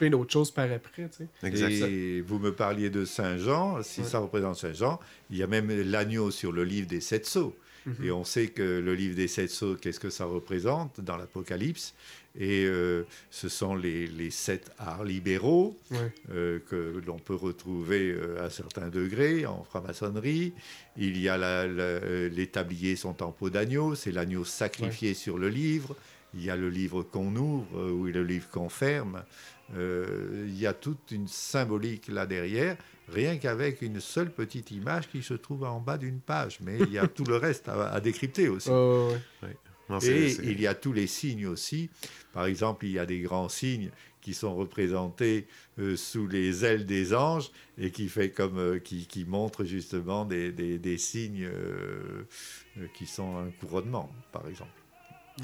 plein 0.00 0.10
d'autres 0.10 0.32
choses 0.32 0.50
par 0.50 0.70
après. 0.72 1.10
Et 1.42 2.22
vous 2.22 2.38
me 2.38 2.52
parliez 2.52 2.88
de 2.88 3.04
Saint-Jean. 3.04 3.82
Si 3.82 4.02
ça 4.02 4.18
représente 4.18 4.56
Saint-Jean, 4.56 4.98
il 5.30 5.36
y 5.36 5.42
a 5.42 5.46
même 5.46 5.70
l'agneau 5.70 6.30
sur 6.30 6.52
le 6.52 6.64
livre 6.64 6.88
des 6.88 7.02
sept 7.02 7.26
sceaux. 7.26 7.54
Mm-hmm. 7.86 8.04
Et 8.04 8.10
on 8.10 8.24
sait 8.24 8.48
que 8.48 8.62
le 8.62 8.94
livre 8.94 9.14
des 9.14 9.28
sept 9.28 9.50
sceaux, 9.50 9.76
qu'est-ce 9.76 10.00
que 10.00 10.08
ça 10.08 10.24
représente 10.24 11.00
dans 11.02 11.18
l'Apocalypse? 11.18 11.94
Et 12.38 12.64
euh, 12.64 13.06
ce 13.30 13.48
sont 13.48 13.74
les, 13.74 14.30
sept 14.30 14.70
arts 14.78 15.04
libéraux 15.04 15.76
euh, 16.30 16.60
que 16.68 17.02
l'on 17.04 17.18
peut 17.18 17.34
retrouver 17.34 18.12
euh, 18.12 18.44
à 18.44 18.50
certains 18.50 18.88
degrés 18.88 19.46
en 19.46 19.64
franc-maçonnerie. 19.64 20.52
Il 20.96 21.20
y 21.20 21.28
a 21.28 21.66
les 21.66 22.46
tabliers 22.46 22.96
sont 22.96 23.22
en 23.22 23.32
peau 23.32 23.50
d'agneau, 23.50 23.94
c'est 23.94 24.12
l'agneau 24.12 24.44
sacrifié 24.44 25.14
sur 25.14 25.38
le 25.38 25.48
livre. 25.48 25.96
Il 26.34 26.44
y 26.44 26.50
a 26.50 26.56
le 26.56 26.68
livre 26.68 27.02
qu'on 27.02 27.34
ouvre 27.34 27.90
ou 27.90 28.04
le 28.04 28.22
livre 28.22 28.48
qu'on 28.50 28.68
ferme. 28.68 29.24
il 29.74 30.56
y 30.56 30.66
a 30.66 30.72
toute 30.72 31.10
une 31.10 31.26
symbolique 31.26 32.06
là 32.08 32.26
derrière, 32.26 32.76
rien 33.08 33.36
qu'avec 33.38 33.82
une 33.82 34.00
seule 34.00 34.30
petite 34.30 34.70
image 34.70 35.08
qui 35.08 35.22
se 35.22 35.34
trouve 35.34 35.64
en 35.64 35.80
bas 35.80 35.98
d'une 35.98 36.20
page. 36.20 36.58
Mais 36.60 36.78
il 36.78 36.92
y 36.92 36.98
a 36.98 37.06
tout 37.08 37.24
le 37.24 37.36
reste 37.36 37.68
à, 37.68 38.00
décrypter 38.00 38.48
aussi. 38.48 38.70
et 40.02 40.36
il 40.44 40.60
y 40.60 40.66
a 40.66 40.74
tous 40.74 40.92
les 40.92 41.06
signes 41.06 41.46
aussi. 41.46 41.90
Par 42.32 42.46
exemple, 42.46 42.86
il 42.86 42.92
y 42.92 42.98
a 42.98 43.06
des 43.06 43.20
grands 43.20 43.48
signes 43.48 43.90
qui 44.20 44.34
sont 44.34 44.54
représentés 44.54 45.46
euh, 45.78 45.96
sous 45.96 46.26
les 46.26 46.64
ailes 46.64 46.86
des 46.86 47.14
anges 47.14 47.50
et 47.78 47.90
qui 47.90 48.08
fait 48.08 48.30
comme 48.30 48.58
euh, 48.58 48.78
qui, 48.78 49.08
justement 49.64 50.24
des, 50.24 50.52
des, 50.52 50.98
signes 50.98 51.44
euh, 51.44 52.24
qui 52.94 53.06
sont 53.06 53.38
un 53.38 53.50
couronnement, 53.60 54.10
par 54.32 54.46
exemple. 54.46 54.70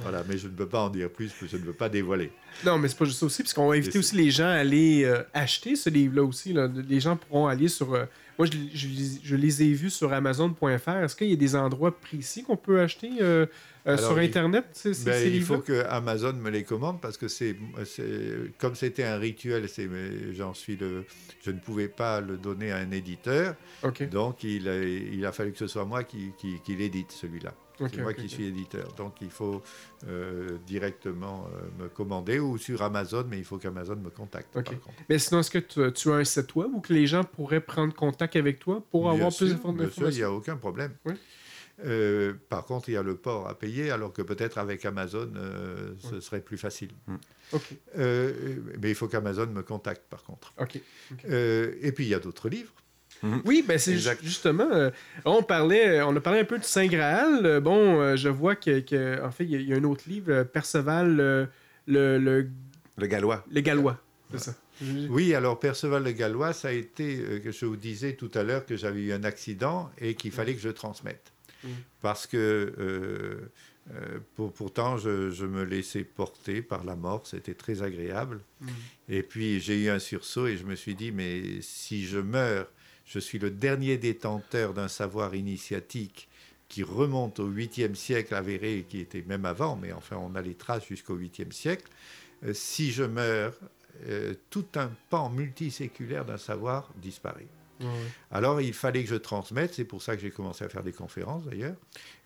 Voilà, 0.01 0.23
mais 0.29 0.37
je 0.37 0.49
ne 0.49 0.53
peux 0.53 0.69
pas 0.69 0.83
en 0.83 0.91
dire 0.91 1.09
plus, 1.09 1.29
parce 1.29 1.41
que 1.41 1.47
je 1.47 1.57
ne 1.57 1.63
veux 1.63 1.73
pas 1.73 1.89
dévoiler. 1.89 2.31
Non, 2.67 2.79
mais 2.79 2.89
c'est 2.89 2.99
pas 2.99 3.07
juste 3.07 3.21
ça 3.21 3.27
aussi, 3.27 3.43
parce 3.43 3.55
qu'on 3.55 3.69
va 3.69 3.77
inviter 3.77 3.99
aussi 3.99 4.15
les 4.15 4.31
gens 4.31 4.45
à 4.45 4.57
aller 4.57 5.11
acheter 5.33 5.75
ce 5.75 5.89
livre-là 5.89 6.23
aussi. 6.23 6.53
Là. 6.53 6.69
Les 6.69 7.01
gens 7.01 7.17
pourront 7.17 7.47
aller 7.47 7.69
sur. 7.69 7.97
Moi, 8.39 8.47
je, 8.47 8.59
je, 8.75 8.89
je, 9.23 9.37
les 9.37 9.63
ai 9.63 9.73
vus 9.73 9.91
sur 9.91 10.13
Amazon.fr. 10.13 10.89
Est-ce 10.89 11.17
qu'il 11.17 11.31
y 11.31 11.33
a 11.33 11.37
des 11.37 11.57
endroits 11.57 11.99
précis 11.99 12.43
qu'on 12.43 12.57
peut 12.57 12.81
acheter 12.81 13.11
euh, 13.87 13.97
sur 13.97 14.19
Internet, 14.19 14.67
c'est 14.73 15.05
ben, 15.05 15.33
Il 15.33 15.43
faut 15.43 15.59
que 15.59 15.85
Amazon 15.89 16.33
me 16.33 16.51
les 16.51 16.65
commande 16.65 17.01
parce 17.01 17.17
que 17.17 17.29
c'est 17.29 17.57
comme 18.59 18.75
c'était 18.75 19.05
un 19.05 19.17
rituel, 19.17 19.69
j'en 20.33 20.55
suis 20.55 20.77
le, 20.77 21.05
je 21.45 21.53
ne 21.53 21.59
pouvais 21.59 21.89
pas 21.89 22.21
le 22.21 22.37
donner 22.37 22.73
à 22.73 22.79
un 22.79 22.91
éditeur. 22.91 23.55
Donc 24.11 24.43
il 24.43 24.69
a, 24.69 24.83
il 24.83 25.25
a 25.25 25.31
fallu 25.31 25.53
que 25.53 25.59
ce 25.59 25.69
soit 25.69 25.85
moi 25.85 26.03
qui, 26.03 26.33
qui, 26.37 26.77
l'édite 26.77 27.13
celui-là. 27.13 27.55
C'est 27.79 27.99
moi 27.99 28.15
qui 28.15 28.29
suis 28.29 28.47
éditeur. 28.47 28.93
Donc 28.95 29.15
il 29.21 29.31
faut 29.31 29.63
euh, 30.07 30.59
directement 30.67 31.47
euh, 31.47 31.85
me 31.85 31.89
commander 31.89 32.39
ou 32.39 32.59
sur 32.59 32.83
Amazon, 32.83 33.25
mais 33.29 33.39
il 33.39 33.45
faut 33.45 33.59
qu'Amazon 33.59 33.97
me 33.97 34.11
contacte. 34.11 34.57
Mais 35.09 35.19
sinon, 35.19 35.41
est-ce 35.41 35.51
que 35.51 35.89
tu, 35.89 36.11
as 36.11 36.15
un 36.15 36.25
site 36.25 36.55
web 36.55 36.69
ou 36.75 36.81
que 36.81 36.93
les 36.93 37.07
gens 37.07 37.25
pourraient 37.25 37.61
prendre 37.61 37.95
contact 37.95 38.37
avec 38.37 38.59
toi 38.59 38.83
pour 38.91 39.11
avoir 39.11 39.35
plus 39.35 39.51
d'informations? 39.51 40.09
Il 40.09 40.17
n'y 40.17 40.23
a 40.23 40.33
aucun 40.33 40.57
problème. 40.57 40.93
Oui. 41.05 41.15
Euh, 41.85 42.33
par 42.49 42.65
contre, 42.65 42.89
il 42.89 42.93
y 42.93 42.97
a 42.97 43.03
le 43.03 43.17
port 43.17 43.49
à 43.49 43.59
payer, 43.59 43.91
alors 43.91 44.13
que 44.13 44.23
peut-être 44.23 44.59
avec 44.59 44.85
Amazon, 44.85 45.31
euh, 45.37 45.95
ce 45.99 46.21
serait 46.21 46.41
plus 46.41 46.57
facile. 46.57 46.91
Mm. 47.07 47.17
Euh, 47.99 48.57
mais 48.81 48.91
il 48.91 48.95
faut 48.95 49.09
qu'Amazon 49.09 49.47
me 49.47 49.63
contacte, 49.63 50.05
par 50.09 50.23
contre. 50.23 50.55
et 51.29 51.93
puis, 51.93 52.05
il 52.05 52.09
y 52.09 52.15
a 52.15 52.19
d'autres 52.19 52.49
livres. 52.49 52.73
Mm-hmm. 53.25 53.41
Oui, 53.45 53.65
ben 53.67 53.79
c'est 53.79 53.97
justement. 54.23 54.69
on 55.25 55.43
parlait, 55.43 56.03
on 56.03 56.15
a 56.15 56.21
parlé 56.21 56.41
un 56.41 56.45
peu 56.45 56.59
de 56.59 56.65
Saint 56.65 56.87
Graal. 56.87 57.61
bon, 57.61 58.17
je 58.17 58.29
vois 58.29 58.57
que, 58.57 59.25
en 59.25 59.31
fait, 59.31 59.45
il 59.45 59.63
y, 59.63 59.73
a 59.73 59.77
un 59.77 59.85
autre 59.85 60.05
livre, 60.07 60.43
Perceval 60.45 61.17
le, 61.17 61.49
le, 62.19 62.49
le 62.97 63.07
Gallois. 63.07 63.45
Le 63.51 63.61
Gallois, 63.61 63.99
c'est 64.31 64.41
ça. 64.41 64.55
Oui, 65.09 65.35
alors 65.35 65.59
Perceval 65.59 66.05
le 66.05 66.13
Gallois, 66.13 66.53
ça 66.53 66.69
a 66.69 66.73
été 66.73 67.41
que 67.43 67.51
je 67.51 67.65
vous 67.65 67.77
disais 67.77 68.15
tout 68.15 68.31
à 68.35 68.43
l'heure 68.43 68.67
que 68.67 68.77
j'avais 68.77 69.01
eu 69.01 69.13
un 69.13 69.25
accident 69.25 69.91
et 69.99 70.15
qu'il 70.15 70.33
fallait 70.33 70.55
que 70.55 70.61
je 70.61 70.69
transmette. 70.69 71.33
Parce 72.01 72.27
que 72.27 72.37
euh, 72.79 73.51
euh, 73.95 74.19
pour, 74.35 74.53
pourtant, 74.53 74.97
je, 74.97 75.45
me 75.45 75.65
laissais 75.65 76.05
porter 76.05 76.63
par 76.63 76.85
la 76.85 76.97
mort, 76.97 77.27
c'était 77.27 77.55
très 77.55 77.83
agréable. 77.83 78.41
Et 79.09 79.23
puis 79.23 79.61
j'ai 79.61 79.85
eu 79.85 79.89
un 79.89 79.99
sursaut 79.99 80.47
et 80.47 80.57
je 80.57 80.65
me 80.65 80.75
suis 80.75 80.95
dit, 80.95 81.13
mais 81.13 81.61
si 81.61 82.07
je 82.07 82.19
meurs, 82.19 82.69
je 83.07 83.19
suis 83.19 83.39
le 83.39 83.51
dernier 83.51 83.97
détenteur 83.97 84.75
d'un 84.75 84.89
savoir 84.89 85.35
initiatique 85.35 86.29
qui 86.69 86.83
remonte 86.83 87.39
au 87.39 87.49
8e 87.49 87.95
siècle 87.95 88.35
avéré, 88.35 88.85
qui 88.89 88.99
était 88.99 89.25
même 89.27 89.45
avant, 89.45 89.77
mais 89.77 89.93
enfin 89.93 90.17
on 90.17 90.35
a 90.35 90.43
les 90.43 90.55
traces 90.55 90.87
jusqu'au 90.87 91.17
8e 91.17 91.53
siècle. 91.53 91.89
Euh, 92.45 92.53
si 92.53 92.93
je 92.93 93.05
meurs, 93.05 93.55
tout 94.51 94.67
un 94.75 94.91
pan 95.09 95.31
multiséculaire 95.31 96.27
d'un 96.27 96.37
savoir 96.37 96.93
disparaît. 97.01 97.49
Alors 98.31 98.61
il 98.61 98.73
fallait 98.73 99.03
que 99.03 99.11
je 99.11 99.17
transmette, 99.17 99.75
c'est 99.75 99.85
pour 99.85 100.03
ça 100.03 100.17
que 100.17 100.23
j'ai 100.23 100.31
commencé 100.31 100.65
à 100.65 100.69
faire 100.69 100.83
des 100.83 100.93
conférences 100.93 101.45
d'ailleurs, 101.45 101.77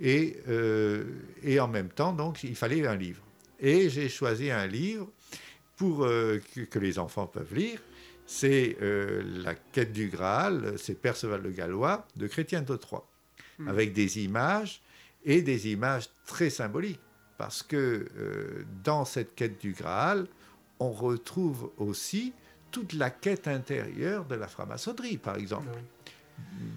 et, 0.01 0.37
euh, 0.49 1.05
et 1.43 1.59
en 1.61 1.69
même 1.69 1.89
temps, 1.89 2.13
donc, 2.13 2.45
il 2.45 2.55
fallait 2.55 2.87
un 2.87 2.97
livre. 2.97 3.23
Et 3.59 3.91
j'ai 3.91 4.09
choisi 4.09 4.51
un 4.51 4.67
livre 4.67 5.09
pour, 5.77 6.05
euh, 6.05 6.41
que, 6.71 6.79
les 6.79 6.99
enfants 6.99 7.27
peuvent 7.27 7.55
lire, 7.55 7.81
c'est 8.31 8.77
euh, 8.81 9.23
La 9.43 9.55
quête 9.55 9.93
du 9.93 10.09
Graal, 10.09 10.75
c'est 10.79 10.95
Perceval 10.95 11.43
le 11.43 11.51
Gallois 11.51 12.07
de 12.15 12.29
Chrétien 12.29 12.63
de 12.63 12.77
Troyes, 12.77 13.07
hmm. 13.59 13.69
avec 13.69 13.93
des 13.93 14.21
images 14.21 14.83
et 15.25 15.43
des 15.43 15.69
images 15.69 16.09
très 16.27 16.49
symboliques, 16.49 17.01
parce 17.39 17.63
que 17.63 18.07
dans 18.85 19.05
cette 19.05 19.35
quête 19.35 19.61
du 19.61 19.73
Graal, 19.73 20.27
on 20.79 20.93
retrouve 20.93 21.71
aussi 21.77 22.33
toute 22.71 22.93
la 22.93 23.11
quête 23.11 23.49
intérieure 23.49 24.25
de 24.25 24.35
la 24.35 24.49
franc-maçonnerie, 24.49 25.19
par 25.19 25.37
exemple. 25.37 25.69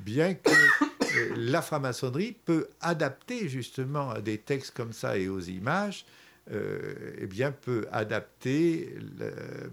Bien 0.05 0.33
que 0.33 0.49
euh, 0.49 1.33
la 1.37 1.61
franc-maçonnerie 1.61 2.35
peut 2.45 2.67
adapter 2.81 3.47
justement 3.47 4.09
à 4.09 4.21
des 4.21 4.37
textes 4.37 4.75
comme 4.75 4.93
ça 4.93 5.17
et 5.17 5.27
aux 5.27 5.39
images, 5.39 6.05
euh, 6.51 7.13
eh 7.19 7.27
bien, 7.27 7.51
peut 7.51 7.87
adapter 7.91 8.95
euh, 9.21 9.67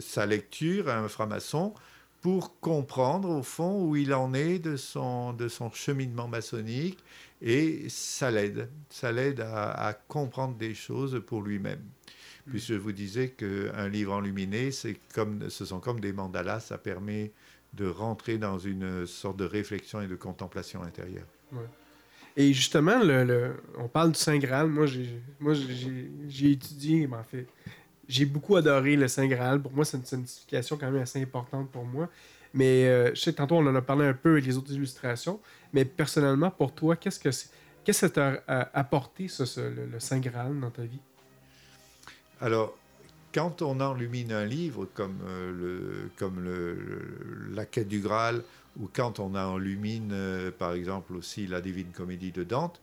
sa 0.00 0.26
lecture 0.26 0.88
à 0.88 0.98
un 0.98 1.08
franc-maçon 1.08 1.74
pour 2.20 2.58
comprendre 2.60 3.28
au 3.28 3.42
fond 3.42 3.84
où 3.84 3.96
il 3.96 4.14
en 4.14 4.32
est 4.34 4.58
de 4.58 4.76
son, 4.76 5.32
de 5.32 5.48
son 5.48 5.70
cheminement 5.70 6.26
maçonnique 6.26 6.98
et 7.42 7.86
ça 7.88 8.30
l'aide, 8.30 8.70
ça 8.88 9.12
l'aide 9.12 9.40
à 9.40 9.98
comprendre 10.08 10.56
des 10.56 10.74
choses 10.74 11.22
pour 11.26 11.42
lui-même 11.42 11.82
puisque 12.50 12.68
je 12.68 12.74
vous 12.74 12.92
disais 12.92 13.30
qu'un 13.30 13.88
livre 13.88 14.12
enluminé, 14.12 14.70
comme, 15.14 15.48
ce 15.48 15.64
sont 15.64 15.80
comme 15.80 16.00
des 16.00 16.12
mandalas, 16.12 16.60
ça 16.60 16.78
permet 16.78 17.32
de 17.72 17.86
rentrer 17.86 18.38
dans 18.38 18.58
une 18.58 19.06
sorte 19.06 19.36
de 19.36 19.44
réflexion 19.44 20.00
et 20.00 20.06
de 20.06 20.14
contemplation 20.14 20.82
intérieure. 20.82 21.26
Et 22.36 22.52
justement, 22.52 23.02
le, 23.02 23.54
on 23.78 23.88
parle 23.88 24.12
du 24.12 24.18
Saint 24.18 24.38
Graal. 24.38 24.68
Moi, 24.68 24.86
j'ai 24.86 26.50
étudié, 26.50 27.08
en 27.12 27.22
fait, 27.24 27.46
j'ai 28.08 28.24
beaucoup 28.24 28.56
adoré 28.56 28.96
le 28.96 29.08
Saint 29.08 29.26
Graal. 29.26 29.60
Pour 29.60 29.72
moi, 29.72 29.84
c'est 29.84 29.96
une 29.96 30.04
signification 30.04 30.76
quand 30.76 30.90
même 30.90 31.02
assez 31.02 31.20
importante 31.22 31.70
pour 31.70 31.84
moi. 31.84 32.08
Mais 32.52 32.86
euh, 32.86 33.14
je 33.14 33.20
sais, 33.20 33.32
tantôt, 33.32 33.56
on 33.56 33.66
en 33.66 33.74
a 33.74 33.82
parlé 33.82 34.06
un 34.06 34.14
peu 34.14 34.32
avec 34.32 34.46
les 34.46 34.56
autres 34.56 34.72
illustrations. 34.72 35.40
Mais 35.72 35.84
personnellement, 35.84 36.50
pour 36.50 36.72
toi, 36.72 36.96
qu'est-ce 36.96 37.18
que? 37.18 37.30
Qu'est-ce 37.84 38.06
que 38.06 38.14
ça 38.16 38.40
t'a 38.46 38.70
apporté, 38.72 39.26
le 39.56 40.00
Saint 40.00 40.20
Graal, 40.20 40.58
dans 40.58 40.70
ta 40.70 40.82
vie? 40.82 41.00
Alors, 42.40 42.74
quand 43.34 43.60
on 43.62 43.80
enlumine 43.80 44.32
un 44.32 44.46
livre 44.46 44.86
comme, 44.94 45.18
euh, 45.26 45.52
le, 45.52 46.10
comme 46.16 46.42
le, 46.42 46.78
La 47.52 47.66
quête 47.66 47.88
du 47.88 48.00
Graal, 48.00 48.42
ou 48.80 48.88
quand 48.92 49.18
on 49.18 49.34
enlumine, 49.34 50.12
euh, 50.12 50.50
par 50.50 50.72
exemple, 50.72 51.14
aussi 51.14 51.46
la 51.46 51.60
Divine 51.60 51.90
Comédie 51.92 52.32
de 52.32 52.44
Dante, 52.44 52.80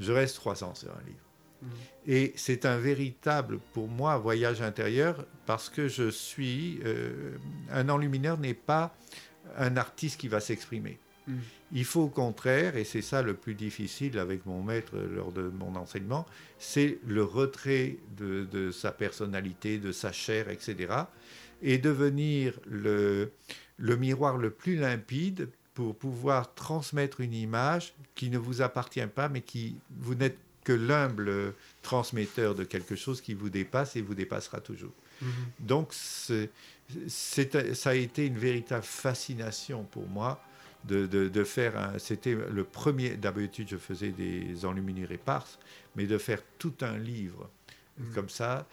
je 0.00 0.12
reste 0.12 0.36
300 0.36 0.74
sur 0.74 0.90
un 0.90 1.02
livre. 1.06 1.31
Mmh. 1.62 1.66
Et 2.08 2.32
c'est 2.36 2.66
un 2.66 2.78
véritable, 2.78 3.58
pour 3.72 3.88
moi, 3.88 4.18
voyage 4.18 4.60
intérieur, 4.62 5.24
parce 5.46 5.68
que 5.68 5.88
je 5.88 6.10
suis... 6.10 6.80
Euh, 6.84 7.36
un 7.70 7.88
enlumineur 7.88 8.38
n'est 8.38 8.54
pas 8.54 8.94
un 9.56 9.76
artiste 9.76 10.20
qui 10.20 10.28
va 10.28 10.40
s'exprimer. 10.40 10.98
Mm. 11.26 11.34
Il 11.72 11.84
faut 11.84 12.02
au 12.02 12.08
contraire, 12.08 12.76
et 12.76 12.84
c'est 12.84 13.02
ça 13.02 13.22
le 13.22 13.34
plus 13.34 13.54
difficile 13.54 14.18
avec 14.18 14.44
mon 14.46 14.62
maître 14.62 14.96
lors 14.96 15.32
de 15.32 15.42
mon 15.42 15.74
enseignement, 15.76 16.26
c'est 16.58 16.98
le 17.06 17.22
retrait 17.22 17.96
de, 18.16 18.70
sa 18.70 18.92
personnalité, 18.92 19.78
de 19.78 19.92
sa 19.92 20.12
chair, 20.12 20.48
etc. 20.50 20.92
Et 21.62 21.78
devenir 21.78 22.58
le, 22.66 23.32
le 23.78 23.96
miroir 23.96 24.36
le 24.36 24.50
plus 24.50 24.76
limpide 24.76 25.48
pour 25.74 25.96
pouvoir 25.96 26.54
transmettre 26.54 27.20
une 27.20 27.32
image 27.32 27.94
qui 28.14 28.28
ne 28.28 28.36
vous 28.36 28.60
appartient 28.60 29.06
pas, 29.06 29.28
mais 29.28 29.40
qui 29.40 29.76
vous 29.96 30.14
n'êtes 30.14 30.38
que 30.64 30.72
l'humble 30.72 31.54
transmetteur 31.82 32.54
de 32.54 32.64
quelque 32.64 32.96
chose 32.96 33.20
qui 33.20 33.34
vous 33.34 33.50
dépasse 33.50 33.96
et 33.96 34.02
vous 34.02 34.14
dépassera 34.14 34.60
toujours. 34.60 34.92
Mm-hmm. 35.22 35.26
Donc, 35.60 35.92
ça 35.92 37.90
a 37.90 37.94
été 37.94 38.26
une 38.26 38.38
véritable 38.38 38.84
fascination 38.84 39.84
pour 39.84 40.06
moi 40.08 40.42
de, 40.84 41.44
faire 41.44 41.92
C'était 41.98 42.34
le 42.34 42.64
premier. 42.64 43.16
D'habitude, 43.16 43.68
je 43.68 43.76
faisais 43.76 44.10
des 44.10 44.64
enluminures 44.64 45.12
éparses, 45.12 45.58
mais 45.96 46.06
de 46.06 46.18
faire 46.18 46.42
tout 46.58 46.74
un 46.80 46.98
livre 46.98 47.50
mm. 47.98 48.14
comme 48.14 48.28
ça, 48.28 48.66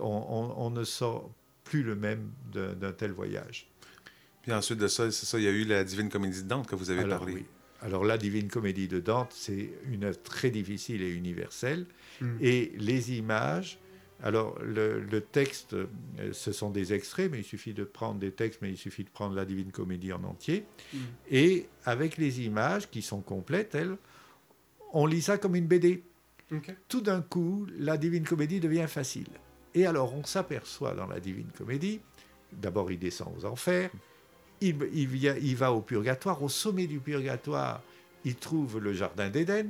on, 0.00 0.54
on, 0.56 0.70
ne 0.70 0.84
sort 0.84 1.30
plus 1.64 1.82
le 1.82 1.94
même 1.94 2.30
d'un 2.52 2.92
tel 2.92 3.12
voyage. 3.12 3.68
Puis 4.42 4.52
ensuite 4.52 4.78
de 4.78 4.88
ça, 4.88 5.10
c'est 5.10 5.26
ça, 5.26 5.38
il 5.38 5.44
y 5.44 5.48
a 5.48 5.50
eu 5.50 5.64
la 5.64 5.84
Divine 5.84 6.08
Comédie 6.08 6.42
de 6.42 6.48
Dante 6.48 6.66
que 6.66 6.74
vous 6.74 6.90
avez 6.90 7.00
Alors, 7.00 7.18
parlé. 7.18 7.34
Oui. 7.34 7.46
Alors 7.80 8.04
la 8.04 8.18
Divine 8.18 8.48
Comédie 8.48 8.88
de 8.88 9.00
Dante, 9.00 9.32
c'est 9.34 9.70
une 9.90 10.04
œuvre 10.04 10.22
très 10.22 10.50
difficile 10.50 11.02
et 11.02 11.10
universelle. 11.10 11.86
Mm. 12.20 12.36
Et 12.40 12.72
les 12.76 13.16
images, 13.16 13.78
alors, 14.22 14.58
le, 14.62 15.20
texte, 15.20 15.72
euh, 15.72 15.86
ce 16.32 16.52
sont 16.52 16.70
des 16.70 16.92
extraits, 16.92 17.30
mais 17.30 17.38
il 17.38 17.44
suffit 17.44 17.72
de 17.72 17.84
prendre 17.84 18.18
des 18.18 18.32
textes, 18.32 18.60
mais 18.60 18.70
il 18.70 18.76
suffit 18.76 19.04
de 19.04 19.08
prendre 19.08 19.34
la 19.34 19.44
Divine 19.44 19.72
Comédie 19.72 20.12
en 20.12 20.22
entier. 20.24 20.66
Mm. 20.92 20.98
Et 21.30 21.68
avec 21.84 22.18
les 22.18 22.42
images, 22.42 22.90
qui 22.90 23.02
sont 23.02 23.22
complètes, 23.22 23.74
elles, 23.74 23.96
on 24.92 25.06
lit 25.06 25.22
ça 25.22 25.38
comme 25.38 25.56
une 25.56 25.66
BD. 25.66 26.04
Tout 26.88 27.00
d'un 27.00 27.22
coup, 27.22 27.66
la 27.78 27.96
Divine 27.96 28.24
Comédie 28.24 28.60
devient 28.60 28.86
facile. 28.88 29.28
Et 29.72 29.86
alors, 29.86 30.14
on 30.14 30.24
s'aperçoit 30.24 30.94
dans 30.94 31.06
la 31.06 31.20
Divine 31.20 31.50
Comédie, 31.56 32.00
d'abord, 32.52 32.90
il 32.90 32.98
descend 32.98 33.32
aux 33.38 33.44
enfers, 33.44 33.90
il, 34.60 34.76
il, 34.92 35.56
va 35.56 35.72
au 35.72 35.80
purgatoire. 35.80 36.42
Au 36.42 36.48
sommet 36.48 36.86
du 36.86 37.00
purgatoire, 37.00 37.82
il 38.24 38.36
trouve 38.36 38.78
le 38.78 38.92
jardin 38.92 39.28
d'Éden. 39.30 39.68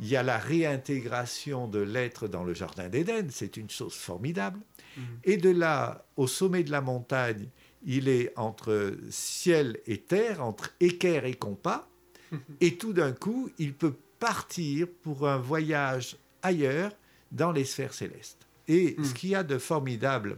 Il 0.00 0.08
y 0.08 0.16
a 0.16 0.22
la 0.22 0.38
réintégration 0.38 1.66
de 1.66 1.80
l'être 1.80 2.28
dans 2.28 2.44
le 2.44 2.54
jardin 2.54 2.88
d'Éden. 2.88 3.28
C'est 3.30 3.56
une 3.56 3.68
chose 3.68 3.94
formidable. 3.94 4.60
Mhm. 4.96 5.04
Et 5.24 5.36
de 5.36 5.50
là, 5.50 6.04
au 6.16 6.26
sommet 6.26 6.64
de 6.64 6.70
la 6.70 6.80
montagne, 6.80 7.48
il 7.84 8.08
est 8.08 8.32
entre 8.36 8.96
ciel 9.10 9.78
et 9.86 9.98
terre, 9.98 10.44
entre 10.44 10.70
équerre 10.80 11.24
et 11.24 11.34
compas. 11.34 11.88
Et 12.60 12.76
tout 12.76 12.92
d'un 12.92 13.12
coup, 13.12 13.50
il 13.58 13.74
peut 13.74 13.94
partir 14.20 14.86
pour 15.02 15.28
un 15.28 15.38
voyage 15.38 16.16
ailleurs 16.42 16.92
dans 17.32 17.50
les 17.50 17.64
sphères 17.64 17.94
célestes. 17.94 18.46
Et 18.68 18.94
hmm. 18.96 19.04
ce 19.04 19.14
qu'il 19.14 19.30
y 19.30 19.34
a 19.34 19.42
de 19.42 19.58
formidable 19.58 20.36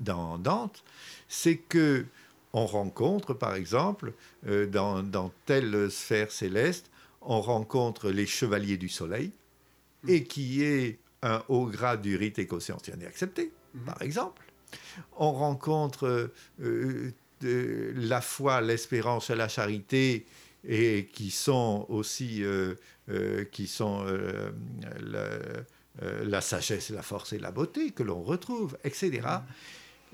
dans 0.00 0.38
Dante, 0.38 0.82
c'est 1.28 1.56
que 1.56 2.06
on 2.56 2.64
rencontre, 2.64 3.34
par 3.34 3.54
exemple, 3.54 4.14
euh, 4.46 4.66
dans, 4.66 5.30
telle 5.44 5.90
sphère 5.90 6.32
céleste, 6.32 6.90
on 7.20 7.42
rencontre 7.42 8.10
les 8.10 8.24
chevaliers 8.24 8.78
du 8.78 8.88
soleil, 8.88 9.30
hmm. 10.02 10.08
et 10.08 10.24
qui 10.24 10.64
est 10.64 10.98
un 11.22 11.42
haut 11.48 11.66
grade 11.66 12.00
du 12.00 12.16
rite 12.16 12.38
écossien 12.38 12.78
accepté, 13.06 13.52
hmm. 13.74 13.84
par 13.84 14.00
exemple. 14.00 14.42
On 15.18 15.32
rencontre 15.32 16.30
euh, 16.62 17.12
la 17.42 18.20
foi, 18.22 18.62
l'espérance 18.62 19.28
et 19.28 19.36
la 19.36 19.48
charité, 19.48 20.24
et 20.66 21.10
qui 21.12 21.30
sont 21.30 21.84
aussi 21.90 22.42
euh, 22.42 22.74
qui 23.52 23.66
sont 23.66 24.06
euh, 24.06 24.50
la 26.24 26.40
sagesse, 26.40 26.88
la 26.88 27.02
force 27.02 27.34
et 27.34 27.38
la 27.38 27.50
beauté 27.50 27.90
que 27.90 28.02
l'on 28.02 28.22
retrouve, 28.22 28.78
etc. 28.82 29.20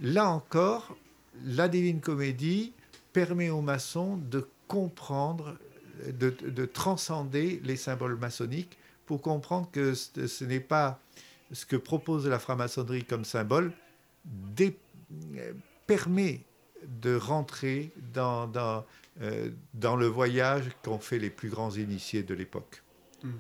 Là 0.01 0.29
encore, 0.29 0.97
la 1.45 1.69
Divine 1.69 2.01
Comédie 2.01 2.73
permet 3.13 3.51
aux 3.51 3.61
maçons 3.61 4.17
de 4.17 4.47
comprendre, 4.69 5.59
de, 6.07 6.65
transcender 6.65 7.61
les 7.65 7.77
symboles 7.77 8.17
maçonniques 8.17 8.79
pour 9.07 9.21
comprendre 9.21 9.69
que 9.71 9.95
ce, 9.95 10.45
n'est 10.45 10.61
pas 10.61 11.01
ce 11.53 11.67
que 11.67 11.77
propose 11.77 12.27
la 12.27 12.39
franc-maçonnerie 12.39 13.05
comme 13.05 13.25
symbole, 13.25 13.73
permet 15.87 16.41
de 16.87 17.15
rentrer 17.17 17.93
euh, 18.17 19.51
dans 19.75 19.97
le 19.97 20.07
voyage 20.07 20.65
qu'ont 20.83 20.99
fait 20.99 21.19
les 21.19 21.31
plus 21.31 21.49
grands 21.49 21.71
initiés 21.71 22.23
de 22.23 22.35
l'époque. 22.35 22.83
Hmm. 23.23 23.31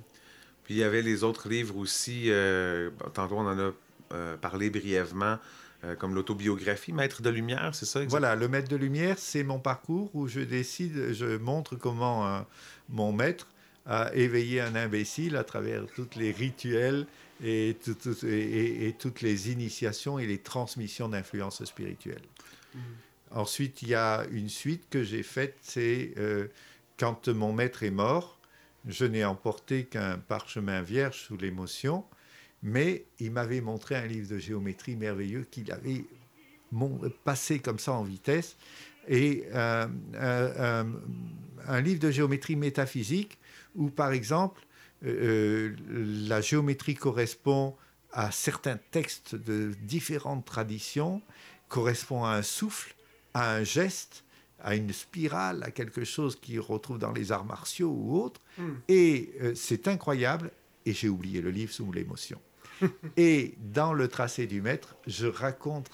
Puis 0.64 0.74
il 0.74 0.78
y 0.78 0.84
avait 0.84 1.02
les 1.02 1.24
autres 1.24 1.48
livres 1.48 1.76
aussi, 1.76 2.24
euh, 2.26 2.90
tantôt 3.14 3.36
on 3.36 3.46
en 3.46 3.58
a 3.58 3.72
euh, 4.12 4.36
parlé 4.36 4.70
brièvement, 4.70 5.38
euh, 5.84 5.94
comme 5.96 6.14
l'autobiographie 6.14 6.92
Maître 6.92 7.22
de 7.22 7.30
Lumière, 7.30 7.74
c'est 7.74 7.86
ça 7.86 8.04
Voilà, 8.04 8.34
le 8.36 8.48
Maître 8.48 8.68
de 8.68 8.76
Lumière, 8.76 9.18
c'est 9.18 9.44
mon 9.44 9.58
parcours 9.58 10.10
où 10.14 10.28
je 10.28 10.40
décide, 10.40 11.12
je 11.12 11.36
montre 11.36 11.76
comment 11.76 12.44
mon 12.88 13.12
maître 13.12 13.48
a 13.86 14.14
éveillé 14.14 14.60
un 14.60 14.76
imbécile 14.76 15.36
à 15.36 15.44
travers 15.44 15.86
tous 15.96 16.16
les 16.16 16.30
rituels 16.30 17.06
et, 17.42 17.70
et, 17.70 18.94
toutes 18.98 19.22
les 19.22 19.50
initiations 19.50 20.18
et 20.18 20.26
les 20.26 20.38
transmissions 20.38 21.08
d'influences 21.08 21.64
spirituelles. 21.64 22.22
Mmh. 22.74 22.78
Ensuite, 23.32 23.82
il 23.82 23.88
y 23.88 23.94
a 23.94 24.24
une 24.30 24.48
suite 24.48 24.84
que 24.88 25.02
j'ai 25.02 25.24
faite, 25.24 25.56
c'est 25.62 26.14
quand 26.98 27.26
mon 27.28 27.52
maître 27.52 27.82
est 27.82 27.90
mort, 27.90 28.38
je 28.86 29.04
n'ai 29.04 29.24
emporté 29.24 29.84
qu'un 29.84 30.18
parchemin 30.18 30.82
vierge 30.82 31.18
sous 31.22 31.36
l'émotion, 31.36 32.04
mais 32.62 33.04
il 33.18 33.32
m'avait 33.32 33.60
montré 33.60 33.96
un 33.96 34.06
livre 34.06 34.28
de 34.28 34.38
géométrie 34.38 34.96
merveilleux 34.96 35.46
qu'il 35.50 35.70
avait 35.72 36.04
passé 37.24 37.58
comme 37.58 37.78
ça 37.78 37.92
en 37.92 38.02
vitesse, 38.02 38.56
et 39.08 39.44
euh, 39.52 39.86
un, 41.66 41.80
livre 41.80 42.00
de 42.00 42.10
géométrie 42.10 42.56
métaphysique 42.56 43.38
où, 43.74 43.90
par 43.90 44.12
exemple, 44.12 44.62
euh, 45.04 45.74
euh, 45.90 46.26
la 46.28 46.40
géométrie 46.40 46.94
correspond 46.94 47.74
à 48.12 48.30
certains 48.30 48.78
textes 48.90 49.34
de 49.34 49.72
différentes 49.82 50.44
traditions, 50.44 51.22
correspond 51.68 52.24
à 52.24 52.30
un 52.30 52.42
souffle, 52.42 52.94
à 53.34 53.54
un 53.54 53.64
geste, 53.64 54.24
à 54.62 54.76
une 54.76 54.92
spirale, 54.92 55.62
à 55.64 55.70
quelque 55.70 56.04
chose 56.04 56.36
qu'il 56.36 56.60
retrouve 56.60 56.98
dans 56.98 57.12
les 57.12 57.32
arts 57.32 57.44
martiaux 57.44 57.90
ou 57.90 58.20
autres. 58.20 58.40
Hmm. 58.58 58.74
Et 58.88 59.32
euh, 59.40 59.54
c'est 59.54 59.88
incroyable. 59.88 60.50
Et 60.84 60.92
j'ai 60.92 61.08
oublié 61.08 61.40
le 61.40 61.50
livre 61.50 61.72
sous 61.72 61.90
l'émotion. 61.92 62.40
et 63.16 63.54
dans 63.72 63.92
le 63.92 64.08
tracé 64.08 64.46
du 64.46 64.60
maître, 64.60 64.96
je 65.06 65.26
raconte, 65.26 65.90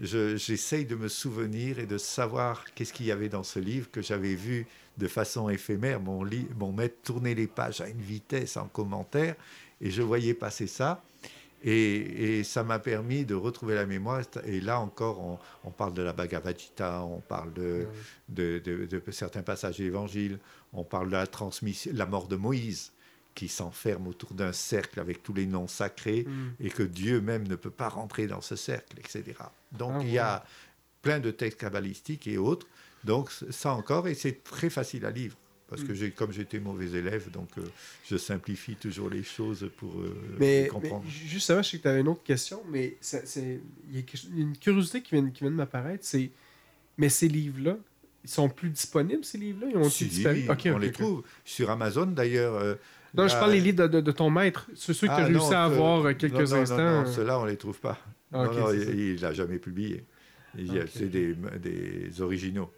j'essaye 0.00 0.84
de 0.84 0.94
me 0.94 1.08
souvenir 1.08 1.78
et 1.78 1.86
de 1.86 1.98
savoir 1.98 2.64
qu'est-ce 2.74 2.92
qu'il 2.92 3.06
y 3.06 3.12
avait 3.12 3.28
dans 3.28 3.42
ce 3.42 3.58
livre 3.58 3.90
que 3.90 4.02
j'avais 4.02 4.34
vu 4.34 4.66
de 4.98 5.08
façon 5.08 5.48
éphémère. 5.48 6.00
Mon, 6.00 6.28
mon 6.56 6.72
maître 6.72 6.96
tournait 7.02 7.34
les 7.34 7.46
pages 7.46 7.80
à 7.80 7.88
une 7.88 8.00
vitesse 8.00 8.56
en 8.56 8.68
commentaire 8.68 9.36
et 9.80 9.90
je 9.90 10.02
voyais 10.02 10.34
passer 10.34 10.66
ça. 10.66 11.02
Et, 11.64 12.42
ça 12.42 12.64
m'a 12.64 12.78
permis 12.78 13.24
de 13.24 13.34
retrouver 13.34 13.74
la 13.74 13.86
mémoire. 13.86 14.22
Et 14.46 14.60
là 14.60 14.80
encore, 14.80 15.38
on, 15.64 15.70
parle 15.70 15.94
de 15.94 16.02
la 16.02 16.12
Bhagavad 16.12 16.58
Gita, 16.58 17.02
on 17.04 17.20
parle 17.20 17.52
de, 17.52 17.86
de, 18.28 19.02
certains 19.10 19.42
passages 19.42 19.78
de 19.78 19.84
l'Évangile, 19.84 20.38
on 20.72 20.82
parle 20.82 21.06
de 21.06 21.12
la 21.12 21.26
transmission, 21.26 21.92
la 21.94 22.06
mort 22.06 22.26
de 22.26 22.36
Moïse, 22.36 22.91
qui 23.34 23.48
s'enferme 23.48 24.06
autour 24.06 24.34
d'un 24.34 24.52
cercle 24.52 25.00
avec 25.00 25.22
tous 25.22 25.34
les 25.34 25.46
noms 25.46 25.68
sacrés, 25.68 26.24
mm. 26.26 26.50
et 26.60 26.70
que 26.70 26.82
Dieu 26.82 27.20
même 27.20 27.46
ne 27.48 27.56
peut 27.56 27.70
pas 27.70 27.88
rentrer 27.88 28.26
dans 28.26 28.40
ce 28.40 28.56
cercle, 28.56 28.98
etc. 28.98 29.24
Donc 29.72 29.92
ah, 29.96 30.02
il 30.02 30.10
y 30.10 30.18
a 30.18 30.44
plein 31.02 31.20
de 31.20 31.30
textes 31.30 31.60
kabbalistiques 31.60 32.26
et 32.26 32.38
autres. 32.38 32.66
Donc 33.04 33.30
ça 33.50 33.72
encore, 33.72 34.06
et 34.08 34.14
c'est 34.14 34.44
très 34.44 34.70
facile 34.70 35.04
à 35.06 35.10
lire 35.10 35.32
parce 35.72 35.84
que 35.84 35.92
mm. 35.92 36.10
comme 36.10 36.32
j'étais 36.32 36.60
mauvais 36.60 36.90
élève, 36.98 37.30
donc 37.30 37.48
euh, 37.56 37.62
je 38.04 38.18
simplifie 38.18 38.76
toujours 38.76 39.08
les 39.08 39.22
choses 39.22 39.70
pour 39.78 39.94
euh, 40.00 40.66
comprendre. 40.66 41.02
Mais 41.02 41.10
justement, 41.10 41.62
je 41.62 41.70
sais 41.70 41.78
que 41.78 41.82
tu 41.82 41.88
avais 41.88 42.00
une 42.02 42.08
autre 42.08 42.22
question, 42.22 42.62
mais 42.68 42.98
il 43.40 43.96
y 43.96 43.98
a 43.98 44.02
une 44.36 44.56
curiosité 44.58 45.00
qui 45.00 45.14
vient, 45.14 45.30
qui 45.30 45.40
vient 45.40 45.50
de 45.50 45.56
m'apparaître, 45.56 46.04
c'est 46.04 46.30
mais 46.98 47.08
ces 47.08 47.26
livres-là, 47.26 47.78
ils 48.22 48.30
sont 48.30 48.50
plus 48.50 48.68
disponibles, 48.68 49.24
ces 49.24 49.38
livres-là? 49.38 49.68
Ils 49.70 49.76
ont 49.78 49.88
si, 49.88 50.06
disparu? 50.06 50.46
On 50.66 50.78
les 50.78 50.92
trouve 50.92 51.22
sur 51.44 51.70
Amazon 51.70 52.06
d'ailleurs. 52.06 52.54
Euh, 52.54 52.74
non, 53.14 53.28
je 53.28 53.34
parle 53.34 53.52
des 53.52 53.60
livres 53.60 53.86
de, 53.88 54.10
ton 54.10 54.30
maître, 54.30 54.68
ceux, 54.74 54.94
que 54.94 54.98
tu 55.00 55.08
as 55.08 55.16
ah, 55.16 55.24
réussi 55.24 55.54
à 55.54 55.64
avoir 55.64 56.16
quelques 56.16 56.50
non, 56.50 56.54
instants. 56.54 57.02
Non, 57.02 57.06
ceux-là, 57.06 57.38
on 57.38 57.44
les 57.44 57.56
trouve 57.56 57.78
pas. 57.78 57.98
Ah, 58.32 58.44
non, 58.44 58.72
il 58.72 59.20
l'a 59.20 59.32
jamais 59.32 59.58
publié. 59.58 60.04
C'est 60.88 61.10
des, 61.10 61.34
des 61.34 62.20
originaux. 62.20 62.70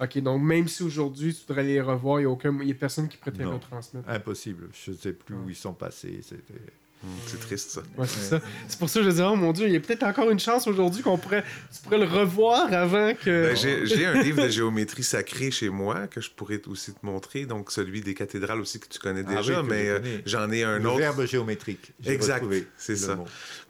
OK, 0.00 0.18
donc 0.18 0.42
même 0.42 0.66
si 0.68 0.82
aujourd'hui 0.82 1.32
tu 1.32 1.46
voudrais 1.46 1.62
les 1.62 1.80
revoir, 1.80 2.18
il 2.20 2.24
n'y 2.24 2.26
a, 2.26 2.30
aucun... 2.30 2.58
a 2.58 2.74
personne 2.74 3.08
qui 3.08 3.16
pourrait 3.16 3.32
te 3.32 3.38
les 3.38 3.44
retransmettre. 3.44 4.08
Impossible. 4.08 4.68
Je 4.72 4.90
ne 4.90 4.96
sais 4.96 5.12
plus 5.12 5.36
où 5.36 5.48
ils 5.48 5.54
sont 5.54 5.74
passés. 5.74 6.20
C'était. 6.22 6.60
Hmm, 7.02 7.08
c'est 7.26 7.40
triste, 7.40 7.70
ça. 7.70 7.80
Ouais, 7.98 8.06
c'est 8.06 8.30
ça. 8.30 8.40
C'est 8.68 8.78
pour 8.78 8.88
ça 8.88 9.00
que 9.00 9.06
je 9.06 9.10
dis, 9.10 9.22
oh 9.22 9.34
mon 9.34 9.52
Dieu, 9.52 9.66
il 9.66 9.72
y 9.72 9.76
a 9.76 9.80
peut-être 9.80 10.04
encore 10.04 10.30
une 10.30 10.38
chance 10.38 10.68
aujourd'hui 10.68 11.02
qu'on 11.02 11.18
pourrait, 11.18 11.42
tu 11.74 11.82
pourrais 11.82 11.98
le 11.98 12.04
revoir 12.04 12.72
avant 12.72 13.12
que. 13.14 13.48
Ben, 13.48 13.86
j'ai 13.86 14.06
un 14.06 14.22
livre 14.22 14.44
de 14.44 14.48
géométrie 14.48 15.02
sacrée 15.02 15.50
chez 15.50 15.68
moi 15.68 16.06
que 16.06 16.20
je 16.20 16.30
pourrais 16.30 16.60
aussi 16.68 16.92
te 16.92 17.04
montrer, 17.04 17.44
donc 17.44 17.72
celui 17.72 18.02
des 18.02 18.14
cathédrales 18.14 18.60
aussi 18.60 18.78
que 18.78 18.86
tu 18.86 19.00
connais 19.00 19.24
ah 19.26 19.34
déjà, 19.34 19.62
mais 19.62 19.88
euh, 19.88 19.98
j'en 20.26 20.50
ai 20.52 20.62
un 20.62 20.84
autre. 20.84 20.96
Le 20.96 21.02
verbe 21.02 21.26
géométrique. 21.26 21.92
Exact, 22.06 22.44
c'est 22.76 22.96
ça. 22.96 23.18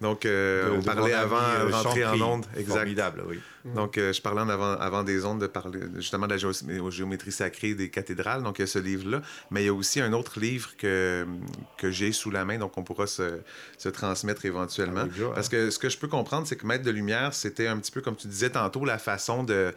Donc, 0.00 0.26
euh, 0.26 0.76
on 0.76 0.82
parlait 0.82 1.14
avant 1.14 1.36
de 1.36 1.70
euh, 1.70 1.76
rentrer 1.76 2.04
en 2.04 2.20
onde. 2.20 2.46
Exact. 2.56 2.74
Formidable, 2.74 3.24
oui. 3.28 3.40
Donc, 3.64 3.94
je 3.96 4.20
parlais 4.20 4.40
avant, 4.40 4.72
avant 4.72 5.04
des 5.04 5.24
ondes 5.24 5.40
de 5.40 5.46
parler 5.46 5.80
justement 5.96 6.26
de 6.26 6.34
la 6.34 6.90
géométrie 6.90 7.32
sacrée 7.32 7.74
des 7.74 7.90
cathédrales. 7.90 8.42
Donc, 8.42 8.58
il 8.58 8.62
y 8.62 8.64
a 8.64 8.66
ce 8.66 8.78
livre-là. 8.78 9.22
Mais 9.50 9.62
il 9.62 9.66
y 9.66 9.68
a 9.68 9.74
aussi 9.74 10.00
un 10.00 10.12
autre 10.12 10.40
livre 10.40 10.76
que, 10.76 11.26
que 11.78 11.90
j'ai 11.90 12.12
sous 12.12 12.30
la 12.30 12.44
main, 12.44 12.58
donc 12.58 12.76
on 12.76 12.82
pourra 12.84 13.06
se 13.06 13.22
se, 13.78 13.88
transmettre 13.88 14.44
éventuellement. 14.44 15.06
Parce 15.34 15.48
que 15.48 15.70
ce 15.70 15.78
que 15.78 15.88
je 15.88 15.98
peux 15.98 16.08
comprendre, 16.08 16.46
c'est 16.46 16.56
que 16.56 16.66
Maître 16.66 16.84
de 16.84 16.90
Lumière, 16.90 17.34
c'était 17.34 17.66
un 17.66 17.78
petit 17.78 17.92
peu, 17.92 18.00
comme 18.00 18.16
tu 18.16 18.28
disais 18.28 18.50
tantôt, 18.50 18.84
la 18.84 18.98
façon 18.98 19.44
de 19.44 19.72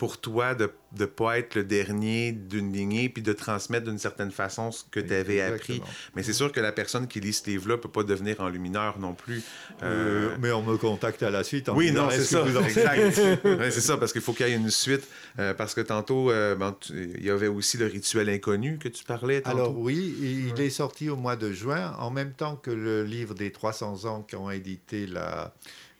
pour 0.00 0.18
toi 0.18 0.54
de 0.54 0.70
ne 0.98 1.04
pas 1.04 1.38
être 1.38 1.56
le 1.56 1.62
dernier 1.62 2.32
d'une 2.32 2.72
lignée, 2.72 3.10
puis 3.10 3.22
de 3.22 3.34
transmettre 3.34 3.84
d'une 3.84 3.98
certaine 3.98 4.30
façon 4.30 4.72
ce 4.72 4.82
que 4.90 4.98
tu 4.98 5.12
avais 5.12 5.42
appris. 5.42 5.82
Mais 6.16 6.22
c'est 6.22 6.32
sûr 6.32 6.50
que 6.52 6.58
la 6.58 6.72
personne 6.72 7.06
qui 7.06 7.20
lit 7.20 7.34
ce 7.34 7.44
livre-là 7.50 7.76
ne 7.76 7.80
peut 7.82 7.90
pas 7.90 8.02
devenir 8.02 8.40
enlumineur 8.40 8.98
non 8.98 9.12
plus. 9.12 9.42
Euh, 9.82 10.34
mais 10.40 10.52
on 10.52 10.62
me 10.62 10.78
contacte 10.78 11.22
à 11.22 11.28
la 11.28 11.44
suite. 11.44 11.68
En 11.68 11.76
oui, 11.76 11.92
non, 11.92 12.08
c'est 12.10 12.24
ça. 12.24 12.42
c'est 13.42 13.80
ça, 13.82 13.98
parce 13.98 14.14
qu'il 14.14 14.22
faut 14.22 14.32
qu'il 14.32 14.48
y 14.48 14.52
ait 14.52 14.54
une 14.54 14.70
suite. 14.70 15.06
Euh, 15.38 15.52
parce 15.52 15.74
que 15.74 15.82
tantôt, 15.82 16.30
euh, 16.30 16.56
il 16.88 17.22
y 17.22 17.28
avait 17.28 17.48
aussi 17.48 17.76
le 17.76 17.84
rituel 17.84 18.30
inconnu 18.30 18.78
que 18.78 18.88
tu 18.88 19.04
parlais. 19.04 19.42
Tantôt. 19.42 19.58
Alors 19.58 19.78
oui, 19.78 20.14
il 20.48 20.58
est 20.62 20.70
sorti 20.70 21.10
au 21.10 21.16
mois 21.16 21.36
de 21.36 21.52
juin, 21.52 21.94
en 21.98 22.10
même 22.10 22.32
temps 22.32 22.56
que 22.56 22.70
le 22.70 23.04
livre 23.04 23.34
des 23.34 23.52
300 23.52 24.06
ans 24.06 24.26
qu'ont 24.28 24.48
édité 24.48 25.06
la, 25.06 25.52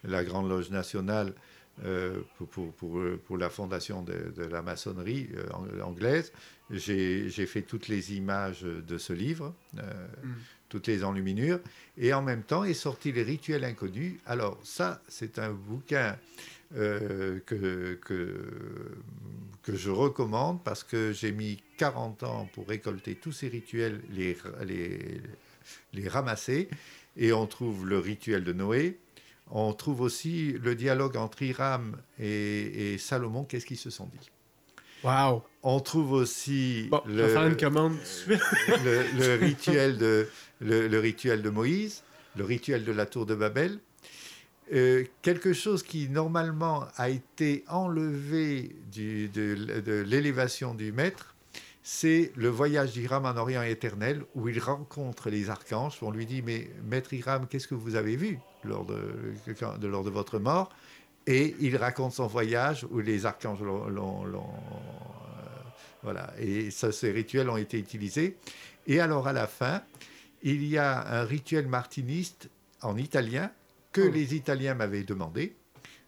la 0.04 0.24
Grande 0.24 0.48
Loge 0.48 0.70
nationale 0.70 1.34
euh, 1.84 2.20
pour, 2.36 2.72
pour, 2.72 3.00
pour, 3.24 3.38
la 3.38 3.48
fondation 3.48 4.02
de, 4.02 4.32
de 4.36 4.42
la 4.42 4.60
maçonnerie 4.60 5.30
euh, 5.34 5.80
anglaise. 5.82 6.30
J'ai 6.70 7.46
fait 7.46 7.62
toutes 7.62 7.88
les 7.88 8.14
images 8.14 8.62
de 8.62 8.98
ce 8.98 9.14
livre, 9.14 9.54
euh, 9.78 10.06
mm. 10.22 10.34
toutes 10.68 10.88
les 10.88 11.04
enluminures, 11.04 11.58
et 11.96 12.12
en 12.12 12.20
même 12.20 12.42
temps 12.42 12.64
est 12.64 12.74
sorti 12.74 13.12
Les 13.12 13.22
Rituels 13.22 13.64
Inconnus. 13.64 14.18
Alors 14.26 14.60
ça, 14.62 15.00
c'est 15.08 15.38
un 15.38 15.52
bouquin 15.52 16.18
que, 16.74 17.42
que, 17.46 17.98
que, 19.62 19.74
je 19.74 19.90
recommande 19.90 20.62
parce 20.62 20.84
que 20.84 21.12
j'ai 21.12 21.32
mis 21.32 21.62
40 21.78 22.22
ans 22.24 22.48
pour 22.52 22.68
récolter 22.68 23.14
tous 23.14 23.32
ces 23.32 23.48
rituels, 23.48 24.02
les, 24.10 24.36
les, 24.64 25.20
les 25.94 26.08
ramasser. 26.08 26.68
Et 27.16 27.32
on 27.32 27.46
trouve 27.46 27.86
le 27.86 27.98
rituel 27.98 28.44
de 28.44 28.52
Noé, 28.52 28.98
on 29.50 29.72
trouve 29.72 30.00
aussi 30.00 30.52
le 30.62 30.74
dialogue 30.74 31.16
entre 31.16 31.42
Hiram 31.42 31.96
et, 32.18 32.96
Salomon, 32.98 33.44
qu'est-ce 33.44 33.66
qu'ils 33.66 33.78
se 33.78 33.90
sont 33.90 34.06
dit? 34.06 34.30
Wow. 35.02 35.42
On 35.62 35.80
trouve 35.80 36.12
aussi 36.12 36.90
le, 37.06 37.34
le, 39.18 39.34
rituel 39.40 39.98
de, 39.98 40.28
le, 40.60 40.98
rituel 40.98 41.42
de 41.42 41.50
Moïse, 41.50 42.02
le 42.36 42.44
rituel 42.44 42.84
de 42.84 42.92
la 42.92 43.06
tour 43.06 43.26
de 43.26 43.34
Babel. 43.34 43.78
Euh, 44.72 45.04
quelque 45.22 45.52
chose 45.52 45.82
qui 45.82 46.08
normalement 46.08 46.86
a 46.96 47.08
été 47.08 47.64
enlevé 47.66 48.76
de, 48.94 49.26
de 49.80 50.00
l'élévation 50.02 50.74
du 50.74 50.92
maître, 50.92 51.29
c'est 51.92 52.30
le 52.36 52.48
voyage 52.48 52.92
d'Hiram 52.92 53.26
en 53.26 53.36
Orient 53.36 53.62
éternel 53.62 54.22
où 54.36 54.48
il 54.48 54.60
rencontre 54.60 55.28
les 55.28 55.50
archanges. 55.50 55.98
On 56.02 56.12
lui 56.12 56.24
dit 56.24 56.40
Mais 56.40 56.70
maître 56.84 57.12
Hiram, 57.12 57.48
qu'est-ce 57.48 57.66
que 57.66 57.74
vous 57.74 57.96
avez 57.96 58.14
vu 58.14 58.38
lors 58.62 58.84
de, 58.84 59.34
lors 59.82 60.04
de 60.04 60.10
votre 60.10 60.38
mort? 60.38 60.70
Et 61.26 61.56
il 61.58 61.76
raconte 61.76 62.12
son 62.12 62.28
voyage 62.28 62.86
où 62.92 63.00
les 63.00 63.26
archanges 63.26 63.60
l'ont. 63.60 63.90
Euh, 63.92 64.38
voilà. 66.04 66.32
Et 66.38 66.70
ça, 66.70 66.92
ces 66.92 67.10
rituels 67.10 67.50
ont 67.50 67.56
été 67.56 67.76
utilisés. 67.76 68.36
Et 68.86 69.00
alors, 69.00 69.26
à 69.26 69.32
la 69.32 69.48
fin, 69.48 69.82
il 70.42 70.64
y 70.64 70.78
a 70.78 71.20
un 71.20 71.24
rituel 71.24 71.66
martiniste 71.66 72.50
en 72.82 72.96
italien 72.96 73.50
que 73.90 74.02
oh. 74.02 74.12
les 74.12 74.36
Italiens 74.36 74.74
m'avaient 74.74 75.02
demandé. 75.02 75.56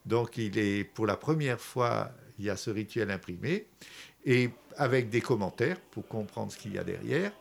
Donc, 0.07 0.39
il 0.39 0.59
est 0.59 0.85
pour 0.85 1.07
la 1.07 1.17
première 1.17 1.61
fois, 1.61 2.13
il 2.39 2.45
y 2.45 2.51
a 2.51 2.57
ce 2.57 2.71
rituel 2.71 3.11
imprimé 3.11 3.67
et 4.25 4.51
avec 4.77 5.11
des 5.11 5.21
commentaires 5.21 5.79
pour 5.91 6.07
comprendre 6.07 6.53
ce 6.53 6.59
qu'il 6.59 6.75
y 6.75 6.79
a 6.79 6.85
derrière. 6.85 7.33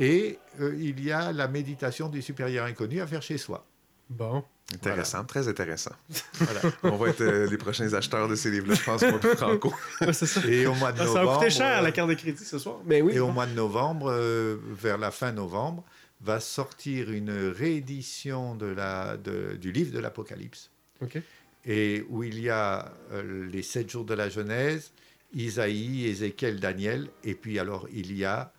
Et 0.00 0.38
euh, 0.60 0.76
il 0.78 1.02
y 1.04 1.10
a 1.10 1.32
la 1.32 1.48
méditation 1.48 2.08
du 2.08 2.22
supérieur 2.22 2.66
inconnu 2.66 3.00
à 3.00 3.06
faire 3.06 3.22
chez 3.22 3.38
soi. 3.38 3.64
Bon. 4.08 4.44
Intéressant, 4.72 5.24
très 5.24 5.48
intéressant. 5.48 5.92
On 6.82 6.96
va 6.96 7.08
être 7.08 7.22
euh, 7.22 7.48
les 7.48 7.56
prochains 7.56 7.92
acheteurs 7.94 8.28
de 8.28 8.34
ces 8.34 8.50
livres-là, 8.50 8.74
je 8.74 8.84
pense, 8.84 9.02
pour 9.02 9.30
Franco. 9.36 9.72
Et 10.48 10.66
au 10.66 10.74
mois 10.74 10.92
de 10.92 10.98
novembre. 10.98 11.18
Ça 11.18 11.24
va 11.24 11.34
coûter 11.34 11.50
cher 11.50 11.82
la 11.82 11.90
carte 11.90 12.10
de 12.10 12.14
crédit 12.14 12.44
ce 12.44 12.58
soir. 12.58 12.76
Mais 12.84 13.00
oui. 13.00 13.14
Et 13.14 13.20
au 13.20 13.30
mois 13.30 13.46
de 13.46 13.54
novembre, 13.54 14.10
euh, 14.10 14.58
vers 14.70 14.98
la 14.98 15.10
fin 15.10 15.32
novembre, 15.32 15.84
va 16.20 16.38
sortir 16.38 17.10
une 17.10 17.50
réédition 17.50 18.56
de 18.56 18.66
la, 18.66 19.16
de, 19.16 19.56
du 19.56 19.72
livre 19.72 19.92
de 19.92 20.00
l'Apocalypse. 20.00 20.70
OK. 21.00 21.18
Et 21.64 22.04
où 22.10 22.22
il 22.22 22.38
y 22.38 22.50
a 22.50 22.92
les 23.22 23.62
sept 23.62 23.90
jours 23.90 24.04
de 24.04 24.14
la 24.14 24.28
Genèse, 24.28 24.92
Isaïe, 25.34 26.06
Ézéchiel, 26.06 26.60
Daniel, 26.60 27.08
et 27.24 27.34
puis 27.34 27.58
alors 27.58 27.86
il 27.92 28.16
y 28.16 28.24
a 28.24 28.52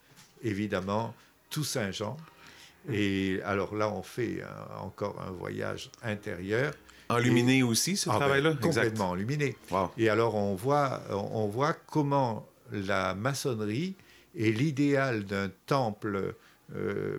évidemment 0.43 1.13
tout 1.49 1.63
Saint 1.63 1.91
Jean. 1.91 2.17
Et 2.91 3.39
alors 3.43 3.75
là, 3.75 3.89
on 3.89 4.03
fait 4.03 4.41
encore 4.79 5.21
un 5.21 5.31
voyage 5.31 5.91
intérieur. 6.01 6.73
Enluminé 7.09 7.63
aussi, 7.63 7.97
ce 7.97 8.09
ah 8.09 8.13
ben, 8.13 8.19
travail-là? 8.19 8.53
Complètement 8.53 9.09
enluminé. 9.09 9.55
Et 9.97 10.09
alors, 10.09 10.35
on 10.35 10.55
voit, 10.55 11.01
on 11.09 11.47
voit 11.47 11.73
comment 11.73 12.47
la 12.71 13.15
maçonnerie 13.15 13.95
est 14.37 14.51
l'idéal 14.51 15.25
d'un 15.25 15.49
temple, 15.65 16.35
euh, 16.75 17.17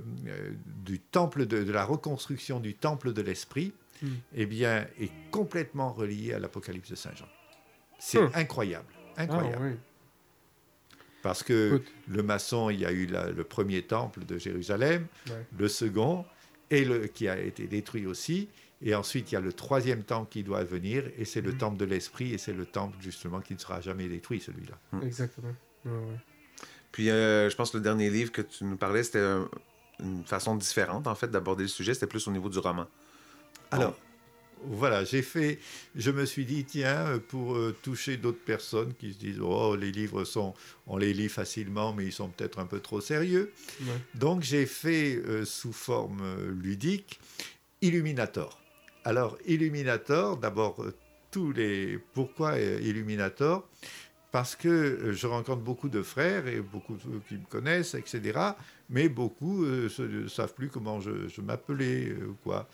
du 0.85 1.01
temple 1.01 1.47
de, 1.47 1.71
la 1.71 1.85
reconstruction 1.85 2.61
du 2.61 2.75
temple 2.75 3.13
de 3.13 3.23
l'esprit, 3.23 3.73
hmm. 4.03 4.09
eh 4.37 4.47
bien, 4.47 4.87
est 5.01 5.11
complètement 5.31 5.93
relié 5.93 6.35
à 6.35 6.39
l'Apocalypse 6.39 6.91
de 6.91 6.97
Saint 6.97 7.15
Jean. 7.17 7.29
C'est 7.99 8.21
hmm. 8.21 8.31
incroyable. 8.35 8.87
Incroyable. 9.21 9.77
Ah, 9.77 10.97
Parce 11.23 11.43
que 11.43 11.83
le 12.09 12.23
maçon, 12.23 12.71
il 12.71 12.81
y 12.81 12.87
a 12.87 12.93
eu 12.93 13.07
le 13.07 13.45
premier 13.45 13.83
temple 13.83 14.25
de 14.25 14.39
Jérusalem, 14.39 15.07
le 15.57 15.69
second, 15.69 16.25
et 16.71 16.85
le, 16.85 17.07
qui 17.07 17.29
a 17.29 17.39
été 17.39 17.67
détruit 17.67 18.07
aussi. 18.07 18.49
Et 18.83 18.95
ensuite, 18.95 19.31
il 19.31 19.35
y 19.35 19.37
a 19.37 19.41
le 19.41 19.53
troisième 19.53 20.05
temple 20.05 20.31
qui 20.31 20.43
doit 20.43 20.65
venir, 20.65 21.05
et 21.19 21.27
c'est 21.27 21.43
le 21.43 21.53
mm. 21.53 21.59
temple 21.59 21.77
de 21.77 21.85
l'esprit, 21.85 22.33
et 22.33 22.39
c'est 22.39 22.55
le 22.55 22.65
temple 22.65 22.97
justement 23.01 23.41
qui 23.41 23.53
ne 23.53 23.59
sera 23.59 23.81
jamais 23.83 24.09
détruit, 24.09 24.41
celui-là. 24.41 24.79
Mm. 24.93 25.03
Exactement. 25.03 25.55
Puis, 26.91 27.11
euh, 27.11 27.51
je 27.51 27.57
pense 27.57 27.73
que 27.73 27.77
le 27.77 27.83
dernier 27.83 28.09
livre 28.09 28.33
que 28.33 28.43
tu 28.43 28.65
nous 28.65 28.77
parlais, 28.77 29.03
c'était 29.03 29.37
une 30.01 30.25
façon 30.25 30.57
différente, 30.57 31.07
en 31.07 31.15
fait, 31.15 31.29
d'aborder 31.29 31.65
le 31.65 31.69
sujet. 31.69 31.93
C'était 31.93 32.07
plus 32.07 32.27
au 32.27 32.31
niveau 32.31 32.49
du 32.49 32.59
roman. 32.59 32.87
Alors, 33.71 33.97
voilà, 34.65 35.05
j'ai 35.05 35.23
fait, 35.23 35.59
je 35.95 36.11
me 36.11 36.25
suis 36.25 36.45
dit, 36.45 36.65
tiens, 36.65 37.21
pour 37.29 37.55
euh, 37.55 37.75
toucher 37.83 38.17
d'autres 38.17 38.45
personnes 38.45 38.95
qui 38.95 39.13
se 39.13 39.19
disent, 39.19 39.41
oh, 39.41 39.77
les 39.77 39.91
livres 39.91 40.25
sont, 40.25 40.55
on 40.87 40.97
les 40.97 41.13
lit 41.13 41.29
facilement, 41.29 41.93
mais 41.93 42.07
ils 42.07 42.13
sont 42.13 42.29
peut-être 42.29 42.59
un 42.59 42.67
peu 42.67 42.81
trop 42.81 43.01
sérieux. 43.01 43.53
Donc 44.15 44.43
j'ai 44.43 44.67
fait 44.67 45.17
euh, 45.17 45.45
sous 45.45 45.73
forme 45.73 46.21
euh, 46.23 46.51
ludique 46.51 47.21
Illuminator. 47.83 48.61
Alors, 49.05 49.39
Illuminator, 49.47 50.37
d'abord, 50.37 50.85
tous 51.31 51.53
les. 51.53 51.99
Pourquoi 52.13 52.59
Illuminator? 52.59 53.67
Parce 54.31 54.55
que 54.55 55.13
je 55.13 55.27
rencontre 55.27 55.63
beaucoup 55.63 55.89
de 55.89 56.03
frères 56.03 56.47
et 56.47 56.61
beaucoup 56.61 56.97
qui 57.27 57.35
me 57.35 57.47
connaissent, 57.49 57.95
etc. 57.95 58.39
Mais 58.91 59.09
beaucoup 59.09 59.65
ne 59.65 60.29
savent 60.29 60.53
plus 60.53 60.69
comment 60.69 61.01
je, 61.01 61.27
je 61.29 61.41
m'appelais, 61.41 62.15
quoi. 62.45 62.69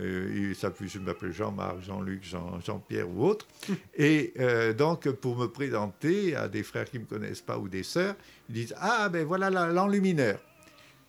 Euh, 0.00 0.54
ça 0.54 0.72
je 0.80 0.98
m'appelle 0.98 1.32
Jean-Marc, 1.32 1.82
Jean-Luc, 1.82 2.24
Jean, 2.24 2.78
pierre 2.88 3.08
ou 3.10 3.26
autre. 3.26 3.46
Et 3.96 4.32
euh, 4.40 4.72
donc, 4.72 5.08
pour 5.10 5.36
me 5.36 5.46
présenter 5.46 6.34
à 6.34 6.48
des 6.48 6.62
frères 6.62 6.88
qui 6.88 6.98
ne 6.98 7.02
me 7.02 7.08
connaissent 7.08 7.42
pas 7.42 7.58
ou 7.58 7.68
des 7.68 7.82
sœurs, 7.82 8.14
ils 8.48 8.54
disent 8.54 8.74
Ah, 8.78 9.08
ben 9.10 9.26
voilà 9.26 9.50
l'enlumineur. 9.50 10.38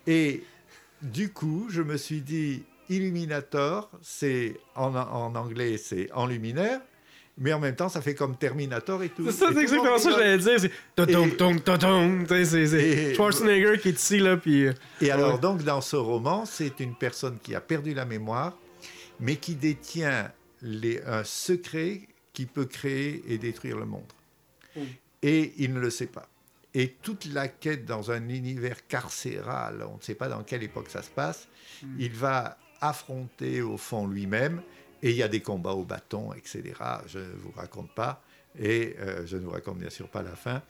Et 0.05 0.43
du 1.01 1.31
coup, 1.31 1.67
je 1.69 1.81
me 1.81 1.95
suis 1.95 2.21
dit 2.21 2.63
Illuminator, 2.89 3.89
c'est 4.01 4.57
en, 4.75 4.93
anglais, 5.35 5.77
c'est 5.77 6.11
enlumineur. 6.11 6.81
Mais 7.35 7.51
en 7.51 7.59
même 7.59 7.75
temps, 7.75 7.89
ça 7.89 7.99
fait 7.99 8.13
comme 8.13 8.35
Terminator 8.35 9.01
et 9.01 9.09
tout. 9.09 9.25
C'est 9.25 9.31
ça, 9.31 9.49
c'est 9.51 9.61
exactement 9.61 9.97
ça 9.97 10.11
que 10.11 10.17
j'allais 10.17 10.37
dire. 10.37 10.59
C'est 10.59 10.69
Schwarzenegger 13.15 13.79
qui 13.79 13.89
est 13.89 13.99
ici, 13.99 14.19
là. 14.19 14.37
Puis... 14.37 14.67
Euh, 14.67 14.73
et 15.01 15.09
alors, 15.09 15.39
donc, 15.39 15.63
dans 15.63 15.81
ce 15.81 15.95
roman, 15.95 16.45
c'est 16.45 16.79
une 16.79 16.93
personne 16.93 17.39
qui 17.41 17.55
a 17.55 17.61
perdu 17.61 17.95
la 17.95 18.05
mémoire 18.05 18.55
mais 19.23 19.37
qui 19.37 19.55
détient 19.55 20.29
les, 20.61 21.01
un 21.05 21.23
secret 21.23 22.01
qui 22.33 22.45
peut 22.45 22.65
créer 22.65 23.23
et 23.27 23.37
détruire 23.37 23.77
le 23.77 23.85
monde. 23.85 24.11
Et 25.21 25.53
il 25.57 25.73
ne 25.73 25.79
le 25.79 25.89
sait 25.89 26.07
pas. 26.07 26.27
Et 26.73 26.89
toute 27.01 27.25
la 27.27 27.47
quête 27.47 27.85
dans 27.85 28.11
un 28.11 28.27
univers 28.27 28.85
carcéral, 28.87 29.85
on 29.89 29.95
ne 29.95 30.01
sait 30.01 30.15
pas 30.15 30.27
dans 30.27 30.43
quelle 30.43 30.63
époque 30.63 30.89
ça 30.89 31.01
se 31.01 31.09
passe, 31.09 31.47
hmm. 31.83 31.95
il 31.99 32.11
va 32.11 32.57
affronter 32.81 33.61
au 33.61 33.77
fond 33.77 34.07
lui-même, 34.07 34.61
et 35.01 35.11
il 35.11 35.15
y 35.15 35.23
a 35.23 35.29
des 35.29 35.41
combats 35.41 35.73
au 35.73 35.85
bâton, 35.85 36.33
etc. 36.33 36.73
Je 37.07 37.19
ne 37.19 37.33
vous 37.35 37.51
raconte 37.55 37.93
pas, 37.93 38.21
et 38.59 38.95
euh, 38.99 39.25
je 39.25 39.37
ne 39.37 39.43
vous 39.43 39.51
raconte 39.51 39.77
bien 39.77 39.89
sûr 39.89 40.09
pas 40.09 40.23
la 40.23 40.35
fin. 40.35 40.61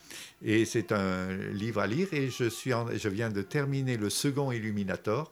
Et 0.43 0.65
c'est 0.65 0.91
un 0.91 1.33
livre 1.53 1.81
à 1.81 1.87
lire, 1.87 2.13
et 2.13 2.29
je, 2.29 2.49
suis 2.49 2.71
je 2.71 3.09
viens 3.09 3.31
de 3.31 3.41
terminer 3.41 3.97
le 3.97 4.11
second 4.11 4.51
Illuminator, 4.51 5.31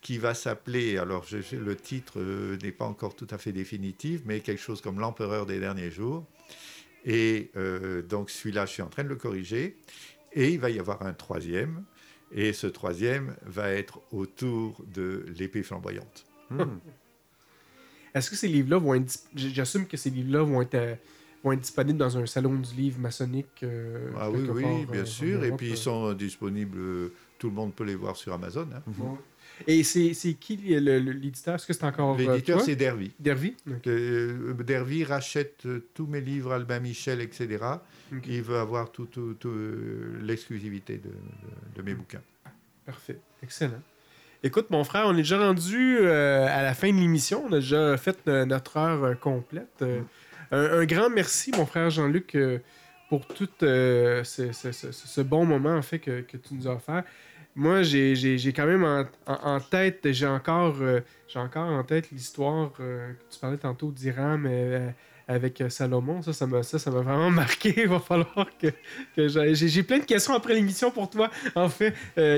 qui 0.00 0.18
va 0.18 0.34
s'appeler, 0.34 0.98
alors 0.98 1.24
je, 1.24 1.56
le 1.56 1.76
titre 1.76 2.14
euh, 2.16 2.56
n'est 2.62 2.72
pas 2.72 2.86
encore 2.86 3.14
tout 3.14 3.26
à 3.30 3.38
fait 3.38 3.52
définitif, 3.52 4.22
mais 4.24 4.40
quelque 4.40 4.60
chose 4.60 4.80
comme 4.80 4.98
l'empereur 4.98 5.46
des 5.46 5.60
derniers 5.60 5.90
jours. 5.90 6.26
Et 7.04 7.50
euh, 7.56 8.02
donc 8.02 8.30
celui-là, 8.30 8.66
je 8.66 8.72
suis 8.72 8.82
en 8.82 8.88
train 8.88 9.04
de 9.04 9.08
le 9.08 9.16
corriger. 9.16 9.76
Et 10.32 10.50
il 10.50 10.60
va 10.60 10.70
y 10.70 10.78
avoir 10.78 11.02
un 11.02 11.12
troisième. 11.12 11.84
Et 12.32 12.52
ce 12.52 12.66
troisième 12.66 13.36
va 13.44 13.70
être 13.70 14.00
autour 14.12 14.82
de 14.94 15.26
l'épée 15.36 15.62
flamboyante. 15.62 16.24
Hmm. 16.50 16.78
Est-ce 18.14 18.30
que 18.30 18.36
ces 18.36 18.48
livres-là 18.48 18.78
vont 18.78 18.94
être... 18.94 19.20
J'assume 19.34 19.86
que 19.86 19.96
ces 19.96 20.10
livres-là 20.10 20.42
vont 20.42 20.62
être... 20.62 20.74
Euh, 20.74 20.94
vont 21.42 21.52
être 21.52 21.60
disponibles 21.60 21.98
dans 21.98 22.18
un 22.18 22.26
salon 22.26 22.54
du 22.56 22.74
livre 22.74 23.00
maçonnique. 23.00 23.64
ah 24.18 24.30
oui, 24.30 24.46
oui, 24.50 24.84
bien 24.92 25.06
sûr. 25.06 25.42
et 25.42 25.52
puis 25.52 25.70
ils 25.70 25.76
sont 25.78 26.12
disponibles, 26.12 27.12
tout 27.38 27.48
le 27.48 27.54
monde 27.54 27.74
peut 27.74 27.84
les 27.84 27.94
voir 27.94 28.14
sur 28.14 28.34
Amazon. 28.34 28.68
Hein. 28.74 28.82
Et 29.66 29.82
c'est 29.82 30.34
qui 30.34 30.56
l'éditeur? 30.56 31.54
Est-ce 31.54 31.66
que 31.66 31.72
c'est 31.72 31.84
encore. 31.84 32.14
Euh, 32.14 32.32
l'éditeur, 32.32 32.60
c'est 32.60 32.76
Dervy. 32.76 33.12
Dervy? 33.18 33.56
Euh, 33.86 34.54
Dervy 34.54 35.04
rachète 35.04 35.66
euh, 35.66 35.86
tous 35.94 36.06
mes 36.06 36.20
livres, 36.20 36.52
Albin 36.52 36.80
Michel, 36.80 37.20
etc. 37.20 37.58
Il 38.26 38.42
veut 38.42 38.58
avoir 38.58 38.90
toute 38.90 39.18
l'exclusivité 40.22 41.00
de, 41.76 41.82
mes 41.82 41.94
bouquins. 41.94 42.22
Parfait. 42.86 43.18
Excellent. 43.42 43.82
Écoute, 44.42 44.70
mon 44.70 44.84
frère, 44.84 45.04
on 45.06 45.12
est 45.12 45.18
déjà 45.18 45.38
rendu 45.38 45.98
à 46.08 46.62
la 46.62 46.74
fin 46.74 46.90
de 46.90 46.98
l'émission. 46.98 47.44
On 47.46 47.52
a 47.52 47.60
déjà 47.60 47.96
fait 47.96 48.26
notre 48.26 48.76
heure 48.76 49.18
complète. 49.20 49.82
Mm. 49.82 50.04
un, 50.52 50.84
grand 50.86 51.10
merci, 51.10 51.52
mon 51.52 51.66
frère 51.66 51.90
Jean-Luc, 51.90 52.36
pour 53.08 53.26
tout 53.26 53.48
ce, 53.60 55.20
bon 55.20 55.44
moment 55.44 55.74
en 55.74 55.82
fait 55.82 55.98
que, 55.98 56.22
que 56.22 56.36
tu 56.36 56.54
nous 56.54 56.66
as 56.66 56.74
offert 56.74 57.04
moi, 57.56 57.82
j'ai 57.82 58.52
quand 58.54 58.66
même 58.66 59.06
en, 59.26 59.60
tête, 59.60 60.12
j'ai 60.12 60.26
encore, 60.26 60.76
euh, 60.80 61.00
encore 61.34 61.68
en 61.68 61.82
tête 61.82 62.10
l'histoire 62.12 62.72
euh, 62.80 63.12
que 63.12 63.34
tu 63.34 63.40
parlais 63.40 63.58
tantôt 63.58 63.90
d'Iram 63.90 64.46
euh, 64.46 64.88
avec 65.26 65.62
Salomon. 65.68 66.22
Ça, 66.22 66.32
ça 66.32 66.46
m'a, 66.46 66.62
ça, 66.62 66.78
ça 66.78 66.90
vraiment 66.90 67.30
marqué. 67.30 67.74
Il 67.76 67.88
va 67.88 67.98
falloir 67.98 68.46
que, 68.58 68.68
j'ai, 69.16 69.82
plein 69.82 69.98
de 69.98 70.04
questions 70.04 70.32
après 70.32 70.54
l'émission 70.54 70.92
pour 70.92 71.10
toi, 71.10 71.28
en 71.56 71.68
fait, 71.68 71.94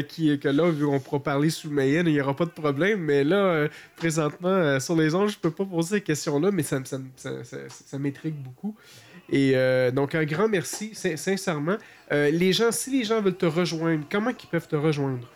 qui, 0.08 0.38
que 0.38 0.48
là, 0.48 0.64
on 0.64 0.98
pourra 0.98 1.22
parler 1.22 1.50
sous 1.50 1.70
Mayenne, 1.70 2.06
il 2.06 2.14
n'y 2.14 2.20
aura 2.20 2.34
pas 2.34 2.46
de 2.46 2.50
problème. 2.50 3.00
Mais 3.00 3.22
là, 3.22 3.68
présentement, 3.96 4.80
sur 4.80 4.96
les 4.96 5.14
ondes, 5.14 5.28
je 5.28 5.38
peux 5.38 5.50
pas 5.50 5.66
poser 5.66 5.96
ces 5.96 6.00
questions-là, 6.00 6.50
mais 6.50 6.62
ça, 6.62 6.80
ça, 6.84 6.98
ça, 7.16 7.44
ça, 7.44 7.58
ça 7.68 7.98
m'intrigue 7.98 8.34
beaucoup. 8.34 8.76
Et 9.32 9.54
donc, 9.92 10.14
un 10.14 10.24
grand 10.24 10.48
merci, 10.48 10.94
sincèrement. 10.94 11.78
les 12.10 12.52
gens, 12.52 12.70
si 12.70 12.90
les 12.90 13.04
gens 13.04 13.20
veulent 13.20 13.36
te 13.36 13.46
rejoindre, 13.46 14.04
comment 14.10 14.30
ils 14.30 14.48
peuvent 14.48 14.68
te 14.68 14.76
rejoindre? 14.76 15.26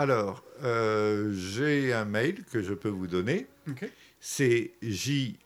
Alors, 0.00 0.42
euh, 0.64 1.30
j'ai 1.34 1.92
un 1.92 2.06
mail 2.06 2.42
que 2.50 2.62
je 2.62 2.72
peux 2.72 2.88
vous 2.88 3.06
donner. 3.06 3.46
C'est 4.18 4.70
jl.leguay, 4.80 5.38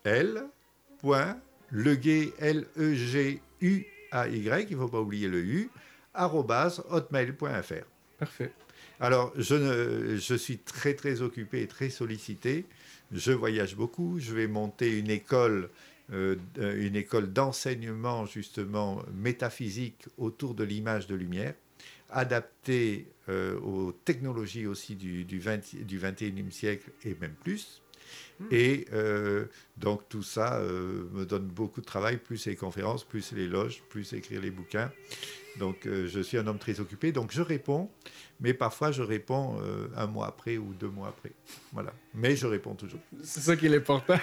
L-E-G-U-A-Y, 2.38 3.40
il 4.70 4.76
ne 4.76 4.80
faut 4.80 4.88
pas 4.88 5.00
oublier 5.00 5.26
le 5.26 5.40
U, 5.40 5.70
hotmail.fr. 6.14 7.84
Parfait. 8.16 8.52
Alors, 9.00 9.32
je, 9.36 10.16
je 10.18 10.34
suis 10.36 10.58
très, 10.58 10.94
très 10.94 11.20
occupé 11.20 11.62
et 11.62 11.66
très 11.66 11.90
sollicité. 11.90 12.64
Je 13.10 13.32
voyage 13.32 13.74
beaucoup. 13.74 14.20
Je 14.20 14.34
vais 14.34 14.46
monter 14.46 14.96
une 15.00 15.10
école 15.10 15.68
euh, 16.12 16.36
une 16.58 16.96
école 16.96 17.32
d'enseignement 17.32 18.26
justement 18.26 19.02
métaphysique 19.14 20.06
autour 20.18 20.54
de 20.54 20.64
l'image 20.64 21.06
de 21.06 21.14
lumière 21.14 21.54
adapté 22.14 23.06
euh, 23.28 23.58
aux 23.60 23.92
technologies 23.92 24.66
aussi 24.66 24.94
du, 24.94 25.24
du, 25.24 25.38
20, 25.38 25.84
du 25.84 25.98
21e 25.98 26.50
siècle 26.50 26.90
et 27.04 27.16
même 27.20 27.34
plus. 27.42 27.82
Hmm. 28.38 28.46
Et 28.50 28.86
euh, 28.92 29.46
donc 29.76 30.08
tout 30.08 30.22
ça 30.22 30.58
euh, 30.58 31.04
me 31.12 31.24
donne 31.24 31.46
beaucoup 31.46 31.80
de 31.80 31.86
travail, 31.86 32.16
plus 32.18 32.46
les 32.46 32.56
conférences, 32.56 33.04
plus 33.04 33.32
les 33.32 33.46
loges, 33.46 33.82
plus 33.88 34.12
écrire 34.12 34.40
les 34.40 34.50
bouquins. 34.50 34.90
Donc 35.58 35.86
je 35.86 36.20
suis 36.20 36.36
un 36.36 36.46
homme 36.46 36.58
très 36.58 36.80
occupé, 36.80 37.12
donc 37.12 37.30
je 37.32 37.42
réponds 37.42 37.88
mais 38.40 38.52
parfois 38.52 38.90
je 38.90 39.02
réponds 39.02 39.56
euh, 39.62 39.86
un 39.96 40.06
mois 40.06 40.26
après 40.26 40.58
ou 40.58 40.74
deux 40.78 40.88
mois 40.88 41.08
après. 41.08 41.32
Voilà. 41.72 41.92
Mais 42.14 42.36
je 42.36 42.46
réponds 42.46 42.74
toujours. 42.74 43.00
C'est 43.22 43.40
ça 43.40 43.56
qui 43.56 43.66
est 43.66 43.76
important. 43.76 44.18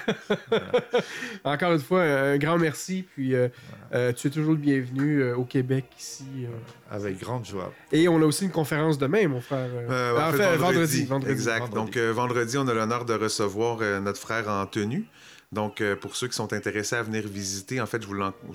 Encore 1.43 1.73
une 1.73 1.79
fois, 1.79 2.03
un 2.03 2.37
grand 2.37 2.57
merci. 2.57 3.05
Puis 3.15 3.35
euh, 3.35 3.47
euh, 3.93 4.13
tu 4.13 4.27
es 4.27 4.29
toujours 4.29 4.51
le 4.51 4.59
bienvenu 4.59 5.31
au 5.33 5.43
Québec 5.45 5.85
ici. 5.97 6.45
Avec 6.89 7.19
grande 7.19 7.45
joie. 7.45 7.73
Et 7.91 8.07
on 8.07 8.21
a 8.21 8.25
aussi 8.25 8.45
une 8.45 8.51
conférence 8.51 8.97
demain, 8.97 9.27
mon 9.27 9.41
frère. 9.41 9.69
en, 9.69 10.31
fait, 10.31 10.57
vendredi, 10.57 11.07
Exact. 11.27 11.73
Donc 11.73 11.97
vendredi, 11.97 12.57
on 12.57 12.67
a 12.67 12.73
l'honneur 12.73 13.05
de 13.05 13.13
recevoir 13.13 13.79
notre 14.01 14.19
frère 14.19 14.47
en 14.47 14.65
tenue. 14.65 15.05
Donc, 15.51 15.83
pour 15.99 16.15
ceux 16.15 16.27
qui 16.27 16.35
sont 16.35 16.53
intéressés 16.53 16.95
à 16.95 17.03
venir 17.03 17.27
visiter, 17.27 17.81
en 17.81 17.85
fait, 17.85 18.01
je 18.01 18.07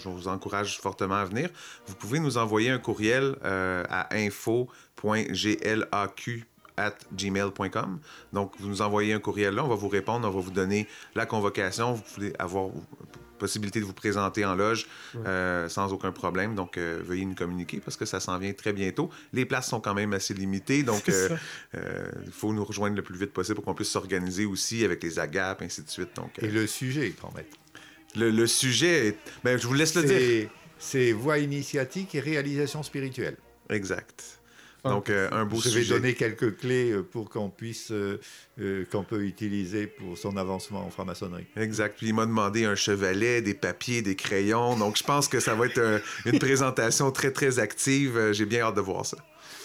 vous, 0.09 0.29
encourage 0.29 0.79
fortement 0.81 1.17
à 1.17 1.25
venir. 1.25 1.51
Vous 1.87 1.95
pouvez 1.95 2.21
nous 2.21 2.39
envoyer 2.39 2.71
un 2.71 2.79
courriel 2.79 3.37
à 3.43 4.15
info 4.15 4.69
gmail.com. 7.13 7.99
Donc, 8.33 8.53
vous 8.59 8.69
nous 8.69 8.83
envoyez 8.83 9.15
un 9.15 9.21
courriel 9.21 9.55
là, 9.55 9.65
on 9.65 9.69
va 9.69 9.75
vous 9.75 9.89
répondre, 9.89 10.29
on 10.29 10.31
va 10.31 10.41
vous 10.41 10.51
donner 10.51 10.87
la 11.15 11.27
convocation. 11.27 11.95
Vous 11.95 12.03
pouvez 12.03 12.33
avoir 12.39 12.71
possibilité 13.37 13.81
de 13.81 13.85
vous 13.85 13.93
présenter 13.93 14.45
en 14.45 14.55
loge 14.55 14.87
euh, 15.25 15.69
sans 15.69 15.93
aucun 15.93 16.13
problème. 16.13 16.55
Donc, 16.55 16.77
euh, 16.77 17.01
veuillez 17.05 17.25
nous 17.25 17.35
communiquer 17.35 17.81
parce 17.81 17.97
que 17.97 18.05
ça 18.05 18.21
s'en 18.21 18.39
vient 18.39 18.53
très 18.53 18.73
bientôt. 18.73 19.11
Les 19.33 19.45
places 19.45 19.69
sont 19.69 19.81
quand 19.81 19.95
même 19.95 20.13
assez 20.13 20.35
limitées, 20.35 20.83
donc 20.83 21.09
euh, 21.09 22.11
il 22.25 22.33
faut 22.33 22.53
nous 22.53 22.65
rejoindre 22.65 22.97
le 22.97 23.03
plus 23.03 23.19
vite 23.19 23.33
possible 23.33 23.57
pour 23.57 23.65
qu'on 23.65 23.75
puisse 23.75 23.91
s'organiser 23.91 24.45
aussi 24.45 24.85
avec 24.85 25.03
les 25.03 25.19
agapes, 25.19 25.63
ainsi 25.63 25.83
de 25.83 25.89
suite. 25.89 26.15
Donc, 26.17 26.31
Et 26.41 26.49
le 26.49 26.67
sujet, 26.67 27.15
grand 27.19 27.33
maître? 27.35 27.57
Le, 28.17 28.31
le 28.31 28.47
sujet, 28.47 29.09
est... 29.09 29.19
ben, 29.45 29.59
je 29.59 29.67
vous 29.67 29.75
laisse 29.75 29.95
le 29.95 30.05
dire. 30.05 30.49
C'est 30.79 31.13
voie 31.13 31.39
initiatique 31.39 32.15
et 32.15 32.21
réalisation 32.21 32.83
spirituelle. 32.83 33.37
Exact. 33.71 34.36
Donc, 34.89 35.11
euh, 35.11 35.29
un 35.33 35.45
beau 35.45 35.61
Je 35.61 35.71
vais 35.71 35.85
donner 35.85 36.15
quelques 36.15 36.57
clés 36.57 36.91
euh, 36.91 37.03
pour 37.03 37.29
qu'on 37.29 37.49
puisse, 37.49 37.91
euh, 37.91 38.19
qu'on 38.91 39.05
peut 39.05 39.25
utiliser 39.25 39.87
pour 39.87 40.17
son 40.17 40.37
avancement 40.37 40.87
en 40.87 40.91
franc-maçonnerie. 40.91 41.47
Exact. 41.57 41.97
Puis 41.97 42.09
il 42.09 42.15
m'a 42.15 42.27
demandé 42.27 42.65
un 42.65 42.75
chevalet, 42.75 43.43
des 43.43 43.55
papiers, 43.55 44.03
des 44.03 44.17
crayons. 44.17 44.77
Donc, 44.77 44.97
je 44.97 45.05
pense 45.05 45.29
que 45.29 45.41
ça 45.41 45.55
va 45.55 45.67
être 45.67 46.01
une 46.25 46.39
présentation 46.39 47.11
très, 47.11 47.31
très 47.31 47.59
active. 47.59 48.33
J'ai 48.33 48.47
bien 48.47 48.63
hâte 48.63 48.77
de 48.77 48.81
voir 48.81 49.05
ça. 49.07 49.19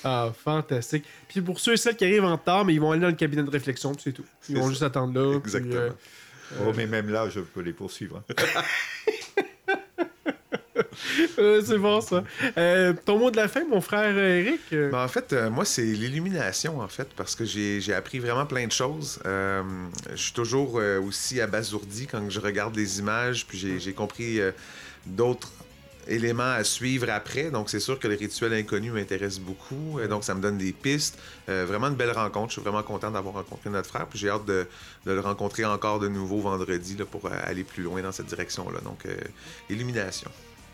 Ah, 0.04 0.32
fantastique. 0.44 1.06
Puis 1.28 1.42
pour 1.42 1.60
ceux 1.60 1.74
et 1.74 1.78
celles 1.78 1.96
qui 1.96 2.06
arrivent 2.06 2.26
en 2.26 2.36
retard, 2.36 2.66
mais 2.66 2.74
ils 2.74 2.82
vont 2.82 2.92
aller 2.92 3.02
dans 3.02 3.08
le 3.08 3.14
cabinet 3.14 3.44
de 3.44 3.50
réflexion, 3.50 3.94
c'est 4.00 4.12
tout. 4.12 4.26
Ils 4.50 4.58
vont 4.58 4.70
juste 4.70 4.82
attendre 4.82 5.14
là. 5.14 5.38
Exactement. 5.38 5.96
oh, 6.66 6.72
mais 6.76 6.88
même 6.88 7.10
là, 7.10 7.30
je 7.30 7.40
peux 7.40 7.62
les 7.62 7.74
poursuivre. 7.74 8.24
Hein. 8.30 8.64
c'est 11.36 11.78
bon 11.78 12.02
ça. 12.02 12.24
Euh, 12.58 12.94
ton 13.06 13.20
mot 13.20 13.32
de 13.32 13.38
la 13.38 13.48
fin, 13.48 13.64
mon 13.66 13.82
frère 13.82 14.18
Eric? 14.18 14.62
Ben, 14.72 15.04
En 15.04 15.08
fait, 15.08 15.34
euh, 15.34 15.50
moi, 15.50 15.66
c'est 15.66 15.84
l'illumination, 15.84 16.80
en 16.80 16.88
fait, 16.88 17.08
parce 17.16 17.36
que 17.36 17.46
j'ai 17.46 17.94
appris 17.94 18.20
vraiment 18.20 18.46
plein 18.46 18.68
de 18.68 18.72
choses. 18.72 19.20
Euh, 19.26 19.64
je 20.12 20.22
suis 20.22 20.34
toujours 20.34 20.80
aussi 21.06 21.42
abasourdi 21.42 22.08
quand 22.08 22.30
je 22.30 22.40
regarde 22.40 22.76
les 22.76 23.00
images, 23.00 23.46
puis 23.46 23.80
j'ai 23.80 23.94
compris 23.94 24.40
d'autres 25.06 25.52
éléments 26.08 26.52
à 26.52 26.64
suivre 26.64 27.10
après. 27.10 27.52
Donc, 27.52 27.70
c'est 27.70 27.80
sûr 27.80 28.00
que 28.00 28.08
le 28.08 28.16
rituel 28.16 28.54
inconnu 28.54 28.92
m'intéresse 28.92 29.40
beaucoup. 29.40 30.00
donc, 30.10 30.24
ça 30.24 30.34
me 30.36 30.42
donne 30.42 30.58
des 30.58 30.72
pistes. 30.72 31.18
vraiment 31.48 31.88
une 31.88 31.96
belle 31.96 32.12
rencontre. 32.12 32.50
Je 32.50 32.54
suis 32.54 32.62
vraiment 32.62 32.84
content 32.84 33.12
d'avoir 33.12 33.36
rencontré 33.36 33.70
notre 33.70 33.90
frère. 33.90 34.08
Puis, 34.08 34.20
j'ai 34.20 34.30
hâte 34.30 34.46
de, 34.46 34.68
le 35.06 35.20
rencontrer 35.20 35.66
encore 35.66 36.00
de 36.00 36.08
nouveau 36.08 36.40
vendredi 36.40 36.98
pour 37.10 37.30
aller 37.32 37.64
plus 37.64 37.84
loin 37.84 38.02
dans 38.02 38.12
cette 38.12 38.28
direction-là. 38.28 38.80
Donc, 38.82 39.06
illumination. 39.70 40.32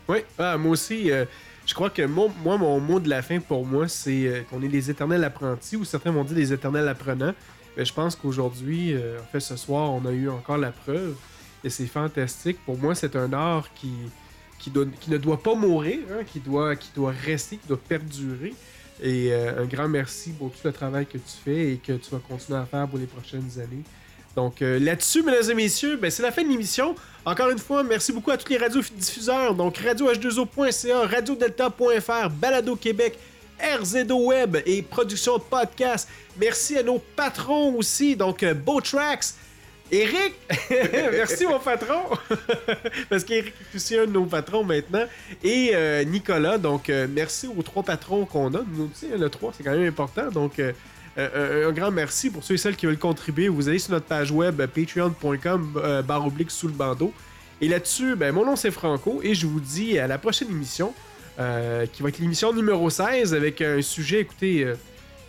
Oui, 0.08 0.20
ah, 0.38 0.56
moi 0.56 0.72
aussi, 0.72 1.10
euh, 1.10 1.26
je 1.66 1.74
crois 1.74 1.90
que 1.90 2.00
moi, 2.00 2.30
mon 2.42 2.80
mot 2.80 2.98
de 2.98 3.10
la 3.10 3.20
fin 3.20 3.40
pour 3.40 3.66
moi, 3.66 3.88
c'est 3.88 4.26
euh, 4.26 4.42
qu'on 4.48 4.62
est 4.62 4.68
des 4.68 4.90
éternels 4.90 5.22
apprentis, 5.22 5.76
ou 5.76 5.84
certains 5.84 6.12
m'ont 6.12 6.24
dit 6.24 6.34
des 6.34 6.50
éternels 6.50 6.88
apprenants. 6.88 7.34
Mais 7.76 7.84
je 7.84 7.92
pense 7.92 8.16
qu'aujourd'hui, 8.16 8.94
euh, 8.94 9.20
en 9.20 9.24
fait, 9.24 9.40
ce 9.40 9.56
soir, 9.56 9.92
on 9.92 10.06
a 10.06 10.12
eu 10.12 10.30
encore 10.30 10.56
la 10.56 10.72
preuve. 10.72 11.14
Et 11.62 11.68
c'est 11.68 11.86
fantastique. 11.86 12.58
Pour 12.64 12.78
moi, 12.78 12.94
c'est 12.94 13.16
un 13.16 13.34
art 13.34 13.68
qui, 13.74 13.92
qui, 14.58 14.72
qui, 14.98 15.10
ne 15.10 15.18
doit 15.18 15.42
pas 15.42 15.54
mourir, 15.54 15.98
hein, 16.10 16.24
qui, 16.24 16.40
doit, 16.40 16.74
qui 16.74 16.90
doit 16.94 17.12
rester, 17.26 17.58
qui 17.58 17.68
doit 17.68 17.80
perdurer. 17.88 18.54
Et 19.02 19.32
un 19.32 19.64
grand 19.64 19.88
merci 19.88 20.32
pour 20.32 20.50
tout 20.50 20.58
le 20.64 20.72
travail 20.72 21.06
que 21.06 21.18
tu 21.18 21.36
fais 21.44 21.72
et 21.72 21.76
que 21.76 21.92
tu 21.92 22.10
vas 22.10 22.18
continuer 22.18 22.58
à 22.58 22.64
faire 22.64 22.88
pour 22.88 22.98
les 22.98 23.06
prochaines 23.06 23.48
années. 23.58 23.84
Donc 24.36 24.60
là-dessus, 24.60 25.22
mesdames 25.22 25.50
et 25.50 25.54
messieurs, 25.54 25.96
ben, 25.96 26.10
c'est 26.10 26.22
la 26.22 26.30
fin 26.30 26.42
de 26.42 26.48
l'émission. 26.48 26.94
Encore 27.24 27.50
une 27.50 27.58
fois, 27.58 27.82
merci 27.82 28.12
beaucoup 28.12 28.30
à 28.30 28.38
tous 28.38 28.48
les 28.48 28.56
radiodiffuseurs, 28.56 29.54
donc 29.54 29.76
radioh2o.ca, 29.78 31.06
radiodelta.fr, 31.06 32.30
Balado 32.30 32.74
Québec, 32.76 33.18
RZO 33.60 34.26
Web 34.26 34.56
et 34.64 34.82
Production 34.82 35.38
Podcast. 35.38 36.08
Merci 36.40 36.78
à 36.78 36.82
nos 36.82 36.98
patrons 36.98 37.74
aussi, 37.74 38.16
donc 38.16 38.42
euh, 38.42 38.54
Tracks, 38.82 39.34
Eric, 39.90 40.34
merci 41.12 41.46
mon 41.46 41.58
patron, 41.58 42.02
parce 43.10 43.24
qu'Eric 43.24 43.54
est 43.72 43.76
aussi 43.76 43.98
un 43.98 44.06
de 44.06 44.12
nos 44.12 44.24
patrons 44.24 44.64
maintenant, 44.64 45.04
et 45.42 45.72
euh, 45.74 46.04
Nicolas, 46.04 46.58
donc 46.58 46.88
euh, 46.88 47.06
merci 47.10 47.46
aux 47.46 47.62
trois 47.62 47.82
patrons 47.82 48.24
qu'on 48.24 48.54
a. 48.54 48.60
Nous 48.72 48.90
aussi, 48.90 49.08
le 49.08 49.28
3, 49.28 49.54
c'est 49.56 49.64
quand 49.64 49.72
même 49.72 49.88
important, 49.88 50.30
donc 50.30 50.60
euh, 51.18 51.28
euh, 51.34 51.68
un 51.68 51.72
grand 51.72 51.90
merci 51.90 52.30
pour 52.30 52.44
ceux 52.44 52.54
et 52.54 52.58
celles 52.58 52.76
qui 52.76 52.86
veulent 52.86 52.98
contribuer. 52.98 53.48
Vous 53.48 53.68
allez 53.68 53.80
sur 53.80 53.92
notre 53.92 54.06
page 54.06 54.30
web 54.30 54.60
euh, 54.60 54.66
patreon.com 54.66 56.02
barre 56.06 56.26
oblique 56.26 56.50
sous 56.50 56.68
le 56.68 56.74
bandeau. 56.74 57.12
Et 57.60 57.68
là-dessus, 57.68 58.14
ben, 58.14 58.32
mon 58.32 58.44
nom 58.44 58.54
c'est 58.54 58.70
Franco 58.70 59.20
et 59.22 59.34
je 59.34 59.46
vous 59.46 59.58
dis 59.58 59.98
à 59.98 60.06
la 60.06 60.18
prochaine 60.18 60.48
émission 60.48 60.94
qui 61.92 62.02
va 62.02 62.08
être 62.08 62.18
l'émission 62.18 62.52
numéro 62.52 62.90
16 62.90 63.32
avec 63.32 63.62
un 63.62 63.80
sujet, 63.80 64.22
écoutez, 64.22 64.74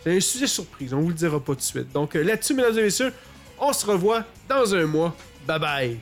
c'est 0.02 0.16
un 0.16 0.18
sujet 0.18 0.48
surprise, 0.48 0.92
on 0.92 1.00
vous 1.02 1.10
le 1.10 1.14
dira 1.14 1.38
pas 1.38 1.52
tout 1.52 1.60
de 1.60 1.62
suite. 1.62 1.92
Donc 1.92 2.14
là-dessus, 2.14 2.54
mesdames 2.54 2.78
et 2.78 2.82
messieurs, 2.82 3.12
on 3.60 3.72
se 3.72 3.86
revoit 3.86 4.24
dans 4.48 4.74
un 4.74 4.86
mois. 4.86 5.14
Bye 5.46 5.60
bye! 5.60 6.00